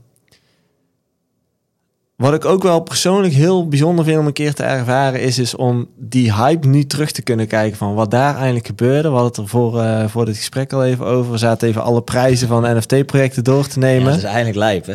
wat 2.20 2.34
ik 2.34 2.44
ook 2.44 2.62
wel 2.62 2.80
persoonlijk 2.80 3.34
heel 3.34 3.68
bijzonder 3.68 4.04
vind 4.04 4.18
om 4.18 4.26
een 4.26 4.32
keer 4.32 4.54
te 4.54 4.62
ervaren, 4.62 5.20
is, 5.20 5.38
is 5.38 5.56
om 5.56 5.88
die 5.96 6.34
hype 6.34 6.66
nu 6.66 6.86
terug 6.86 7.10
te 7.10 7.22
kunnen 7.22 7.46
kijken 7.46 7.76
van 7.78 7.94
wat 7.94 8.10
daar 8.10 8.34
eigenlijk 8.34 8.66
gebeurde. 8.66 9.08
We 9.08 9.14
hadden 9.14 9.26
het 9.32 9.36
er 9.36 9.48
voor, 9.48 9.80
eh, 9.80 10.04
voor 10.08 10.24
dit 10.24 10.36
gesprek 10.36 10.72
al 10.72 10.84
even 10.84 11.06
over. 11.06 11.32
We 11.32 11.38
zaten 11.38 11.68
even 11.68 11.82
alle 11.82 12.02
prijzen 12.02 12.48
van 12.48 12.76
NFT-projecten 12.76 13.44
door 13.44 13.66
te 13.66 13.80
Ja, 13.80 13.86
nemen. 13.86 14.04
dat 14.04 14.16
is 14.16 14.22
eigenlijk 14.22 14.56
lijp, 14.56 14.86
hè? 14.86 14.94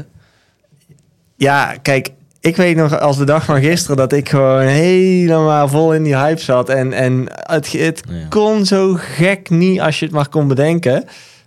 Ja, 1.35 1.75
kijk, 1.81 2.09
ik 2.39 2.55
weet 2.55 2.75
nog 2.75 2.99
als 2.99 3.17
de 3.17 3.25
dag 3.25 3.45
van 3.45 3.61
gisteren 3.61 3.97
dat 3.97 4.13
ik 4.13 4.29
gewoon 4.29 4.61
helemaal 4.61 5.67
vol 5.67 5.93
in 5.93 6.03
die 6.03 6.17
hype 6.17 6.41
zat. 6.41 6.69
En, 6.69 6.93
en 6.93 7.25
het, 7.29 7.71
het 7.71 8.01
Ja. 8.09 8.25
kon 8.29 8.65
zo 8.65 8.93
gek 8.97 9.49
niet 9.49 9.81
als 9.81 9.99
je 9.99 10.05
het 10.05 10.13
maar 10.13 10.29
kon 10.29 10.47
bedenken. 10.47 11.03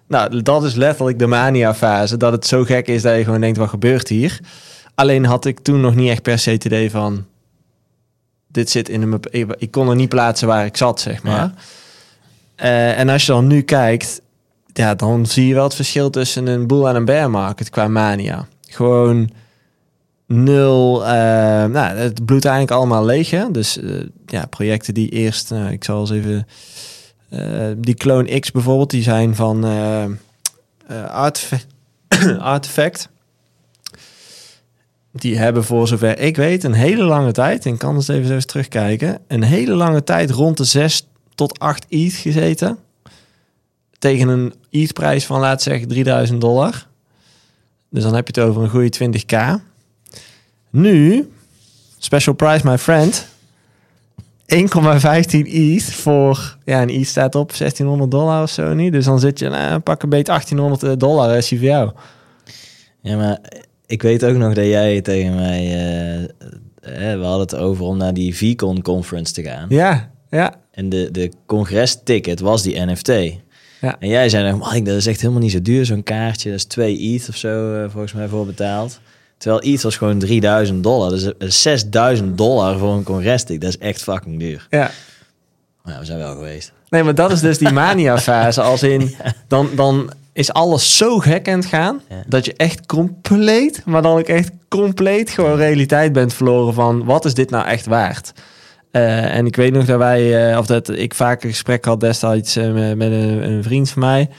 Nou, 0.08 0.42
dat 0.42 0.64
is 0.64 0.74
letterlijk 0.74 1.18
de 1.18 1.26
mania-fase. 1.26 2.16
Dat 2.16 2.32
het 2.32 2.46
zo 2.46 2.64
gek 2.64 2.88
is 2.88 3.02
dat 3.02 3.16
je 3.16 3.24
gewoon 3.24 3.40
denkt, 3.40 3.58
wat 3.58 3.68
gebeurt 3.68 4.08
hier? 4.08 4.40
Alleen 4.98 5.24
had 5.24 5.44
ik 5.44 5.58
toen 5.58 5.80
nog 5.80 5.94
niet 5.94 6.11
echt 6.11 6.22
per 6.22 6.38
se 6.38 6.50
het 6.50 6.64
idee 6.64 6.90
van... 6.90 7.26
Dit 8.46 8.70
zit 8.70 8.88
in 8.88 9.02
een... 9.02 9.20
Ik, 9.58 9.70
kon 9.70 9.88
er 9.88 9.94
niet 9.94 10.08
plaatsen 10.08 10.48
waar 10.48 10.64
ik 10.64 10.76
zat, 10.76 11.00
zeg 11.00 11.22
maar. 11.22 11.34
Ja. 11.34 11.54
Eh, 12.54 12.98
en 12.98 13.08
als 13.08 13.26
je 13.26 13.32
dan 13.32 13.46
nu 13.46 13.62
kijkt... 13.62 14.20
Ja, 14.72 14.94
dan 14.94 15.26
zie 15.26 15.46
je 15.46 15.54
wel 15.54 15.64
het 15.64 15.74
verschil 15.74 16.11
tussen 16.11 16.46
een 16.46 16.66
boel 16.66 16.88
en 16.88 16.96
een 16.96 17.04
bear 17.04 17.30
market 17.30 17.70
qua 17.70 17.88
mania. 17.88 18.46
Gewoon 18.68 19.30
nul... 20.26 21.06
eh, 21.06 21.11
nou, 21.64 21.96
het 21.96 22.24
bloedt 22.24 22.44
eigenlijk 22.44 22.76
allemaal 22.76 23.04
leeg, 23.04 23.30
hè? 23.30 23.50
Dus 23.50 23.80
eh, 23.80 24.00
ja, 24.26 24.46
projecten 24.46 24.94
die 24.94 25.08
eerst... 25.08 25.50
nou, 25.50 25.72
ik 25.72 25.84
zal 25.84 26.00
eens 26.00 26.11
even... 26.11 26.46
die 27.82 27.94
Clone 27.94 28.38
X 28.38 28.50
bijvoorbeeld, 28.50 28.90
die 28.90 29.02
zijn 29.02 29.34
van 29.34 29.64
Artefa- 31.08 31.66
Artifact. 32.38 33.08
Die 35.12 35.38
hebben 35.38 35.64
voor 35.64 35.88
zover 35.88 36.18
ik 36.18 36.36
weet 36.36 36.64
een 36.64 36.72
hele 36.72 37.02
lange 37.04 37.32
tijd, 37.32 37.66
en 37.66 37.72
ik 37.72 37.78
kan 37.78 37.94
dus 37.94 38.08
even 38.08 38.26
zo 38.26 38.34
eens 38.34 38.44
terugkijken, 38.44 39.18
een 39.26 39.42
hele 39.42 39.74
lange 39.74 40.04
tijd 40.04 40.30
rond 40.30 40.56
de 40.56 40.64
6 40.64 41.06
tot 41.34 41.58
8 41.58 41.86
ETH 41.88 42.14
gezeten. 42.14 42.78
Tegen 43.98 44.28
een 44.28 44.54
ETH-prijs 44.70 45.26
van, 45.26 45.40
laat 45.40 45.62
zeggen, 45.62 45.88
3000 45.88 46.40
dollar. 46.40 46.86
Dus 47.90 48.02
dan 48.02 48.14
heb 48.14 48.28
je 48.28 48.40
het 48.40 48.50
over 48.50 48.62
een 48.62 48.68
goede 48.68 49.20
20k. 49.20 49.62
Nu, 50.70 51.28
special 51.98 52.34
price, 52.34 52.66
my 52.66 52.78
friend, 52.78 53.26
1,15 54.54 54.56
ETH 55.44 55.84
voor, 55.84 56.56
ja, 56.64 56.82
een 56.82 56.90
ETH 56.90 57.08
staat 57.08 57.34
op 57.34 57.48
1600 57.48 58.10
dollar 58.10 58.42
of 58.42 58.50
zo 58.50 58.74
nu. 58.74 58.90
Dus 58.90 59.04
dan 59.04 59.20
zit 59.20 59.38
je, 59.38 59.48
nou, 59.48 59.78
pak 59.78 60.02
een 60.02 60.08
beetje 60.08 60.32
1800 60.32 61.00
dollar, 61.00 61.36
is 61.36 61.48
die 61.48 61.58
voor 61.58 61.66
jou. 61.66 61.92
Ja, 63.00 63.16
maar 63.16 63.38
ik 63.88 64.03
weet 64.03 64.24
ook 64.24 64.37
nog 64.37 64.55
dat 64.55 64.64
jij 64.64 65.01
tegen 65.01 65.35
mij... 65.35 65.64
eh, 65.64 66.22
eh, 66.81 67.18
we 67.18 67.24
hadden 67.24 67.40
het 67.40 67.55
over 67.57 67.85
om 67.85 67.96
naar 67.96 68.14
die 68.14 68.37
VCon 68.37 68.83
conference 68.83 69.33
te 69.33 69.42
gaan. 69.42 69.66
Ja, 69.68 70.11
ja, 70.31 70.55
En 70.70 70.88
de, 70.88 71.09
de 71.11 71.31
congres-ticket 71.46 72.40
was 72.40 72.62
die 72.62 72.81
NFT. 72.87 73.09
Ja. 73.81 73.96
En 73.98 74.09
jij 74.09 74.29
zei 74.29 74.51
nog, 74.51 74.72
Mike, 74.72 74.85
dat 74.85 74.96
is 74.96 75.07
echt 75.07 75.20
helemaal 75.20 75.42
niet 75.42 75.53
zo 75.53 75.62
duur, 75.62 75.85
zo'n 75.87 76.03
kaartje. 76.03 76.51
Dat 76.51 76.59
is 76.59 76.64
2 76.64 76.98
ETH 76.98 77.29
of 77.29 77.37
zo, 77.37 77.74
eh, 77.74 77.90
volgens 77.90 78.12
mij, 78.12 78.29
voor 78.29 78.46
betaald. 78.46 79.01
Terwijl 79.38 79.62
ETH 79.62 79.83
was 79.83 79.96
gewoon 79.96 80.18
3000 80.18 80.83
dollar. 80.83 81.11
Dus 81.11 81.37
eh, 81.38 81.48
6000 81.48 82.38
dollar 82.38 82.79
voor 82.79 82.94
een 82.94 83.03
congres-ticket. 83.03 83.62
Dat 83.62 83.70
is 83.70 83.79
echt 83.79 84.03
fucking 84.03 84.38
duur. 84.38 84.66
ja. 84.70 84.90
Ja, 85.85 85.98
we 85.98 86.05
zijn 86.05 86.18
wel 86.18 86.35
geweest. 86.35 86.72
Nee, 86.88 87.03
maar 87.03 87.14
dat 87.14 87.33
is 87.33 87.40
dus 87.40 87.59
die 87.59 87.70
mania-fase. 87.83 88.61
Als 88.62 88.83
in, 88.83 89.14
dan, 89.46 89.68
dan 89.77 90.11
is 90.38 90.53
alles 90.53 90.96
zo 90.96 91.18
gek 91.18 91.48
aan 91.48 91.59
het 91.59 91.66
gaan... 91.66 92.01
Ja. 92.09 92.22
dat 92.27 92.44
je 92.44 92.55
echt 92.57 92.87
compleet, 92.87 93.83
maar 93.85 94.03
dan 94.03 94.18
ook 94.18 94.27
echt 94.27 94.51
compleet... 94.68 95.31
gewoon 95.31 95.57
realiteit 95.57 96.12
bent 96.12 96.35
verloren 96.35 96.74
van... 96.74 97.05
wat 97.05 97.24
is 97.24 97.35
dit 97.35 97.51
nou 97.51 97.66
echt 97.66 97.87
waard? 97.87 98.33
Eh, 98.90 99.37
en 99.37 99.46
ik 99.46 99.57
weet 99.57 99.72
nog 99.72 99.85
dat 99.85 99.98
wij... 99.98 100.51
eh, 100.51 100.59
of 100.59 100.66
dat 100.66 100.88
ik 100.88 101.14
vaak 101.14 101.42
een 101.42 101.51
gesprek 101.51 101.85
had 101.85 102.01
destijds 102.01 102.57
eh, 102.57 102.72
met, 102.72 102.96
met 102.96 103.12
een, 103.12 103.51
een 103.51 103.62
vriend 103.62 103.90
van 103.90 104.03
mij... 104.03 104.31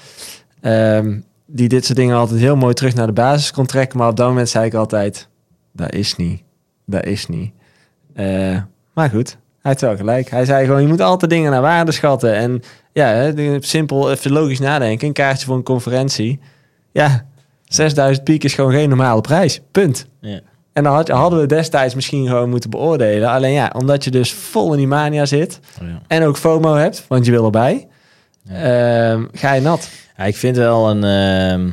ehm, 0.62 1.20
die 1.46 1.68
dit 1.68 1.86
soort 1.86 1.98
dingen 1.98 2.16
altijd 2.16 2.40
heel 2.40 2.56
mooi 2.56 2.74
terug 2.74 2.94
naar 2.96 3.08
de 3.08 3.14
basis 3.14 3.52
kon 3.52 3.66
trekken. 3.66 3.98
Maar 3.98 4.10
op 4.10 4.16
dat 4.16 4.28
moment 4.28 4.50
zei 4.50 4.66
ik 4.66 4.74
altijd... 4.74 5.28
dat 5.74 5.94
is 5.94 6.16
niet. 6.16 6.42
Dat 6.86 7.06
is 7.06 7.28
niet. 7.28 7.52
Maar 8.94 9.10
goed, 9.10 9.38
heeft 9.70 9.82
wel 9.82 9.96
gelijk. 9.96 10.30
Hij 10.30 10.46
zei 10.46 10.66
gewoon, 10.66 10.82
je 10.82 10.88
moet 10.88 11.02
altijd 11.02 11.32
dingen 11.32 11.52
naar 11.52 11.62
waarde 11.62 11.92
schatten. 11.92 12.34
En 12.34 12.62
ja, 12.94 13.34
simpel, 13.60 14.12
even 14.12 14.32
logisch 14.32 14.60
nadenken. 14.60 15.08
Een 15.08 15.14
kaartje 15.14 15.46
voor 15.46 15.56
een 15.56 15.64
conferentie. 15.64 16.40
Ja, 16.92 17.26
6000 17.66 18.24
piek 18.24 18.44
is 18.44 18.54
gewoon 18.54 18.72
geen 18.72 18.90
normale 18.90 19.22
prijs. 19.22 19.62
Punt. 19.72 20.08
Ja. 20.22 20.40
En 20.74 20.84
dan 20.84 20.94
had, 20.94 21.10
hadden 21.10 21.40
we 21.40 21.46
destijds 21.46 21.96
misschien 21.96 22.28
gewoon 22.28 22.50
moeten 22.50 22.70
beoordelen. 22.70 23.30
Alleen 23.30 23.54
ja, 23.54 23.74
omdat 23.78 24.04
je 24.04 24.12
dus 24.12 24.34
vol 24.34 24.72
in 24.72 24.78
die 24.78 24.88
mania 24.88 25.26
zit... 25.26 25.60
Oh, 25.82 25.88
ja. 25.88 26.02
en 26.08 26.24
ook 26.24 26.38
FOMO 26.38 26.76
hebt, 26.76 27.06
want 27.08 27.26
je 27.26 27.32
wil 27.32 27.46
erbij... 27.46 27.88
ehm, 28.48 29.26
ga 29.34 29.54
je 29.54 29.62
nat. 29.62 29.90
Ja, 30.18 30.24
ik 30.24 30.36
vind 30.36 30.58
wel 30.58 30.90
een... 30.90 31.04
ehm, 31.04 31.70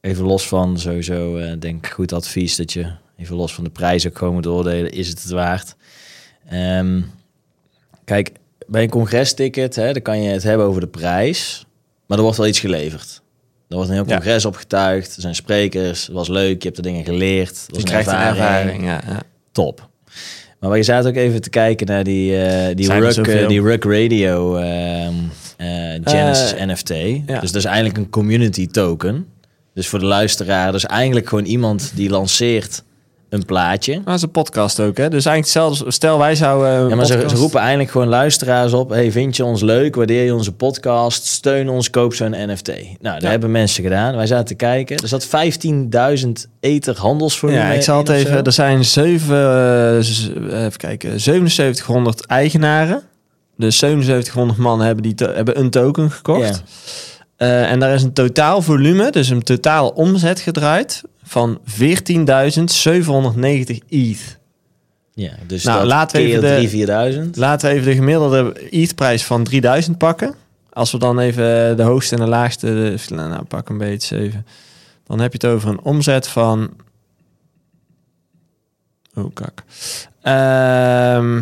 even 0.00 0.24
los 0.24 0.48
van 0.48 0.78
sowieso, 0.78 1.36
eh, 1.36 1.52
denk 1.58 1.86
ik, 1.86 1.92
goed 1.92 2.12
advies 2.12 2.56
dat 2.56 2.72
je... 2.72 2.86
Even 3.16 3.36
los 3.36 3.54
van 3.54 3.64
de 3.64 3.70
prijs 3.70 4.06
ook 4.06 4.18
gewoon 4.18 4.34
moet 4.34 4.46
oordelen. 4.46 4.92
Is 4.92 5.08
het 5.08 5.22
het 5.22 5.30
waard? 5.30 5.76
Ehm, 6.50 7.00
kijk, 8.04 8.30
bij 8.66 8.82
een 8.82 8.88
congres-ticket, 8.90 9.76
hè, 9.76 9.92
dan 9.92 10.02
kan 10.02 10.22
je 10.22 10.30
het 10.30 10.42
hebben 10.42 10.66
over 10.66 10.80
de 10.80 10.86
prijs. 10.86 11.66
Maar 12.06 12.16
er 12.18 12.24
wordt 12.24 12.38
wel 12.38 12.46
iets 12.48 12.60
geleverd. 12.60 13.22
Er 13.68 13.76
wordt 13.76 13.90
een 13.90 13.96
heel 13.96 14.04
Ja. 14.08 14.14
congres 14.14 14.44
opgetuigd. 14.44 15.14
Er 15.16 15.20
zijn 15.22 15.34
sprekers. 15.34 16.06
Het 16.06 16.14
was 16.14 16.28
leuk. 16.28 16.62
Je 16.62 16.64
hebt 16.66 16.76
er 16.76 16.82
dingen 16.82 17.04
geleerd. 17.04 17.64
Je 17.66 17.82
krijgt 17.82 18.08
een 18.08 18.14
ervaring. 18.18 18.84
Ja, 18.84 19.00
ja. 19.06 19.22
Top. 19.52 19.88
Maar 20.60 20.76
je 20.76 20.82
zaten 20.82 21.10
ook 21.10 21.16
even 21.16 21.40
te 21.40 21.50
kijken 21.50 21.86
naar 21.86 22.04
die, 22.04 22.42
eh 22.42 22.76
die, 22.76 22.84
zoveel? 22.84 23.24
eh, 23.24 23.48
die 23.48 23.60
Rug 23.62 23.82
Radio 23.84 24.56
ehm, 24.56 25.12
eh, 25.56 25.66
Genesis 26.04 26.54
NFT. 26.58 26.88
ja. 27.26 27.40
Dus 27.40 27.52
dat 27.52 27.54
is 27.54 27.64
eigenlijk 27.64 27.96
een 27.98 28.10
community 28.10 28.66
token. 28.66 29.26
Dus 29.74 29.88
voor 29.88 29.98
de 29.98 30.04
luisteraar, 30.04 30.72
dus 30.72 30.86
eigenlijk 30.86 31.28
gewoon 31.28 31.44
iemand 31.44 31.92
die 31.94 32.10
lanceert 32.10 32.82
een 33.30 33.44
plaatje. 33.44 33.94
Maar 33.94 34.04
dat 34.04 34.14
is 34.14 34.22
een 34.22 34.30
podcast 34.30 34.80
ook, 34.80 34.96
hè? 34.96 35.08
Dus 35.08 35.24
eigenlijk 35.24 35.44
hetzelfde. 35.44 35.90
Stel, 35.92 36.18
wij 36.18 36.34
zouden... 36.34 36.88
Ja, 36.88 36.94
maar 36.94 37.06
ze, 37.06 37.24
ze 37.28 37.36
roepen 37.36 37.60
eigenlijk 37.60 37.90
gewoon 37.90 38.08
luisteraars 38.08 38.72
op. 38.72 38.90
Hey, 38.90 39.10
vind 39.12 39.36
je 39.36 39.44
ons 39.44 39.62
leuk? 39.62 39.94
Waardeer 39.94 40.24
je 40.24 40.34
onze 40.34 40.52
podcast? 40.52 41.26
Steun 41.26 41.68
ons, 41.68 41.90
koop 41.90 42.14
zo'n 42.14 42.30
NFT. 42.46 42.68
Nou, 42.76 43.14
dat 43.14 43.22
Ja. 43.22 43.28
hebben 43.30 43.50
mensen 43.50 43.82
gedaan. 43.82 44.16
Wij 44.16 44.26
zaten 44.26 44.44
te 44.46 44.54
kijken. 44.54 44.96
Er 44.96 45.08
zat 45.08 45.26
15.000 45.26 46.46
ether 46.60 46.98
handelsvolume 46.98 47.58
Ja, 47.58 47.70
ik 47.70 47.82
zal 47.82 47.98
het 47.98 48.08
even. 48.08 48.44
Er 48.44 48.52
zijn 48.52 48.84
zeven, 48.84 49.36
eh, 49.96 50.00
z- 50.02 50.28
even 50.52 50.76
kijken, 50.76 51.20
7700 51.20 52.26
eigenaren. 52.26 53.02
Dus 53.56 53.78
7700 53.78 54.58
man 54.58 54.80
hebben, 54.80 55.02
die 55.02 55.14
hebben 55.34 55.58
een 55.58 55.70
token 55.70 56.10
gekocht. 56.10 56.62
Ja. 57.36 57.46
Eh, 57.46 57.70
en 57.70 57.80
daar 57.80 57.94
is 57.94 58.02
een 58.02 58.12
totaal 58.12 58.62
volume, 58.62 59.10
dus 59.10 59.28
een 59.28 59.42
totaal 59.42 59.88
omzet 59.88 60.40
gedraaid 60.40 61.02
van 61.30 61.60
14.790 61.64 61.70
ETH. 63.88 64.38
Ja, 65.14 65.32
dus 65.46 65.64
Nou, 65.64 65.86
laten 65.86 66.20
we 66.20 66.26
even 66.26 66.40
de- 66.40 66.54
3, 66.56 66.68
4000. 66.68 67.36
Laten 67.36 67.68
we 67.68 67.74
even 67.74 67.86
de 67.88 67.94
gemiddelde 67.94 68.52
ETH-prijs 68.70 69.24
van 69.24 69.44
3000 69.44 69.98
pakken. 69.98 70.34
Als 70.70 70.92
we 70.92 70.98
dan 70.98 71.18
even 71.18 71.76
de 71.76 71.82
hoogste 71.82 72.14
en 72.14 72.20
de 72.20 72.26
laagste, 72.28 72.96
nou, 73.08 73.44
pak 73.44 73.68
een 73.68 73.78
beetje 73.78 74.16
7. 74.16 74.46
Dan 75.04 75.20
heb 75.20 75.32
je 75.32 75.46
het 75.46 75.56
over 75.56 75.68
een 75.68 75.80
omzet 75.80 76.28
van... 76.28 76.70
Oh, 79.14 79.34
kak. 79.34 79.62
Ehm 80.22 81.40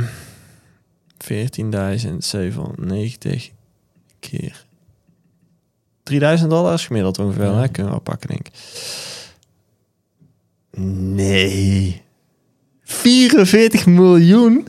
14.790 1.19 3.51
keer 4.21 4.65
3000 6.03 6.51
dollar 6.51 6.75
is 6.75 6.87
gemiddeld 6.87 7.19
ongeveer. 7.19 7.45
Ja. 7.45 7.55
Hè? 7.61 7.69
Kunnen 7.69 7.85
we 7.85 7.91
wel 7.91 8.01
pakken, 8.01 8.29
denk 8.29 8.47
ik. 8.47 8.53
Nee. 11.15 12.03
44 12.83 13.87
miljoen? 13.87 14.67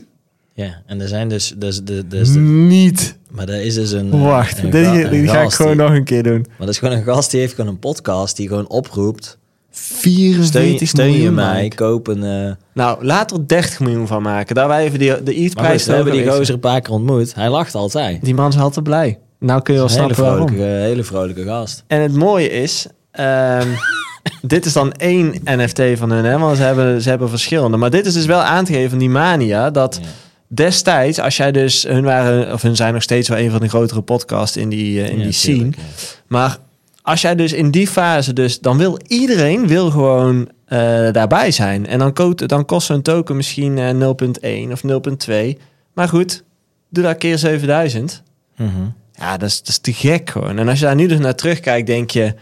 Ja, 0.54 0.82
en 0.86 1.00
er 1.00 1.08
zijn 1.08 1.28
dus... 1.28 1.54
dus, 1.56 1.82
dus, 1.84 2.02
dus 2.08 2.28
Niet. 2.34 3.16
maar 3.30 3.48
er 3.48 3.62
is 3.62 3.74
dus 3.74 3.90
een... 3.92 4.20
Wacht, 4.22 4.62
een 4.62 4.70
dit, 4.70 4.86
ga- 4.86 4.92
die 4.92 5.20
een 5.20 5.28
ga 5.28 5.40
ik 5.42 5.50
gewoon 5.50 5.76
die- 5.76 5.80
nog 5.86 5.90
een 5.94 6.04
keer 6.04 6.22
doen. 6.22 6.40
Maar 6.48 6.56
dat 6.58 6.68
is 6.68 6.78
gewoon 6.78 6.96
een 6.96 7.02
gast 7.04 7.30
die 7.30 7.40
heeft 7.40 7.54
gewoon 7.54 7.70
een 7.70 7.78
podcast 7.78 8.36
die 8.36 8.48
gewoon 8.48 8.68
oproept. 8.68 9.38
44 9.70 10.46
Steun, 10.46 10.86
steun 10.88 11.12
je 11.22 11.30
mij, 11.30 11.62
Mike. 11.62 11.76
koop 11.76 12.06
een... 12.06 12.22
eh 12.24 12.52
Nou, 12.74 13.04
laat 13.04 13.30
er 13.32 13.46
30 13.46 13.80
miljoen 13.80 14.06
van 14.06 14.22
maken. 14.22 14.54
Daar 14.54 14.68
wij 14.68 14.84
even 14.84 14.98
die, 14.98 15.22
de 15.22 15.34
eatprijs 15.34 15.86
we 15.86 15.92
hebben 15.92 16.12
die 16.12 16.26
gozer 16.28 16.54
een 16.54 16.60
paar 16.60 16.80
keer 16.80 16.92
ontmoet. 16.94 17.34
Hij 17.34 17.48
lacht 17.50 17.74
altijd. 17.74 18.24
Die 18.24 18.34
man 18.34 18.48
is 18.48 18.58
altijd 18.58 18.84
blij. 18.84 19.18
Nou 19.38 19.62
kun 19.62 19.74
je 19.74 19.80
wel 19.80 19.88
hele 19.88 20.00
snappen 20.00 20.24
waarom. 20.24 20.48
vrolijke, 20.48 20.70
hele 20.72 21.04
vrolijke 21.04 21.42
gast. 21.44 21.84
En 21.86 22.00
het 22.00 22.14
mooie 22.14 22.50
is, 22.50 22.86
ehm, 23.10 23.68
dit 24.42 24.66
is 24.66 24.72
dan 24.72 24.92
één 24.92 25.34
NFT 25.44 25.80
van 25.94 26.10
hun, 26.10 26.24
hè, 26.24 26.38
want 26.38 26.56
ze 26.56 26.62
hebben, 26.62 27.02
ze 27.02 27.08
hebben 27.08 27.28
verschillende. 27.28 27.76
Maar 27.76 27.90
dit 27.90 28.06
is 28.06 28.14
dus 28.14 28.26
wel 28.26 28.40
aan 28.40 28.64
te 28.64 28.72
geven 28.72 28.90
van 28.90 28.98
die 28.98 29.10
mania, 29.10 29.70
dat 29.70 29.98
Ja. 30.02 30.08
destijds, 30.48 31.18
als 31.18 31.36
jij 31.36 31.52
dus, 31.52 31.82
hun 31.82 32.04
waren, 32.04 32.52
of 32.52 32.62
hun 32.62 32.76
zijn 32.76 32.92
nog 32.94 33.02
steeds 33.02 33.28
wel 33.28 33.38
een 33.38 33.50
van 33.50 33.60
de 33.60 33.68
grotere 33.68 34.00
podcasts 34.00 34.56
in 34.56 34.68
die, 34.68 35.02
eh, 35.02 35.10
in 35.10 35.16
Ja, 35.18 35.22
die 35.24 35.32
scene. 35.32 35.56
tuurlijk, 35.56 35.76
ja. 35.76 35.82
Maar 36.26 36.58
als 37.02 37.20
jij 37.20 37.34
dus 37.34 37.52
in 37.52 37.70
die 37.70 37.86
fase, 37.88 38.32
dus 38.32 38.60
dan 38.60 38.78
wil 38.78 38.98
iedereen 39.06 39.66
wil 39.66 39.90
gewoon 39.90 40.48
eh, 40.66 40.78
daarbij 41.12 41.50
zijn. 41.50 41.86
En 41.86 41.98
dan, 41.98 42.12
kost, 42.12 42.48
dan 42.48 42.64
kost 42.64 42.86
zo'n 42.86 43.02
token 43.02 43.36
misschien 43.36 43.78
eh, 43.78 43.90
0.1 43.90 44.72
of 44.72 44.82
0.2. 44.82 45.58
Maar 45.94 46.08
goed, 46.08 46.42
doe 46.88 47.04
dat 47.04 47.16
keer 47.18 47.38
7000. 47.38 48.22
Mhm. 48.56 48.68
Ja, 49.12 49.36
dat 49.36 49.48
is, 49.48 49.58
dat 49.58 49.68
is 49.68 49.78
te 49.78 49.92
gek 49.92 50.30
gewoon. 50.30 50.58
En 50.58 50.68
als 50.68 50.78
je 50.78 50.84
daar 50.84 50.94
nu 50.94 51.06
dus 51.06 51.18
naar 51.18 51.34
terugkijkt, 51.34 51.86
denk 51.86 52.10
je... 52.10 52.34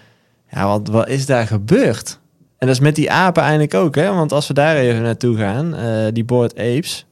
Ja, 0.51 0.67
wat, 0.67 0.89
wat 0.89 1.09
is 1.09 1.27
daar 1.27 1.47
gebeurd? 1.47 2.19
En 2.59 2.67
dat 2.67 2.77
is 2.77 2.83
met 2.83 2.95
die 2.95 3.11
apen 3.11 3.43
eigenlijk 3.43 3.75
ook, 3.75 3.95
hè? 3.95 4.15
Want 4.15 4.33
als 4.33 4.47
we 4.47 4.55
daar 4.55 4.77
even 4.77 5.03
naartoe 5.03 5.37
gaan, 5.37 5.75
eh, 5.75 6.07
die 6.13 6.25
Board 6.25 6.53
Apes... 6.53 7.07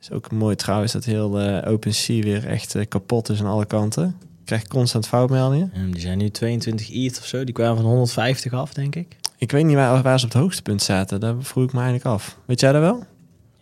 Is 0.00 0.10
ook 0.10 0.30
mooi 0.30 0.56
trouwens 0.56 0.92
dat 0.92 1.04
heel 1.04 1.40
eh 1.40 1.72
OpenSea 1.72 2.22
weer 2.22 2.46
echt 2.46 2.74
eh, 2.74 2.86
kapot 2.88 3.28
is 3.28 3.40
aan 3.40 3.46
alle 3.46 3.66
kanten. 3.66 4.16
Krijg 4.44 4.66
constant 4.66 5.06
foutmeldingen. 5.06 5.70
En 5.74 5.90
die 5.90 6.00
zijn 6.00 6.18
nu 6.18 6.30
22 6.30 6.90
ETH 6.90 7.18
of 7.18 7.26
zo. 7.26 7.44
Die 7.44 7.54
kwamen 7.54 7.76
van 7.76 7.84
150 7.84 8.52
af, 8.52 8.72
denk 8.72 8.94
ik. 8.94 9.16
Ik 9.36 9.50
weet 9.50 9.64
niet 9.64 9.74
waar, 9.76 10.02
waar 10.02 10.18
ze 10.18 10.26
op 10.26 10.32
het 10.32 10.40
hoogste 10.40 10.62
punt 10.62 10.82
zaten. 10.82 11.20
Daar 11.20 11.34
vroeg 11.38 11.64
ik 11.64 11.72
me 11.72 11.80
eigenlijk 11.80 12.08
af. 12.08 12.38
Weet 12.44 12.60
jij 12.60 12.72
dat 12.72 12.80
wel? 12.80 13.04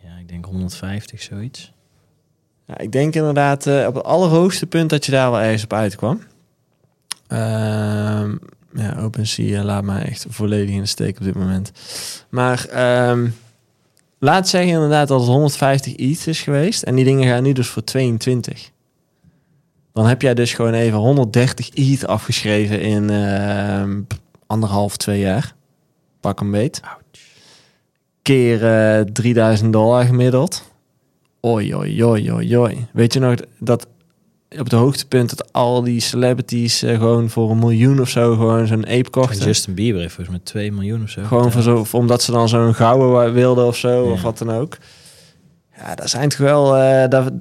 Ja, 0.03 0.17
ik 0.21 0.29
denk 0.29 0.45
150, 0.45 1.23
zoiets. 1.23 1.73
Ja, 2.67 2.79
ik 2.79 2.93
denk 2.93 3.15
inderdaad 3.15 3.67
op 3.67 3.95
het 3.95 4.05
allerhoogste 4.05 4.67
punt 4.67 4.91
dat 4.91 5.05
je 5.05 5.13
daar 5.13 5.31
wel 5.31 5.41
ergens 5.41 5.65
op 5.65 5.73
uitkwam. 5.73 6.21
Ehm 7.29 8.35
ja, 8.77 8.97
OpenSea 9.01 9.59
eh, 9.59 9.65
laat 9.65 9.85
mij 9.85 10.03
echt 10.03 10.27
volledig 10.29 10.75
in 10.75 10.81
de 10.81 10.87
steek 10.87 11.19
op 11.19 11.25
dit 11.25 11.35
moment. 11.35 11.73
Maar 12.29 12.65
ehm, 12.65 13.29
laat 14.19 14.49
zeggen 14.49 14.73
inderdaad 14.73 15.09
dat 15.09 15.21
het 15.21 15.29
150 15.29 15.97
ETH 15.97 16.27
is 16.27 16.41
geweest. 16.41 16.83
En 16.83 16.95
die 16.95 17.05
dingen 17.05 17.29
gaan 17.29 17.43
nu 17.43 17.53
dus 17.53 17.69
voor 17.69 17.85
22. 17.85 18.71
Dan 19.93 20.07
heb 20.07 20.23
jij 20.23 20.35
dus 20.35 20.55
gewoon 20.55 20.75
even 20.75 20.99
130 20.99 21.71
ETH 21.75 22.07
afgeschreven 22.07 22.81
in 22.81 23.11
ehm, 23.11 24.01
anderhalf, 24.47 24.97
twee 24.97 25.21
jaar. 25.21 25.55
Pak 26.21 26.41
een 26.41 26.51
beet. 26.51 26.81
Keer 28.23 28.67
eh 28.67 29.05
3000 29.13 29.73
dollar 29.73 30.05
gemiddeld. 30.05 30.65
Oei, 31.47 31.75
oei, 31.75 32.05
oei, 32.05 32.33
oei, 32.33 32.59
oei. 32.59 32.87
Weet 32.93 33.13
je 33.13 33.21
nog 33.21 33.35
dat 33.59 33.87
op 34.51 34.65
het 34.65 34.73
hoogtepunt 34.73 35.37
dat 35.37 35.53
al 35.53 35.83
die 35.83 36.01
celebrities 36.01 36.83
eh, 36.83 36.99
gewoon 36.99 37.31
voor 37.31 37.51
een 37.51 37.59
miljoen 37.59 38.01
of 38.01 38.09
zo 38.09 38.35
gewoon 38.35 38.67
zo'n 38.67 38.85
ape 38.85 38.95
En 38.95 39.11
kochten? 39.11 39.45
Justin 39.47 39.75
Bieber 39.75 40.01
heeft 40.01 40.15
volgens 40.15 40.37
mij 40.37 40.45
2 40.47 40.73
miljoen 40.73 41.03
of 41.03 41.11
zo. 41.11 41.23
Gewoon 41.25 41.53
voor 41.53 41.63
zo, 41.63 41.87
omdat 41.93 42.23
ze 42.23 42.33
dan 42.33 42.49
zo'n 42.49 42.75
gouden 42.75 43.33
wilden 43.33 43.67
of 43.67 43.77
zo, 43.77 44.05
Ja. 44.07 44.11
of 44.13 44.23
wat 44.23 44.39
dan 44.39 44.51
ook. 44.53 44.77
Ja, 45.77 45.95
dat 45.95 46.11
zijn 46.11 46.29
toch 46.29 46.39
wel... 46.39 46.77
eh, 46.77 47.09
dat, 47.09 47.33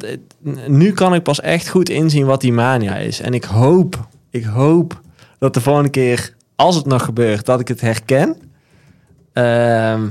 nu 0.68 0.92
kan 0.92 1.14
ik 1.14 1.24
pas 1.24 1.40
echt 1.42 1.70
goed 1.70 1.90
inzien 1.90 2.26
wat 2.26 2.42
die 2.42 2.54
mania 2.54 2.96
is. 2.96 3.20
En 3.20 3.34
ik 3.34 3.44
hoop, 3.44 4.08
ik 4.30 4.44
hoop 4.44 5.02
dat 5.40 5.54
de 5.54 5.62
volgende 5.62 5.90
keer, 5.90 6.34
als 6.56 6.76
het 6.76 6.86
nog 6.86 7.04
gebeurt, 7.04 7.46
dat 7.46 7.60
ik 7.60 7.68
het 7.68 7.82
herken. 7.82 8.38
Ehm, 9.34 10.08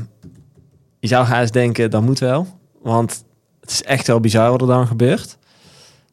je 1.00 1.08
zou 1.08 1.32
eens 1.32 1.50
denken, 1.50 1.90
dat 1.90 2.02
moet 2.02 2.18
wel. 2.18 2.46
Want 2.82 3.24
het 3.60 3.70
is 3.70 3.82
echt 3.82 4.06
wel 4.06 4.20
bizar 4.20 4.50
wat 4.50 4.60
er 4.60 4.66
dan 4.66 4.86
gebeurt. 4.86 5.38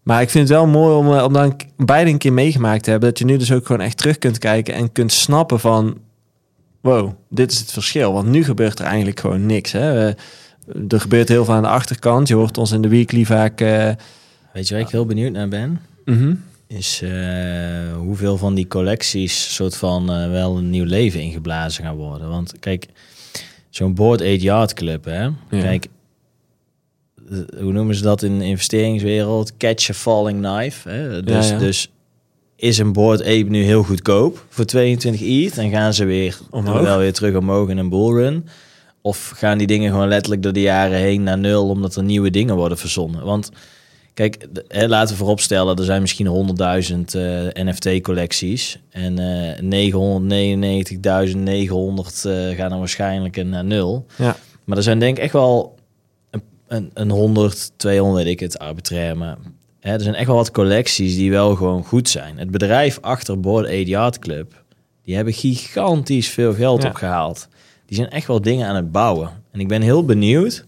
Maar 0.03 0.21
ik 0.21 0.29
vind 0.29 0.47
het 0.49 0.57
wel 0.57 0.67
mooi 0.67 0.95
om, 0.95 1.17
eh, 1.17 1.23
om 1.23 1.33
dan 1.33 1.55
beide 1.77 2.11
een 2.11 2.17
keer 2.17 2.33
meegemaakt 2.33 2.83
te 2.83 2.89
hebben. 2.89 3.09
Dat 3.09 3.19
je 3.19 3.25
nu 3.25 3.37
dus 3.37 3.51
ook 3.51 3.65
gewoon 3.65 3.81
echt 3.81 3.97
terug 3.97 4.17
kunt 4.17 4.37
kijken 4.37 4.73
en 4.73 4.91
kunt 4.91 5.11
snappen 5.11 5.59
van... 5.59 5.97
Wow, 6.81 7.11
dit 7.29 7.51
is 7.51 7.59
het 7.59 7.71
verschil. 7.71 8.13
Want 8.13 8.27
nu 8.27 8.43
gebeurt 8.43 8.79
er 8.79 8.85
eigenlijk 8.85 9.19
gewoon 9.19 9.45
niks. 9.45 9.71
Hè? 9.71 10.07
Eh, 10.07 10.13
er 10.89 10.99
gebeurt 11.01 11.27
heel 11.29 11.45
veel 11.45 11.53
aan 11.53 11.61
de 11.61 11.67
achterkant. 11.67 12.27
Je 12.27 12.35
hoort 12.35 12.57
ons 12.57 12.71
in 12.71 12.81
de 12.81 12.87
weekly 12.87 13.25
vaak... 13.25 13.61
eh, 13.61 13.89
Weet 14.53 14.67
je 14.67 14.73
waar 14.73 14.83
ik 14.83 14.89
heel 14.89 15.05
benieuwd 15.05 15.31
naar 15.31 15.47
ben? 15.47 15.79
mhm. 16.05 16.33
Is 16.67 17.03
hoeveel 17.97 18.37
van 18.37 18.53
die 18.55 18.67
collecties 18.67 19.55
soort 19.55 19.77
van 19.77 20.05
wel 20.31 20.57
een 20.57 20.69
nieuw 20.69 20.85
leven 20.85 21.21
ingeblazen 21.21 21.83
gaan 21.83 21.95
worden. 21.95 22.29
Want 22.29 22.59
kijk, 22.59 22.85
zo'n 23.69 23.93
Board 23.93 24.21
8 24.21 24.41
Yard 24.41 24.73
Club, 24.73 25.05
hè? 25.05 25.29
Kijk, 25.49 25.87
hoe 27.59 27.71
noemen 27.71 27.95
ze 27.95 28.01
dat 28.01 28.23
in 28.23 28.39
de 28.39 28.45
investeringswereld? 28.45 29.57
Catch 29.57 29.89
a 29.89 29.93
falling 29.93 30.41
knife. 30.41 30.89
Hè? 30.89 31.23
Dus, 31.23 31.49
ja. 31.49 31.57
dus 31.57 31.91
is 32.55 32.77
een 32.77 32.93
Board 32.93 33.21
Ape 33.21 33.45
nu 33.47 33.63
heel 33.63 33.83
goedkoop 33.83 34.45
voor 34.49 34.65
22 34.65 35.21
ETH 35.21 35.57
en 35.57 35.69
gaan 35.69 35.93
ze 35.93 36.05
weer 36.05 36.37
Omhoog. 36.49 36.81
wel 36.81 36.97
weer 36.97 37.13
terug 37.13 37.35
omhoog 37.35 37.69
in 37.69 37.77
een 37.77 37.89
bullrun? 37.89 38.47
Of 39.01 39.31
gaan 39.35 39.57
die 39.57 39.67
dingen 39.67 39.91
gewoon 39.91 40.07
letterlijk 40.07 40.43
door 40.43 40.53
de 40.53 40.61
jaren 40.61 40.97
heen 40.97 41.23
naar 41.23 41.37
nul 41.37 41.69
omdat 41.69 41.95
er 41.95 42.03
nieuwe 42.03 42.29
dingen 42.29 42.55
worden 42.55 42.77
verzonnen? 42.77 43.25
Want 43.25 43.51
kijk, 44.13 44.47
hè, 44.67 44.87
laten 44.87 45.09
we 45.09 45.19
vooropstellen, 45.19 45.77
er 45.77 45.83
zijn 45.83 46.01
misschien 46.01 46.27
100.000 46.27 47.15
eh, 47.15 47.63
NFT-collecties 47.65 48.79
en 48.89 49.19
eh 49.19 49.59
999.900 49.59 49.65
eh 52.23 52.55
gaan 52.57 52.69
dan 52.69 52.79
waarschijnlijk 52.79 53.37
een 53.37 53.49
naar 53.49 53.65
nul. 53.65 54.05
Ja. 54.17 54.35
Maar 54.63 54.77
er 54.77 54.83
zijn 54.83 54.99
denk 54.99 55.17
ik 55.17 55.23
echt 55.23 55.33
wel 55.33 55.79
een, 56.71 56.91
een, 56.93 57.01
een 57.01 57.09
100, 57.09 57.71
200, 57.75 58.23
weet 58.23 58.33
ik 58.33 58.39
het, 58.39 58.59
arbitrair. 58.59 59.17
Maar 59.17 59.37
hè, 59.79 59.93
er 59.93 60.01
zijn 60.01 60.15
echt 60.15 60.27
wel 60.27 60.35
wat 60.35 60.51
collecties 60.51 61.15
die 61.15 61.31
wel 61.31 61.55
gewoon 61.55 61.83
goed 61.83 62.09
zijn. 62.09 62.37
Het 62.37 62.51
bedrijf 62.51 62.97
achter 63.01 63.39
Board 63.39 63.65
8 63.67 63.87
Yard 63.87 64.19
Club, 64.19 64.63
die 65.03 65.15
hebben 65.15 65.33
gigantisch 65.33 66.29
veel 66.29 66.53
geld 66.53 66.81
Ja. 66.81 66.87
opgehaald. 66.89 67.47
Die 67.85 67.97
zijn 67.97 68.09
echt 68.09 68.27
wel 68.27 68.41
dingen 68.41 68.67
aan 68.67 68.75
het 68.75 68.91
bouwen. 68.91 69.29
En 69.51 69.59
ik 69.59 69.67
ben 69.67 69.81
heel 69.81 70.05
benieuwd 70.05 70.65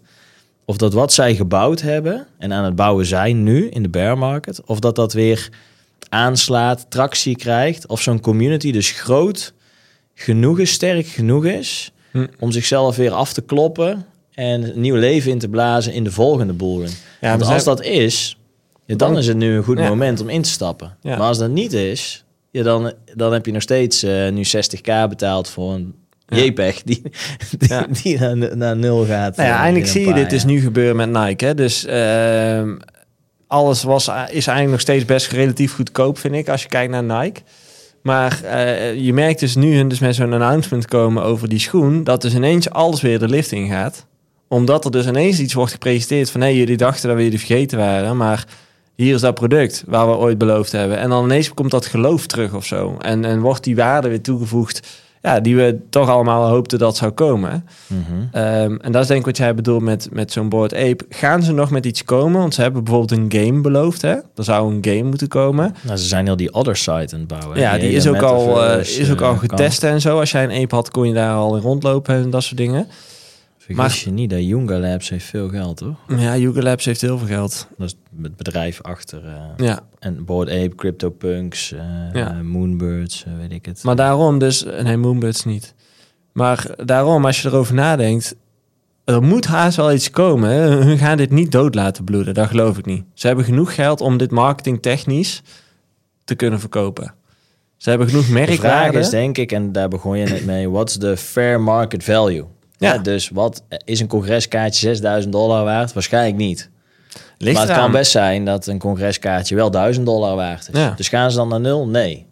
of 0.65 0.77
dat 0.77 0.93
wat 0.93 1.13
zij 1.13 1.35
gebouwd 1.35 1.81
hebben 1.81 2.27
en 2.37 2.53
aan 2.53 2.63
het 2.65 2.75
bouwen 2.75 3.05
zijn 3.05 3.43
nu 3.43 3.69
in 3.69 3.81
de 3.83 3.89
bear 3.89 4.17
market, 4.17 4.61
of 4.65 4.79
dat 4.79 4.95
dat 4.95 5.13
weer 5.13 5.49
aanslaat, 6.09 6.85
tractie 6.89 7.35
krijgt, 7.35 7.87
of 7.87 8.01
zo'n 8.01 8.19
community 8.19 8.71
dus 8.71 8.91
groot 8.91 9.53
genoeg 10.15 10.59
is, 10.59 10.71
sterk 10.71 11.05
genoeg 11.07 11.45
is, 11.45 11.91
Hm. 12.11 12.27
om 12.39 12.51
zichzelf 12.51 12.95
weer 12.95 13.11
af 13.11 13.33
te 13.33 13.41
kloppen 13.41 14.05
en 14.33 14.63
een 14.63 14.81
nieuw 14.81 14.95
leven 14.95 15.31
in 15.31 15.39
te 15.39 15.47
blazen 15.49 15.93
in 15.93 16.03
de 16.03 16.11
volgende 16.11 16.53
bullrun. 16.53 16.89
Ja, 17.21 17.29
Want 17.29 17.41
als 17.41 17.49
zijn- 17.63 17.75
dat 17.75 17.81
is, 17.85 18.37
ja, 18.85 18.95
dan 18.95 19.17
is 19.17 19.27
het 19.27 19.37
nu 19.37 19.55
een 19.55 19.63
goed 19.63 19.77
Ja. 19.79 19.87
moment 19.87 20.21
om 20.21 20.29
in 20.29 20.41
te 20.41 20.49
stappen. 20.49 20.97
Maar 21.03 21.19
als 21.19 21.37
dat 21.37 21.49
niet 21.49 21.73
is, 21.73 22.25
ja, 22.51 22.63
dan, 22.63 22.93
dan 23.15 23.33
heb 23.33 23.45
je 23.45 23.51
nog 23.51 23.61
steeds 23.61 24.03
eh, 24.03 24.29
nu 24.31 24.43
60k 24.45 25.07
betaald 25.09 25.49
voor 25.49 25.73
een. 25.73 25.95
JPEG 26.27 26.83
die, 26.83 27.01
die, 27.57 27.69
die 28.03 28.19
naar, 28.19 28.57
naar 28.57 28.77
nul 28.77 29.05
gaat. 29.05 29.35
Nou 29.37 29.49
ja, 29.49 29.55
eh, 29.55 29.61
eindelijk 29.61 29.85
in 29.85 29.91
zie 29.91 30.07
je 30.07 30.13
dit 30.13 30.29
dus 30.29 30.45
nu 30.45 30.59
gebeuren 30.61 30.95
met 30.95 31.09
Nike. 31.23 31.45
Hè? 31.45 31.53
Dus 31.55 31.85
ehm, 31.85 32.75
alles 33.47 33.83
was, 33.83 34.03
is 34.07 34.47
eigenlijk 34.47 34.69
nog 34.69 34.79
steeds 34.79 35.05
best 35.05 35.31
relatief 35.31 35.73
goedkoop, 35.75 36.17
vind 36.17 36.35
ik, 36.35 36.49
als 36.49 36.61
je 36.61 36.67
kijkt 36.67 36.91
naar 36.91 37.03
Nike. 37.03 37.41
Maar 38.01 38.43
eh, 38.43 38.95
je 38.95 39.13
merkt 39.13 39.39
dus 39.39 39.55
nu 39.55 39.75
hun 39.75 39.87
dus 39.87 39.99
met 39.99 40.15
zo'n 40.15 40.33
announcement 40.33 40.85
komen 40.87 41.23
over 41.23 41.49
die 41.49 41.59
schoen, 41.59 42.03
dat 42.03 42.21
dus 42.21 42.33
ineens 42.35 42.69
alles 42.69 43.01
weer 43.01 43.19
de 43.19 43.27
lift 43.29 43.51
in 43.51 43.67
gaat. 43.69 44.05
Omdat 44.53 44.85
er 44.85 44.91
dus 44.91 45.07
ineens 45.07 45.39
iets 45.39 45.53
wordt 45.53 45.71
gepresenteerd 45.71 46.29
van, 46.29 46.41
hé, 46.41 46.47
jullie 46.47 46.77
dachten 46.77 47.07
dat 47.07 47.17
we 47.17 47.23
jullie 47.23 47.39
vergeten 47.39 47.77
waren, 47.77 48.17
maar 48.17 48.45
hier 48.95 49.13
is 49.15 49.21
dat 49.21 49.33
product 49.33 49.83
waar 49.87 50.09
we 50.09 50.15
ooit 50.15 50.37
beloofd 50.37 50.71
hebben. 50.71 50.97
En 50.97 51.09
dan 51.09 51.23
ineens 51.23 51.53
komt 51.53 51.71
dat 51.71 51.85
geloof 51.85 52.27
terug 52.27 52.53
of 52.53 52.65
zo. 52.65 52.97
En, 52.99 53.25
en 53.25 53.39
wordt 53.39 53.63
die 53.63 53.75
waarde 53.75 54.09
weer 54.09 54.21
toegevoegd, 54.21 54.87
ja, 55.21 55.39
die 55.39 55.55
we 55.55 55.79
toch 55.89 56.09
allemaal 56.09 56.47
hoopten 56.47 56.79
dat 56.79 56.97
zou 56.97 57.11
komen. 57.11 57.65
Mhm. 57.87 58.01
Ehm, 58.31 58.75
en 58.75 58.91
dat 58.91 59.01
is 59.01 59.07
denk 59.07 59.19
ik 59.19 59.25
wat 59.25 59.37
jij 59.37 59.55
bedoelt 59.55 59.81
met, 59.81 60.07
met 60.11 60.31
zo'n 60.31 60.49
Board 60.49 60.73
Ape. 60.73 61.05
Gaan 61.09 61.43
ze 61.43 61.51
nog 61.51 61.69
met 61.69 61.85
iets 61.85 62.03
komen? 62.03 62.39
Want 62.39 62.53
ze 62.53 62.61
hebben 62.61 62.83
bijvoorbeeld 62.83 63.19
een 63.19 63.41
game 63.41 63.61
beloofd, 63.61 64.01
hè? 64.01 64.13
Er 64.35 64.43
zou 64.43 64.73
een 64.73 64.85
game 64.85 65.03
moeten 65.03 65.27
komen. 65.27 65.75
Nou, 65.81 65.97
ze 65.97 66.05
zijn 66.05 66.25
heel 66.25 66.35
die 66.35 66.53
other 66.53 66.75
site 66.75 66.91
aan 66.91 67.19
het 67.19 67.27
bouwen. 67.27 67.59
ja, 67.59 67.77
die 67.77 67.91
is 67.91 68.07
ook, 68.07 68.21
al, 68.21 68.63
eh, 68.63 68.79
is 68.79 69.11
ook 69.11 69.21
al 69.21 69.35
getest 69.35 69.83
en 69.83 70.01
zo. 70.01 70.19
Als 70.19 70.31
jij 70.31 70.43
een 70.43 70.63
ape 70.63 70.75
had, 70.75 70.91
kon 70.91 71.07
je 71.07 71.13
daar 71.13 71.35
al 71.35 71.55
in 71.55 71.61
rondlopen 71.61 72.15
en 72.15 72.29
dat 72.29 72.43
soort 72.43 72.57
dingen. 72.57 72.87
Vergis 73.65 73.75
Maar- 73.75 74.01
je 74.05 74.11
niet, 74.11 74.29
dat 74.29 74.43
Younga 74.43 74.77
Labs 74.79 75.09
heeft 75.09 75.25
veel 75.25 75.49
geld, 75.49 75.79
hoor. 75.79 75.95
Ja, 76.07 76.37
Yuga 76.37 76.61
Labs 76.61 76.85
heeft 76.85 77.01
heel 77.01 77.17
veel 77.17 77.27
geld. 77.27 77.67
Dat 77.77 77.87
is 77.87 77.95
het 78.21 78.35
bedrijf 78.37 78.81
achter. 78.81 79.25
eh, 79.25 79.65
Ja, 79.65 79.79
En 79.99 80.25
Board 80.25 80.49
Ape, 80.49 80.75
CryptoPunks, 80.75 81.73
Ja. 82.13 82.41
Moonbirds, 82.43 83.23
eh, 83.25 83.31
weet 83.39 83.51
ik 83.51 83.65
het. 83.65 83.83
maar 83.83 83.95
daarom 83.95 84.39
dus... 84.39 84.63
Nee, 84.83 84.97
Moonbirds 84.97 85.45
niet. 85.45 85.73
Maar 86.33 86.67
daarom, 86.85 87.25
als 87.25 87.41
je 87.41 87.47
erover 87.47 87.73
nadenkt, 87.73 88.35
er 89.03 89.21
moet 89.23 89.45
haast 89.45 89.77
wel 89.77 89.93
iets 89.93 90.09
komen. 90.09 90.49
hè. 90.49 90.59
Hun 90.69 90.97
gaan 90.97 91.17
dit 91.17 91.31
niet 91.31 91.51
dood 91.51 91.75
laten 91.75 92.03
bloeden, 92.03 92.33
dat 92.33 92.47
geloof 92.47 92.77
ik 92.77 92.85
niet. 92.85 93.03
Ze 93.13 93.27
hebben 93.27 93.45
genoeg 93.45 93.75
geld 93.75 94.01
om 94.01 94.17
dit 94.17 94.31
marketingtechnisch 94.31 95.41
te 96.23 96.35
kunnen 96.35 96.59
verkopen. 96.59 97.13
Ze 97.77 97.89
hebben 97.89 98.07
genoeg 98.07 98.25
De 98.25 98.31
vraag 98.31 98.47
merkwaarde. 98.47 98.99
is 98.99 99.09
denk 99.09 99.37
ik, 99.37 99.51
en 99.51 99.71
daar 99.71 99.87
begon 99.89 100.17
je 100.17 100.25
net 100.27 100.45
mee, 100.45 100.69
what's 100.69 100.97
the 100.97 101.17
fair 101.17 101.61
market 101.61 102.03
value? 102.03 102.45
Ja. 102.83 102.97
Dus 102.97 103.29
wat 103.29 103.63
is 103.85 103.99
een 103.99 104.07
congreskaartje 104.07 104.79
6000 104.87 105.33
dollar 105.33 105.63
waard? 105.63 105.93
Waarschijnlijk 105.93 106.35
niet. 106.37 106.69
Ligt 107.37 107.57
maar 107.57 107.67
het 107.67 107.75
kan 107.77 107.91
best 107.91 108.11
zijn 108.11 108.45
dat 108.45 108.67
een 108.67 108.79
congreskaartje 108.79 109.55
wel 109.55 109.71
1000 109.71 110.05
dollar 110.05 110.35
waard 110.35 110.69
is. 110.73 110.79
Ja. 110.79 110.93
Dus 110.97 111.07
gaan 111.09 111.31
ze 111.31 111.37
dan 111.37 111.47
naar 111.47 111.59
nul? 111.59 111.87
Nee. 111.87 112.25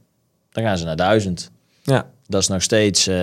Dan 0.52 0.64
gaan 0.64 0.78
ze 0.78 0.86
naar 0.86 0.96
1000. 0.96 1.52
Ja, 1.84 2.06
Dat 2.28 2.42
is 2.42 2.48
nog 2.48 2.62
steeds 2.62 3.08
eh, 3.08 3.18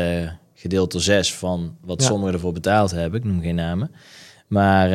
gedeeld 0.55 0.93
door 0.93 1.01
6 1.01 1.35
van 1.35 1.77
wat 1.85 2.01
Ja. 2.01 2.07
sommigen 2.07 2.35
ervoor 2.35 2.53
betaald 2.53 2.91
hebben. 2.91 3.21
Ik 3.21 3.27
noem 3.27 3.41
geen 3.41 3.55
namen. 3.55 3.91
Maar 4.47 4.89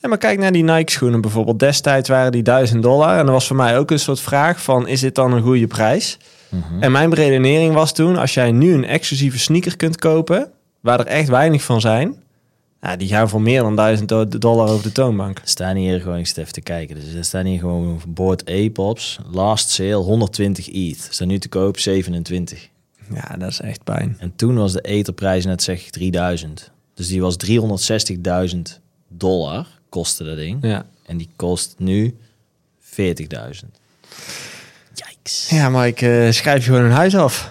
Ja, 0.00 0.08
maar 0.08 0.18
kijk 0.18 0.38
naar 0.38 0.52
die 0.52 0.62
Nike-schoenen 0.64 1.20
bijvoorbeeld. 1.20 1.58
Destijds 1.58 2.08
waren 2.08 2.32
die 2.32 2.42
1000 2.42 2.82
dollar. 2.82 3.18
En 3.18 3.26
er 3.26 3.32
was 3.32 3.46
voor 3.46 3.56
mij 3.56 3.78
ook 3.78 3.90
een 3.90 3.98
soort 3.98 4.20
vraag 4.20 4.62
van... 4.62 4.88
is 4.88 5.00
dit 5.00 5.14
dan 5.14 5.32
een 5.32 5.42
goede 5.42 5.66
prijs? 5.66 6.18
mhm. 6.48 6.82
En 6.82 6.92
mijn 6.92 7.14
redenering 7.14 7.74
was 7.74 7.92
toen... 7.92 8.16
als 8.16 8.34
jij 8.34 8.50
nu 8.52 8.74
een 8.74 8.84
exclusieve 8.84 9.38
sneaker 9.38 9.76
kunt 9.76 9.96
kopen... 9.96 10.50
waar 10.80 11.00
er 11.00 11.06
echt 11.06 11.28
weinig 11.28 11.62
van 11.62 11.80
zijn... 11.80 12.22
Ja, 12.82 12.96
die 12.96 13.08
gaan 13.08 13.28
voor 13.28 13.40
meer 13.42 13.60
dan 13.62 13.76
1000 13.76 14.08
do- 14.08 14.28
dollar 14.28 14.68
over 14.68 14.82
de 14.82 14.92
toonbank. 14.92 15.38
er 15.38 15.48
staan 15.48 15.76
hier 15.76 16.00
gewoon, 16.00 16.18
ik 16.18 16.26
zit 16.26 16.36
even 16.36 16.52
te 16.52 16.60
kijken. 16.60 16.94
Dus 16.94 17.14
er 17.14 17.24
staan 17.24 17.44
hier 17.46 17.58
gewoon 17.58 18.02
boord 18.08 18.50
A-pops. 18.50 19.18
Last 19.30 19.70
sale 19.70 19.94
120 19.94 20.68
ETH. 20.68 21.06
Staan 21.10 21.28
nu 21.28 21.38
te 21.38 21.48
koop 21.48 21.78
27. 21.78 22.68
Ja, 23.14 23.36
dat 23.38 23.50
is 23.50 23.60
echt 23.60 23.84
pijn. 23.84 24.16
En 24.18 24.32
toen 24.36 24.54
was 24.56 24.72
de 24.72 24.80
etherprijs 24.80 25.44
net 25.44 25.62
zeg 25.62 25.90
3000. 25.90 26.70
Dus 26.94 27.08
die 27.08 27.20
was 27.20 27.36
360.000 28.54 28.58
dollar 29.08 29.66
kostte 29.88 30.24
dat 30.24 30.36
ding. 30.36 30.58
Ja. 30.62 30.86
En 31.06 31.16
die 31.16 31.28
kost 31.36 31.74
nu 31.78 32.16
40.000. 32.82 32.98
Yikes. 34.94 35.48
Ja, 35.50 35.68
maar 35.68 35.86
ik 35.86 36.02
eh, 36.02 36.30
schrijf 36.30 36.64
je 36.64 36.70
gewoon 36.70 36.84
een 36.84 36.90
huis 36.96 37.16
af. 37.16 37.50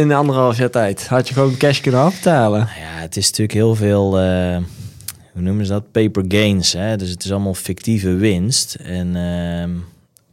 In 0.00 0.12
anderhalf 0.12 0.58
jaar 0.58 0.70
tijd. 0.70 1.06
Had 1.06 1.28
je 1.28 1.34
gewoon 1.34 1.56
cash 1.56 1.80
kunnen 1.80 2.00
afbetalen. 2.00 2.58
Nou 2.58 2.78
ja, 2.78 3.00
het 3.00 3.16
is 3.16 3.24
natuurlijk 3.24 3.52
heel 3.52 3.74
veel, 3.74 4.18
eh, 4.18 4.56
hoe 5.32 5.42
noemen 5.42 5.66
ze 5.66 5.72
dat? 5.72 5.92
Paper 5.92 6.24
gains. 6.28 6.72
Hè? 6.72 6.96
Dus 6.96 7.10
het 7.10 7.24
is 7.24 7.30
allemaal 7.30 7.54
fictieve 7.54 8.14
winst. 8.14 8.74
En 8.74 9.16
ehm, 9.16 9.70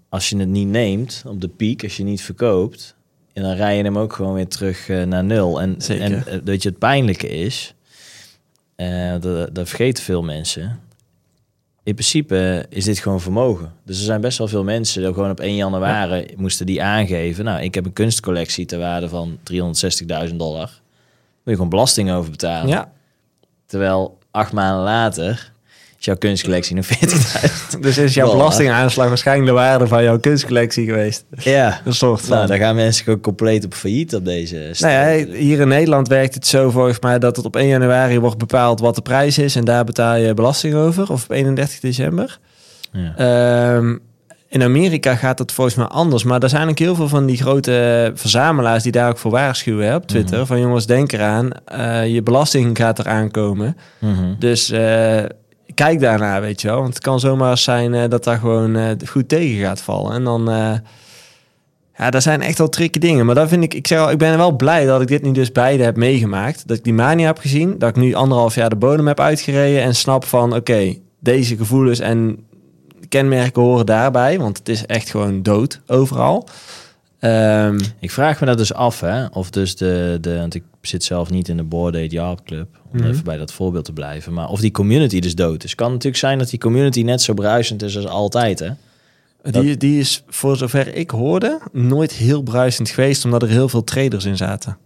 als 0.10 0.30
je 0.30 0.38
het 0.38 0.48
niet 0.48 0.68
neemt 0.68 1.24
op 1.26 1.42
de 1.42 1.48
piek, 1.48 1.84
als 1.84 1.98
je 1.98 2.04
niet 2.04 2.22
verkoopt, 2.22 2.96
en 3.34 3.44
dan 3.44 3.56
rij 3.56 3.78
je 3.78 3.84
hem 3.84 3.98
ook 3.98 4.14
gewoon 4.14 4.34
weer 4.34 4.48
terug 4.48 4.90
eh, 4.90 5.04
naar 5.04 5.24
nul. 5.24 5.62
En, 5.62 5.76
Zeker. 5.78 6.04
en 6.04 6.28
eh, 6.28 6.40
weet 6.44 6.64
je, 6.64 6.70
het 6.70 6.80
pijnlijke 6.80 7.28
is, 7.28 7.74
dat, 9.20 9.56
dat 9.56 9.68
vergeten 9.70 10.04
veel 10.04 10.24
mensen. 10.24 10.80
In 11.88 11.94
principe 11.94 12.66
is 12.70 12.86
dit 12.86 13.00
gewoon 13.00 13.22
vermogen. 13.22 13.74
Dus 13.86 13.98
er 13.98 14.04
zijn 14.04 14.22
best 14.22 14.38
wel 14.38 14.48
veel 14.48 14.64
mensen 14.64 15.02
die 15.02 15.14
gewoon 15.14 15.30
op 15.30 15.40
1 15.40 15.56
januari 15.56 16.34
moesten 16.36 16.66
die 16.66 16.84
aangeven. 16.84 17.46
Nou, 17.46 17.62
ik 17.62 17.74
heb 17.74 17.86
een 17.86 17.94
kunstcollectie 17.94 18.66
ter 18.66 18.80
waarde 18.80 19.10
van 19.10 19.38
360.000 20.30 20.36
dollar. 20.36 20.70
Moet 20.70 21.44
je 21.44 21.52
gewoon 21.52 21.70
belasting 21.70 22.12
over 22.12 22.32
betalen. 22.32 22.68
Ja, 22.70 22.92
Terwijl 23.66 24.18
acht 24.32 24.52
maanden 24.52 24.84
later 24.84 25.52
is 26.00 26.06
jouw 26.06 26.16
kunstcollectie 26.16 26.76
nog 26.76 26.86
40.000. 26.86 27.80
dus 27.80 27.98
is 27.98 28.14
jouw 28.14 28.32
belastingaanslag 28.32 29.08
waarschijnlijk 29.08 29.48
de 29.48 29.54
waarde 29.54 29.88
van 29.88 30.04
jouw 30.04 30.20
kunstcollectie 30.20 30.86
geweest. 30.86 31.26
ja. 31.30 31.82
Een 31.86 31.94
soort 31.94 32.22
van. 32.22 32.36
Nou, 32.36 32.48
dan 32.48 32.58
gaan 32.58 32.76
mensen 32.76 33.04
gewoon 33.04 33.22
compleet 33.22 33.66
op 33.66 33.74
failliet 33.74 34.16
op 34.16 34.26
deze 34.26 34.56
Nou 34.56 34.74
stijl. 34.76 35.18
ja, 35.20 35.26
hier 35.34 35.60
in 35.60 35.68
Nederland 35.68 36.08
werkt 36.08 36.34
het 36.34 36.48
zo 36.48 36.70
volgens 36.70 37.00
mij 37.00 37.20
dat 37.20 37.36
het 37.36 37.46
op 37.46 37.56
1 37.56 37.68
januari 37.68 38.20
wordt 38.20 38.38
bepaald 38.38 38.80
wat 38.80 38.96
de 38.96 39.02
prijs 39.02 39.38
is 39.38 39.56
en 39.56 39.66
daar 39.66 39.84
betaal 39.84 40.16
je 40.16 40.34
belasting 40.34 40.74
over. 40.74 41.12
Of 41.12 41.24
op 41.24 41.32
31 41.32 41.80
december. 41.80 42.40
Ja. 42.92 43.14
Ehm, 43.16 43.96
in 44.50 44.64
Amerika 44.64 45.16
gaat 45.16 45.40
het 45.40 45.52
volgens 45.52 45.76
mij 45.76 45.86
anders. 45.86 46.24
Maar 46.24 46.42
er 46.42 46.50
zijn 46.50 46.70
ook 46.70 46.80
heel 46.80 46.96
veel 46.96 47.08
van 47.08 47.26
die 47.26 47.38
grote 47.38 48.12
verzamelaars 48.16 48.84
die 48.84 48.92
daar 48.92 49.10
ook 49.10 49.18
voor 49.18 49.32
waarschuwen 49.32 49.88
hè, 49.88 49.96
op 49.96 50.08
Twitter. 50.08 50.46
Van 50.46 50.60
jongens, 50.60 50.86
denk 50.86 51.12
eraan, 51.12 51.50
eh, 51.66 52.08
je 52.14 52.24
belasting 52.24 52.78
gaat 52.78 53.00
eraan 53.00 53.32
komen. 53.32 53.78
Mhm. 54.00 54.34
Dus 54.40 54.72
eh, 54.72 55.24
kijk 55.78 56.00
daarna, 56.00 56.42
weet 56.42 56.62
je 56.62 56.68
wel. 56.68 56.82
Want 56.82 56.94
het 56.94 57.04
kan 57.04 57.20
zomaar 57.20 57.58
zijn 57.58 57.94
eh, 57.94 58.10
dat 58.10 58.24
daar 58.24 58.38
gewoon 58.38 58.76
eh, 58.76 58.90
goed 59.06 59.30
tegen 59.30 59.66
gaat 59.66 59.82
vallen. 59.82 60.14
En 60.14 60.24
dan... 60.24 60.50
eh, 60.52 60.74
ja, 61.98 62.10
dat 62.10 62.24
zijn 62.24 62.42
echt 62.42 62.58
wel 62.58 62.70
tricky 62.70 63.00
dingen. 63.00 63.26
Maar 63.26 63.36
dan 63.36 63.48
vind 63.48 63.64
ik, 63.64 63.74
ik 63.74 63.88
zeg 63.88 64.00
al, 64.00 64.12
ik 64.12 64.18
ben 64.18 64.38
wel 64.38 64.56
blij 64.56 64.86
dat 64.86 65.02
ik 65.02 65.08
dit 65.08 65.22
nu 65.22 65.32
dus 65.32 65.52
beide 65.52 65.84
heb 65.84 65.96
meegemaakt. 65.96 66.68
Dat 66.68 66.78
ik 66.78 66.84
die 66.84 66.94
mania 66.94 67.26
heb 67.26 67.38
gezien. 67.38 67.78
Dat 67.78 67.90
ik 67.90 67.96
nu 67.96 68.14
anderhalf 68.14 68.56
jaar 68.56 68.70
de 68.70 68.76
bodem 68.76 69.08
heb 69.08 69.20
uitgereden. 69.20 69.82
En 69.82 69.96
snap 69.96 70.26
van, 70.26 70.56
oké, 70.56 70.96
deze 71.20 71.58
gevoelens 71.58 72.00
en 72.00 72.46
kenmerken 73.10 73.62
horen 73.62 73.86
daarbij. 73.86 74.40
Want 74.40 74.58
het 74.58 74.70
is 74.70 74.86
echt 74.86 75.10
gewoon 75.10 75.44
dood 75.44 75.82
overal. 75.88 76.48
Ehm, 77.20 77.80
Ik 78.00 78.12
vraag 78.12 78.40
me 78.40 78.46
dat 78.46 78.58
dus 78.58 78.74
af, 78.74 79.00
hè, 79.00 79.26
of 79.26 79.50
dus 79.50 79.76
de, 79.76 80.18
de 80.22 80.38
want 80.38 80.56
ik 80.56 80.64
zit 80.82 81.04
zelf 81.04 81.30
niet 81.30 81.48
in 81.48 81.58
de 81.58 81.64
Board 81.64 82.12
Yard 82.12 82.44
Club, 82.44 82.68
om 82.92 83.00
Mhm. 83.00 83.10
even 83.10 83.24
bij 83.24 83.38
dat 83.38 83.52
voorbeeld 83.52 83.86
te 83.86 83.94
blijven, 83.94 84.34
maar 84.34 84.50
of 84.50 84.60
die 84.60 84.72
community 84.72 85.20
dus 85.20 85.36
dood 85.36 85.64
is. 85.64 85.76
Kan 85.76 85.90
natuurlijk 85.92 86.18
zijn 86.18 86.38
dat 86.38 86.50
die 86.50 86.60
community 86.60 87.02
net 87.02 87.22
zo 87.22 87.34
bruisend 87.34 87.84
is 87.84 87.96
als 87.96 88.08
altijd, 88.08 88.60
hè? 88.60 88.70
die, 89.52 89.78
die 89.78 90.00
is, 90.00 90.24
voor 90.28 90.58
zover 90.58 90.96
ik 90.96 91.10
hoorde, 91.10 91.60
nooit 91.72 92.12
heel 92.12 92.42
bruisend 92.42 92.90
geweest. 92.90 93.26
Omdat 93.26 93.42
er 93.42 93.50
heel 93.50 93.70
veel 93.70 93.84
traders 93.84 94.26
in 94.26 94.38
zaten. 94.38 94.78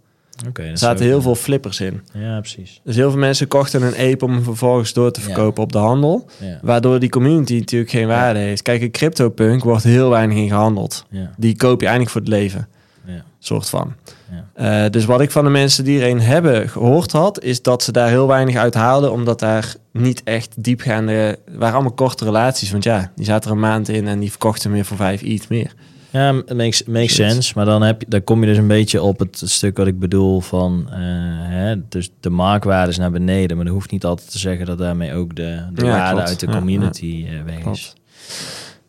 Er 0.52 0.78
zaten 0.78 1.04
heel 1.04 1.22
veel 1.22 1.34
flippers 1.34 1.80
in. 1.80 2.00
Ja, 2.12 2.38
precies. 2.40 2.80
Dus 2.84 2.96
heel 2.96 3.10
veel 3.10 3.18
mensen 3.20 3.48
kochten 3.48 3.82
een 3.82 4.12
ape 4.12 4.24
om 4.24 4.32
hem 4.32 4.42
vervolgens 4.42 4.92
door 4.92 5.10
te 5.12 5.20
Ja. 5.20 5.26
verkopen 5.26 5.62
op 5.62 5.72
de 5.72 5.78
handel. 5.78 6.26
Ja. 6.40 6.58
Waardoor 6.62 6.98
die 6.98 7.08
community 7.10 7.58
natuurlijk 7.58 7.90
geen 7.90 8.06
waarde 8.06 8.38
heeft. 8.38 8.62
Kijk, 8.62 8.82
een 8.82 8.90
CryptoPunk 8.90 9.64
wordt 9.64 9.84
heel 9.84 10.10
weinig 10.10 10.36
in 10.36 10.48
gehandeld. 10.48 11.04
Die 11.36 11.56
koop 11.56 11.80
je 11.80 11.86
eigenlijk 11.86 12.10
voor 12.10 12.20
het 12.20 12.30
leven, 12.30 12.68
Ja. 13.04 13.24
soort 13.38 13.68
van. 13.68 13.94
Ja. 14.30 14.84
Eh, 14.84 14.90
dus 14.90 15.04
wat 15.04 15.20
ik 15.20 15.30
van 15.30 15.44
de 15.44 15.50
mensen 15.50 15.84
die 15.84 16.00
er 16.00 16.10
een 16.10 16.20
hebben 16.20 16.68
gehoord 16.68 17.12
had, 17.12 17.42
is 17.42 17.62
dat 17.62 17.82
ze 17.82 17.92
daar 17.92 18.08
heel 18.08 18.26
weinig 18.26 18.56
uit 18.56 18.74
haalden, 18.74 19.12
omdat 19.12 19.38
daar 19.40 19.74
niet 19.92 20.22
echt 20.24 20.54
diepgaande, 20.58 21.38
waren 21.56 21.74
allemaal 21.74 21.92
korte 21.92 22.24
relaties. 22.24 22.70
Want 22.70 22.84
ja, 22.84 23.12
die 23.16 23.24
zaten 23.24 23.50
er 23.50 23.56
een 23.56 23.62
maand 23.62 23.88
in 23.88 24.08
en 24.08 24.18
die 24.18 24.30
verkochten 24.30 24.70
meer 24.70 24.84
voor 24.84 24.96
vijf 24.96 25.20
iets 25.22 25.48
meer. 25.48 25.74
Ja, 26.12 26.32
makes, 26.32 26.82
makes 26.84 27.14
Zoiets. 27.14 27.14
sense. 27.34 27.52
Maar 27.56 27.64
dan, 27.64 27.82
heb 27.82 28.00
je, 28.00 28.06
dan 28.08 28.24
kom 28.24 28.40
je 28.40 28.46
dus 28.46 28.56
een 28.56 28.66
beetje 28.66 29.02
op 29.02 29.18
het 29.18 29.42
stuk 29.44 29.76
wat 29.76 29.86
ik 29.86 29.98
bedoel 29.98 30.40
van... 30.40 30.86
eh, 30.90 30.96
hè, 31.48 31.88
dus 31.88 32.10
de 32.20 32.30
marktwaarde 32.30 32.90
is 32.90 32.96
naar 32.98 33.10
beneden. 33.10 33.56
Maar 33.56 33.64
dat 33.66 33.74
hoeft 33.74 33.90
niet 33.90 34.04
altijd 34.04 34.30
te 34.30 34.38
zeggen 34.38 34.66
dat 34.66 34.78
daarmee 34.78 35.14
ook 35.14 35.36
de, 35.36 35.62
de 35.72 35.84
Ja, 35.84 35.90
waarde 35.90 36.12
klopt. 36.14 36.28
uit 36.28 36.40
de 36.40 36.46
Ja, 36.46 36.52
community 36.52 37.26
eh, 37.28 37.34
weg 37.44 37.56
is. 37.56 37.62
Klopt. 37.62 37.94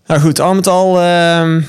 Nou 0.08 0.20
goed, 0.22 0.40
al 0.40 0.54
met 0.54 0.68
al 0.68 1.02
ehm, 1.02 1.62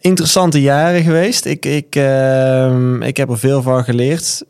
interessante 0.00 0.60
jaren 0.60 1.02
geweest. 1.02 1.44
Ik, 1.44 1.66
ik, 1.66 1.96
ehm, 1.96 3.02
ik 3.02 3.16
heb 3.16 3.28
er 3.30 3.38
veel 3.38 3.62
van 3.62 3.84
geleerd. 3.84 4.44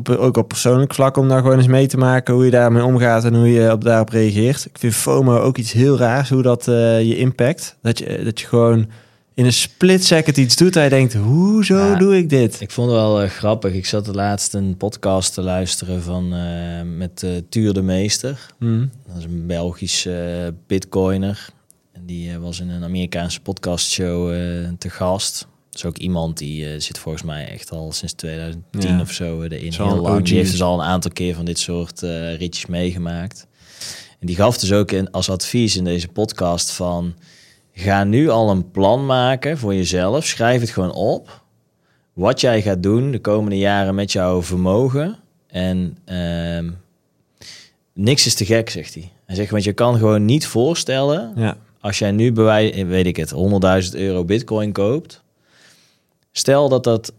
Op, 0.00 0.08
ook 0.08 0.36
op 0.36 0.48
persoonlijk 0.48 0.94
vlak 0.94 1.16
om 1.16 1.28
daar 1.28 1.40
gewoon 1.40 1.56
eens 1.56 1.66
mee 1.66 1.86
te 1.86 1.96
maken 1.96 2.34
hoe 2.34 2.44
je 2.44 2.50
daarmee 2.50 2.84
omgaat 2.84 3.24
en 3.24 3.34
hoe 3.34 3.48
je 3.52 3.72
op, 3.72 3.84
daarop 3.84 4.08
reageert. 4.08 4.64
Ik 4.64 4.78
vind 4.78 4.94
FOMO 4.94 5.38
ook 5.38 5.56
iets 5.58 5.72
heel 5.72 5.98
raars, 5.98 6.28
hoe 6.28 6.42
dat 6.42 6.68
eh, 6.68 7.02
je 7.02 7.16
impact. 7.16 7.76
Dat 7.82 7.98
je, 7.98 8.20
dat 8.24 8.40
je 8.40 8.46
gewoon 8.46 8.86
in 9.34 9.44
een 9.44 9.52
split 9.52 10.04
second 10.04 10.36
iets 10.36 10.56
doet 10.56 10.76
en 10.76 10.82
je 10.82 10.88
denkt, 10.88 11.14
hoezo 11.14 11.76
Ja. 11.76 11.94
doe 11.94 12.16
ik 12.16 12.28
dit? 12.28 12.60
Ik 12.60 12.70
vond 12.70 12.90
het 12.90 12.96
wel 12.96 13.22
eh, 13.22 13.28
grappig. 13.28 13.72
Ik 13.72 13.86
zat 13.86 14.04
de 14.04 14.12
laatst 14.14 14.54
een 14.54 14.76
podcast 14.76 15.34
te 15.34 15.42
luisteren 15.42 16.02
van, 16.02 16.34
eh, 16.34 16.96
met 16.96 17.26
Tuur 17.48 17.72
de 17.72 17.82
Meester. 17.82 18.46
Hm. 18.58 18.86
Dat 19.06 19.16
is 19.18 19.24
een 19.24 19.46
Belgische 19.46 20.54
bitcoiner. 20.66 21.48
En 21.92 22.02
die 22.06 22.38
was 22.38 22.60
in 22.60 22.68
een 22.68 22.84
Amerikaanse 22.84 23.40
podcastshow 23.40 24.32
te 24.78 24.90
gast. 24.90 25.46
Is 25.72 25.84
ook 25.84 25.98
iemand 25.98 26.38
die 26.38 26.66
eh, 26.72 26.80
zit 26.80 26.98
volgens 26.98 27.24
mij 27.24 27.48
echt 27.48 27.70
al 27.70 27.92
sinds 27.92 28.12
2010 28.14 28.90
Ja. 28.90 29.00
of 29.00 29.10
zo 29.12 29.40
eh, 29.40 29.58
erin. 29.58 29.72
Zo'n 29.72 29.86
Heel 29.88 30.00
lang. 30.00 30.18
OG. 30.18 30.22
Die 30.24 30.36
heeft 30.36 30.50
dus 30.50 30.62
al 30.62 30.80
een 30.80 30.86
aantal 30.86 31.10
keer 31.10 31.34
van 31.34 31.44
dit 31.44 31.58
soort 31.58 32.02
eh, 32.02 32.36
ritjes 32.36 32.66
meegemaakt. 32.66 33.46
En 34.20 34.26
die 34.26 34.36
gaf 34.36 34.58
dus 34.58 34.72
ook 34.72 34.90
in, 34.92 35.10
als 35.10 35.30
advies 35.30 35.76
in 35.76 35.84
deze 35.84 36.08
podcast 36.08 36.70
van... 36.70 37.14
Ga 37.72 38.04
nu 38.04 38.28
al 38.28 38.50
een 38.50 38.70
plan 38.70 39.06
maken 39.06 39.58
voor 39.58 39.74
jezelf. 39.74 40.26
Schrijf 40.26 40.60
het 40.60 40.70
gewoon 40.70 40.92
op. 40.92 41.42
Wat 42.12 42.40
jij 42.40 42.62
gaat 42.62 42.82
doen 42.82 43.10
de 43.10 43.18
komende 43.20 43.58
jaren 43.58 43.94
met 43.94 44.12
jouw 44.12 44.42
vermogen. 44.42 45.18
En 45.46 45.98
ehm, 46.04 46.70
niks 47.94 48.26
is 48.26 48.34
te 48.34 48.44
gek, 48.44 48.70
zegt 48.70 48.94
hij. 48.94 49.12
Hij 49.26 49.36
zegt, 49.36 49.50
want 49.50 49.64
je 49.64 49.72
kan 49.72 49.98
gewoon 49.98 50.24
niet 50.24 50.46
voorstellen... 50.46 51.32
Ja, 51.36 51.56
als 51.80 51.98
jij 51.98 52.10
nu 52.10 52.32
bij, 52.32 52.86
weet 52.86 53.06
ik 53.06 53.16
het, 53.16 53.34
100.000 53.34 53.90
euro 53.92 54.24
bitcoin 54.24 54.72
koopt... 54.72 55.22
Stel 56.32 56.68
dat 56.68 56.84
dat, 56.84 57.12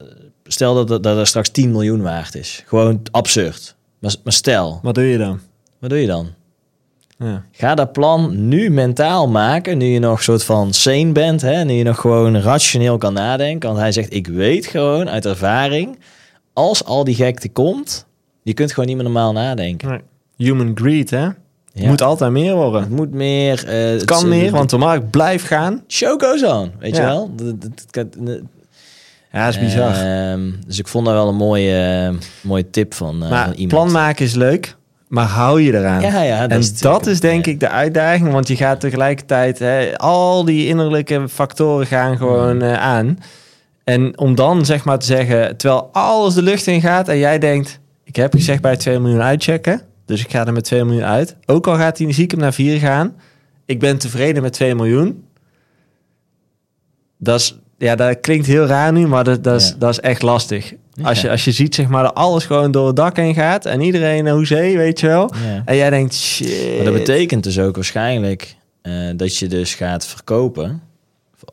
stel 0.43 0.74
dat, 0.76 0.88
dat, 0.88 1.03
dat 1.03 1.18
er 1.18 1.28
straks 1.28 1.49
10 1.49 1.72
miljoen 1.72 2.01
waard 2.01 2.36
is. 2.36 2.64
Gewoon 2.68 3.01
absurd. 3.12 3.76
Maar, 3.99 4.16
maar 4.24 4.34
stel, 4.34 4.80
wat 4.82 4.95
doe 4.95 5.03
je 5.03 5.18
dan? 5.18 5.39
wat 5.80 5.89
doe 5.89 5.99
je 5.99 6.07
dan? 6.07 6.28
Ja. 7.18 7.43
Ga 7.51 7.76
dat 7.76 7.91
plan 7.91 8.47
nu 8.47 8.70
mentaal 8.70 9.28
maken, 9.28 9.78
nu 9.78 9.86
je 9.86 9.99
nog 9.99 10.24
soort 10.24 10.43
van 10.43 10.74
sane 10.74 11.12
bent, 11.12 11.41
hè? 11.41 11.64
nu 11.64 11.74
je 11.74 11.84
nog 11.84 11.99
gewoon 12.01 12.38
rationeel 12.38 12.97
kan 12.97 13.14
nadenken. 13.14 13.70
Want 13.70 13.82
hij 13.82 13.91
zegt, 13.91 14.14
ik 14.14 14.28
weet 14.28 14.66
gewoon 14.66 15.09
uit 15.09 15.26
ervaring 15.26 15.99
als 16.53 16.84
al 16.84 17.03
die 17.03 17.16
gekte 17.16 17.49
komt, 17.49 18.05
je 18.43 18.53
kunt 18.53 18.70
gewoon 18.70 18.86
niet 18.86 18.95
meer 18.95 19.05
normaal 19.05 19.32
nadenken. 19.32 19.89
Nee. 19.89 19.99
Human 20.38 20.72
greed, 20.76 21.09
hè? 21.09 21.28
Ja. 21.74 21.88
Moet 21.88 22.01
altijd 22.01 22.32
meer 22.32 22.55
worden. 22.55 22.82
Het 22.82 22.89
moet 22.89 23.12
meer. 23.12 23.68
eh, 23.68 23.89
Het 23.89 24.03
kan 24.05 24.28
meer, 24.28 24.51
want 24.51 24.70
de 24.70 24.78
markt 24.78 25.09
blijft 25.09 25.45
gaan. 25.45 25.84
show 25.88 26.22
goes 26.24 26.43
on, 26.43 26.72
weet 26.80 26.95
je 26.95 27.01
wel? 27.01 27.32
Dat- 27.36 27.62
dat- 27.62 27.86
dat- 27.91 28.14
dat- 28.18 28.41
Ja, 29.32 29.45
dat 29.45 29.53
is 29.53 29.59
bizar. 29.59 29.91
Ehm, 29.93 30.51
dus 30.67 30.79
ik 30.79 30.88
vond 30.88 31.05
dat 31.05 31.13
wel 31.13 31.27
een 31.27 31.36
mooie, 31.36 32.13
mooie 32.41 32.69
tip 32.69 32.93
van, 32.93 33.23
eh, 33.23 33.29
maar 33.29 33.43
van 33.45 33.53
iemand. 33.53 33.69
plan 33.69 33.91
maken 33.91 34.25
is 34.25 34.34
leuk, 34.36 34.75
maar 35.07 35.25
hou 35.25 35.61
je 35.61 35.73
eraan. 35.77 36.01
Ja, 36.01 36.21
ja, 36.21 36.41
dat 36.41 36.51
en 36.51 36.59
is 36.59 36.79
dat 36.79 37.07
is 37.07 37.19
denk 37.19 37.45
Ja. 37.45 37.51
ik 37.51 37.59
de 37.59 37.69
uitdaging, 37.69 38.32
want 38.32 38.47
je 38.47 38.55
gaat 38.55 38.79
tegelijkertijd 38.79 39.59
hè, 39.59 39.97
al 39.97 40.45
die 40.45 40.67
innerlijke 40.67 41.29
factoren 41.29 41.88
gaan 41.88 42.17
gewoon 42.17 42.55
Mm. 42.55 42.61
eh, 42.61 42.73
aan. 42.82 43.17
En 43.84 44.17
om 44.19 44.36
dan 44.36 44.65
zeg 44.65 44.84
maar 44.86 44.99
te 44.99 45.05
zeggen, 45.05 45.57
terwijl 45.57 45.89
alles 45.91 46.34
de 46.34 46.41
lucht 46.41 46.67
in 46.67 46.82
gaat 46.82 47.07
en 47.07 47.17
jij 47.17 47.39
denkt, 47.39 47.79
ik 48.03 48.15
heb 48.15 48.34
gezegd 48.34 48.61
bij 48.61 48.77
2 48.77 48.99
miljoen 48.99 49.21
uitchecken, 49.21 49.82
dus 50.05 50.23
ik 50.23 50.32
ga 50.32 50.45
er 50.45 50.53
met 50.53 50.63
2 50.63 50.84
miljoen 50.86 51.03
uit. 51.05 51.36
Ook 51.45 51.67
al 51.67 51.75
gaat 51.75 51.97
hij 51.97 52.13
ziek 52.13 52.36
naar 52.38 52.53
4 52.53 52.79
gaan, 52.79 53.15
ik 53.65 53.79
ben 53.79 53.97
tevreden 53.97 54.41
met 54.41 54.53
2 54.53 54.75
miljoen. 54.75 55.23
Dat 57.17 57.39
is, 57.39 57.59
ja, 57.82 57.95
dat 57.95 58.19
klinkt 58.19 58.45
heel 58.47 58.65
raar 58.65 58.91
nu, 58.91 59.07
maar 59.07 59.23
dat, 59.23 59.43
dat, 59.43 59.61
is, 59.61 59.67
Ja. 59.69 59.75
dat 59.77 59.89
is 59.89 59.99
echt 59.99 60.21
lastig. 60.21 60.73
Als, 61.03 61.21
je, 61.21 61.29
als 61.29 61.45
je 61.45 61.51
ziet 61.51 61.75
zeg 61.75 61.88
maar, 61.88 62.03
dat 62.03 62.13
alles 62.15 62.45
gewoon 62.45 62.71
door 62.71 62.88
het 62.88 62.95
dak 62.95 63.15
heen 63.15 63.34
gaat 63.34 63.65
en 63.65 63.82
iedereen 63.82 64.23
naar 64.23 64.34
hoezee, 64.34 64.77
weet 64.77 64.99
je 64.99 65.07
wel. 65.07 65.32
Ja. 65.45 65.61
En 65.65 65.75
jij 65.75 65.89
denkt, 65.89 66.13
shit. 66.15 66.75
Maar 66.75 66.86
dat 66.86 66.93
betekent 66.93 67.43
dus 67.43 67.59
ook 67.59 67.75
waarschijnlijk 67.75 68.55
eh, 68.82 68.93
dat 69.15 69.38
je 69.38 69.47
dus 69.47 69.75
gaat 69.75 70.05
verkopen, 70.05 70.82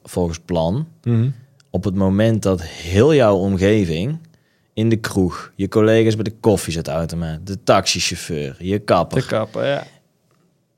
volgens 0.05 0.39
plan, 0.45 0.87
Mhm. 1.03 1.29
op 1.70 1.85
het 1.85 1.95
moment 1.95 2.43
dat 2.43 2.62
heel 2.62 3.14
jouw 3.14 3.37
omgeving 3.37 4.18
in 4.74 4.89
de 4.89 4.97
kroeg, 4.97 5.53
je 5.55 5.68
collega's 5.68 6.14
bij 6.14 6.24
de 6.24 6.35
koffiezetautomaat, 6.41 7.39
de 7.47 7.62
taxichauffeur, 7.64 8.57
je 8.59 8.79
kapper, 8.79 9.20
Te 9.20 9.26
kappen, 9.26 9.66
ja. 9.66 9.85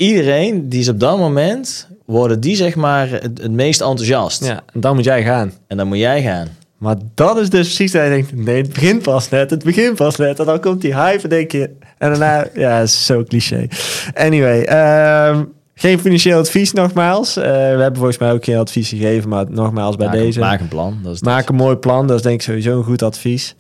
Iedereen 0.01 0.69
die 0.69 0.81
is 0.81 0.89
op 0.89 1.01
dat 1.01 1.19
moment 1.19 1.89
worden 2.05 2.41
die 2.41 2.57
zeg 2.57 2.75
maar 2.75 3.09
het, 3.11 3.23
het 3.43 3.51
meest 3.51 3.81
enthousiast. 3.81 4.45
Ja, 4.45 4.61
en 4.73 4.81
dan 4.81 4.95
moet 4.95 5.05
jij 5.05 5.23
gaan. 5.23 5.53
En 5.67 5.77
dan 5.77 5.89
moet 5.89 5.99
jij 5.99 6.23
gaan. 6.23 6.49
Maar 6.79 6.97
dat 7.15 7.39
is 7.39 7.51
dus 7.51 7.67
precies 7.67 7.93
dat 7.93 8.03
je 8.03 8.09
denkt, 8.09 8.35
nee, 8.37 8.63
het 8.63 8.73
begint 8.73 9.03
pas 9.03 9.29
net, 9.29 9.51
het 9.51 9.65
begint 9.65 9.95
pas 9.95 10.17
net. 10.17 10.39
En 10.39 10.45
dan 10.45 10.61
komt 10.61 10.81
die 10.81 10.95
hype 10.95 11.23
en 11.23 11.29
denk 11.29 11.53
je, 11.53 11.71
en 11.99 12.11
daarna, 12.11 12.47
ja, 12.55 12.81
is 12.81 13.07
zo 13.07 13.25
cliché. 13.25 13.67
Anyway, 14.15 14.63
ehm, 14.63 15.45
geen 15.75 15.99
financieel 15.99 16.39
advies 16.39 16.73
nogmaals. 16.73 17.37
Eh, 17.37 17.45
we 17.45 17.51
hebben 17.51 17.97
volgens 17.97 18.19
mij 18.19 18.33
ook 18.33 18.45
geen 18.45 18.57
advies 18.57 18.89
gegeven, 18.89 19.29
maar 19.29 19.45
nogmaals 19.49 19.97
bij 19.97 20.07
maak, 20.07 20.17
deze. 20.17 20.41
maak 20.41 20.61
een 20.61 20.69
plan. 20.69 20.99
Dat 21.03 21.15
is 21.15 21.21
Maak 21.21 21.49
een 21.49 21.55
mooi 21.55 21.77
plan, 21.77 22.07
dat 22.07 22.17
is 22.17 22.23
denk 22.23 22.35
ik 22.35 22.43
sowieso 22.43 22.79
een 22.79 22.85
goed 22.85 23.03
advies. 23.03 23.55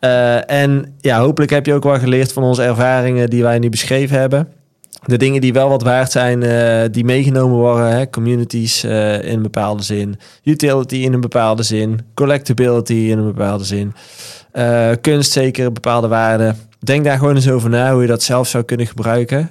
Ja. 0.00 0.44
Eh, 0.46 0.62
en 0.62 0.94
ja, 1.00 1.20
hopelijk 1.20 1.50
heb 1.50 1.66
je 1.66 1.74
ook 1.74 1.84
wel 1.84 1.98
geleerd 1.98 2.32
van 2.32 2.42
onze 2.42 2.62
ervaringen 2.62 3.30
die 3.30 3.42
wij 3.42 3.58
nu 3.58 3.68
beschreven 3.68 4.18
hebben. 4.18 4.48
De 5.06 5.16
dingen 5.16 5.40
die 5.40 5.52
wel 5.52 5.68
wat 5.68 5.82
waard 5.82 6.12
zijn, 6.12 6.42
eh, 6.42 6.82
die 6.90 7.04
meegenomen 7.04 7.56
worden. 7.56 7.96
Hè? 7.96 8.10
Communities 8.10 8.84
eh, 8.84 9.22
in 9.22 9.36
een 9.36 9.42
bepaalde 9.42 9.82
zin. 9.82 10.18
Utility 10.44 10.96
in 10.96 11.12
een 11.12 11.20
bepaalde 11.20 11.62
zin. 11.62 12.00
Collectability 12.14 12.92
in 12.94 13.18
een 13.18 13.32
bepaalde 13.32 13.64
zin. 13.64 13.94
Eh, 14.52 14.90
kunst 15.00 15.32
zeker 15.32 15.66
een 15.66 15.72
bepaalde 15.72 16.08
waarde. 16.08 16.54
Denk 16.78 17.04
daar 17.04 17.18
gewoon 17.18 17.34
eens 17.34 17.48
over 17.48 17.70
na 17.70 17.92
hoe 17.92 18.02
je 18.02 18.08
dat 18.08 18.22
zelf 18.22 18.48
zou 18.48 18.64
kunnen 18.64 18.86
gebruiken. 18.86 19.50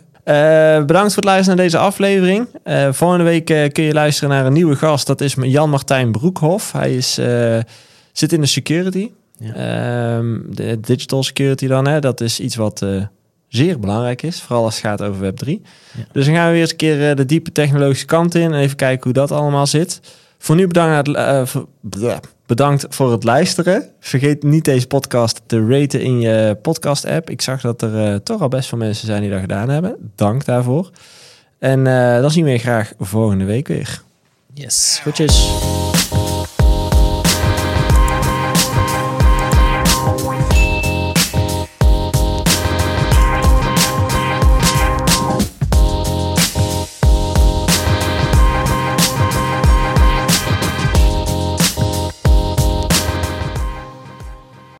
Bedankt 0.86 1.14
voor 1.14 1.24
het 1.24 1.24
luisteren 1.24 1.56
naar 1.56 1.66
deze 1.66 1.78
aflevering. 1.78 2.48
Volgende 2.92 3.24
week 3.24 3.46
kun 3.46 3.84
je 3.84 3.94
luisteren 3.94 4.30
naar 4.30 4.46
een 4.46 4.54
nieuwe 4.54 4.76
gast. 4.76 5.08
Dat 5.08 5.22
is 5.22 5.36
Jan-Martijn 5.42 6.12
Broekhoff. 6.12 6.72
Hij 6.72 6.96
is, 6.96 7.20
zit 8.12 8.34
in 8.34 8.42
de 8.42 8.48
security. 8.48 9.12
Ja. 9.38 9.54
Ehm, 9.54 10.38
de 10.50 10.80
digital 10.80 11.24
security 11.24 11.68
dan. 11.68 11.88
Hè? 11.88 12.00
Dat 12.00 12.22
is 12.22 12.40
iets 12.40 12.56
wat 12.56 12.86
zeer 13.52 13.80
belangrijk 13.80 14.22
is. 14.22 14.42
Vooral 14.42 14.64
als 14.64 14.76
het 14.76 14.84
gaat 14.84 15.02
over 15.02 15.34
Web3. 15.34 15.48
Ja. 15.48 16.04
Dus 16.12 16.26
dan 16.26 16.36
gaan 16.36 16.46
we 16.46 16.52
weer 16.52 16.62
eens 16.62 16.72
een 16.72 16.78
keer 16.78 17.10
eh, 17.10 17.16
de 17.16 17.26
diepe 17.26 17.52
technologische 17.52 18.06
kant 18.06 18.36
in. 18.36 18.54
En 18.54 18.60
even 18.60 18.76
kijken 18.76 19.04
hoe 19.04 19.14
dat 19.14 19.32
allemaal 19.32 19.68
zit. 19.68 20.00
Voor 20.38 20.56
nu 20.56 20.68
bedankt, 20.68 21.16
eh, 21.16 21.44
bedankt 22.46 22.86
voor 22.90 23.12
het 23.12 23.24
luisteren. 23.24 23.90
Vergeet 24.00 24.44
niet 24.44 24.66
deze 24.66 24.88
podcast 24.88 25.42
te 25.46 25.68
raten 25.68 26.02
in 26.02 26.20
je 26.20 26.58
podcast 26.62 27.06
app. 27.06 27.30
Ik 27.30 27.42
zag 27.42 27.62
dat 27.62 27.82
er 27.82 28.06
eh, 28.06 28.16
toch 28.16 28.42
al 28.42 28.48
best 28.48 28.70
veel 28.70 28.78
mensen 28.78 29.06
zijn 29.06 29.22
die 29.22 29.32
dat 29.32 29.40
gedaan 29.40 29.70
hebben. 29.70 30.12
Dank 30.16 30.46
daarvoor. 30.46 30.90
En 31.60 31.84
dan 32.22 32.32
zien 32.32 32.44
we 32.44 32.52
je 32.52 32.58
graag 32.58 32.94
volgende 33.00 33.46
week 33.46 33.68
weer. 33.68 34.02
Yes, 34.54 35.00
goedjes. 35.04 35.50